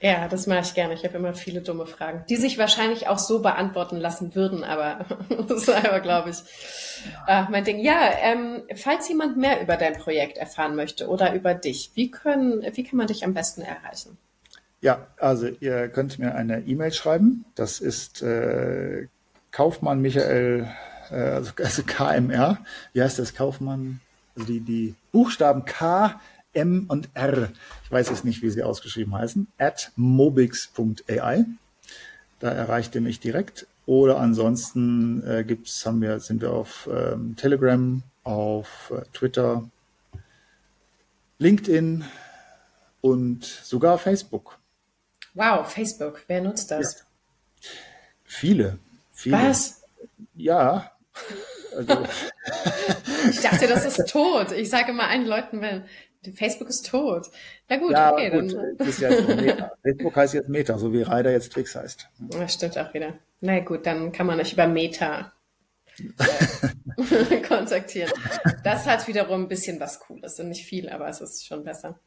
Ja, 0.00 0.28
das 0.28 0.46
mache 0.46 0.60
ich 0.60 0.74
gerne. 0.74 0.94
Ich 0.94 1.04
habe 1.04 1.16
immer 1.16 1.34
viele 1.34 1.62
dumme 1.62 1.86
Fragen, 1.86 2.24
die 2.28 2.36
sich 2.36 2.58
wahrscheinlich 2.58 3.08
auch 3.08 3.18
so 3.18 3.40
beantworten 3.40 3.96
lassen 3.96 4.34
würden, 4.34 4.62
aber 4.62 5.06
das 5.48 5.62
ist 5.62 5.70
einfach, 5.70 6.02
glaube 6.02 6.30
ich, 6.30 6.36
äh, 7.26 7.44
mein 7.50 7.64
Ding. 7.64 7.78
Ja, 7.78 8.10
ähm, 8.20 8.62
falls 8.74 9.08
jemand 9.08 9.36
mehr 9.36 9.62
über 9.62 9.76
dein 9.76 9.94
Projekt 9.94 10.36
erfahren 10.36 10.76
möchte 10.76 11.08
oder 11.08 11.34
über 11.34 11.54
dich, 11.54 11.92
wie, 11.94 12.10
können, 12.10 12.62
wie 12.74 12.84
kann 12.84 12.98
man 12.98 13.06
dich 13.06 13.24
am 13.24 13.32
besten 13.32 13.62
erreichen? 13.62 14.18
Ja, 14.82 15.06
also 15.18 15.48
ihr 15.60 15.88
könnt 15.88 16.18
mir 16.18 16.34
eine 16.34 16.60
E-Mail 16.60 16.92
schreiben. 16.92 17.46
Das 17.54 17.80
ist 17.80 18.22
äh, 18.22 19.08
Kaufmann 19.50 20.02
Michael 20.02 20.68
äh, 21.10 21.14
also, 21.14 21.52
also 21.62 21.82
KMR, 21.82 22.58
wie 22.92 23.02
heißt 23.02 23.18
das 23.18 23.34
Kaufmann? 23.34 24.00
Also 24.34 24.46
die, 24.46 24.60
die 24.60 24.94
Buchstaben 25.12 25.64
K, 25.64 26.20
M 26.56 26.86
und 26.88 27.10
R, 27.14 27.50
ich 27.84 27.92
weiß 27.92 28.08
jetzt 28.08 28.24
nicht, 28.24 28.42
wie 28.42 28.50
sie 28.50 28.62
ausgeschrieben 28.62 29.14
heißen, 29.14 29.46
at 29.58 29.92
mobix.ai. 29.96 31.44
Da 32.40 32.50
erreicht 32.50 32.94
ihr 32.94 33.00
mich 33.00 33.20
direkt. 33.20 33.66
Oder 33.86 34.18
ansonsten 34.18 35.22
äh, 35.26 35.44
gibt's, 35.44 35.86
haben 35.86 36.02
wir, 36.02 36.18
sind 36.18 36.42
wir 36.42 36.52
auf 36.52 36.88
ähm, 36.92 37.36
Telegram, 37.36 38.02
auf 38.24 38.92
äh, 38.94 39.02
Twitter, 39.12 39.68
LinkedIn 41.38 42.04
und 43.00 43.44
sogar 43.44 43.98
Facebook. 43.98 44.58
Wow, 45.34 45.70
Facebook, 45.70 46.24
wer 46.26 46.40
nutzt 46.40 46.70
das? 46.70 47.00
Ja. 47.60 47.70
Viele, 48.24 48.78
viele. 49.12 49.36
Was? 49.36 49.82
Ja, 50.34 50.90
also. 51.76 52.06
ich 53.30 53.40
dachte, 53.40 53.66
das 53.66 53.84
ist 53.84 54.08
tot. 54.08 54.52
Ich 54.52 54.70
sage 54.70 54.90
immer 54.90 55.08
allen 55.08 55.26
Leuten, 55.26 55.60
wenn 55.60 55.84
Facebook 56.32 56.68
ist 56.68 56.88
tot. 56.88 57.30
Na 57.68 57.76
gut, 57.76 57.92
ja, 57.92 58.12
okay. 58.12 58.30
Gut. 58.30 58.54
Dann. 58.54 58.88
Ist 58.88 59.00
ja 59.00 59.10
Facebook 59.82 60.16
heißt 60.16 60.34
jetzt 60.34 60.48
Meta, 60.48 60.78
so 60.78 60.92
wie 60.92 61.02
Ryder 61.02 61.32
jetzt 61.32 61.52
Twix 61.52 61.74
heißt. 61.74 62.08
Das 62.30 62.54
stimmt 62.54 62.78
auch 62.78 62.92
wieder. 62.94 63.14
Na 63.40 63.60
gut, 63.60 63.86
dann 63.86 64.12
kann 64.12 64.26
man 64.26 64.40
euch 64.40 64.52
über 64.52 64.66
Meta 64.66 65.32
äh, 67.30 67.36
kontaktieren. 67.48 68.12
Das 68.64 68.86
hat 68.86 69.06
wiederum 69.08 69.42
ein 69.42 69.48
bisschen 69.48 69.80
was 69.80 70.00
Cooles 70.00 70.38
und 70.40 70.48
nicht 70.48 70.64
viel, 70.64 70.88
aber 70.88 71.08
es 71.08 71.20
ist 71.20 71.46
schon 71.46 71.64
besser. 71.64 71.98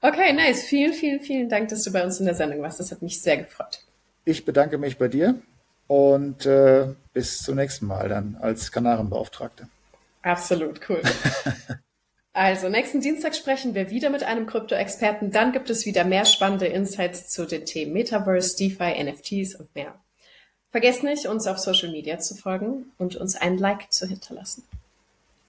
Okay, 0.00 0.32
nice. 0.32 0.64
Vielen, 0.64 0.94
vielen, 0.94 1.20
vielen 1.20 1.48
Dank, 1.48 1.68
dass 1.68 1.82
du 1.82 1.92
bei 1.92 2.02
uns 2.02 2.20
in 2.20 2.26
der 2.26 2.34
Sendung 2.34 2.62
warst. 2.62 2.80
Das 2.80 2.90
hat 2.90 3.02
mich 3.02 3.20
sehr 3.20 3.36
gefreut. 3.36 3.80
Ich 4.24 4.44
bedanke 4.44 4.78
mich 4.78 4.98
bei 4.98 5.08
dir 5.08 5.40
und 5.86 6.46
äh, 6.46 6.94
bis 7.12 7.38
zum 7.38 7.56
nächsten 7.56 7.86
Mal 7.86 8.08
dann 8.08 8.36
als 8.40 8.72
Kanarienbeauftragte. 8.72 9.68
Absolut, 10.22 10.80
cool. 10.88 11.02
Also, 12.36 12.68
nächsten 12.68 13.00
Dienstag 13.00 13.34
sprechen 13.34 13.74
wir 13.74 13.88
wieder 13.88 14.10
mit 14.10 14.22
einem 14.22 14.44
Krypto-Experten. 14.44 15.30
Dann 15.30 15.52
gibt 15.52 15.70
es 15.70 15.86
wieder 15.86 16.04
mehr 16.04 16.26
spannende 16.26 16.66
Insights 16.66 17.30
zu 17.30 17.46
den 17.46 17.64
Themen 17.64 17.94
Metaverse, 17.94 18.58
DeFi, 18.58 19.02
NFTs 19.02 19.54
und 19.54 19.74
mehr. 19.74 19.94
Vergesst 20.70 21.02
nicht, 21.02 21.24
uns 21.28 21.46
auf 21.46 21.56
Social 21.58 21.90
Media 21.90 22.18
zu 22.18 22.34
folgen 22.34 22.92
und 22.98 23.16
uns 23.16 23.36
ein 23.36 23.56
Like 23.56 23.90
zu 23.90 24.06
hinterlassen. 24.06 24.64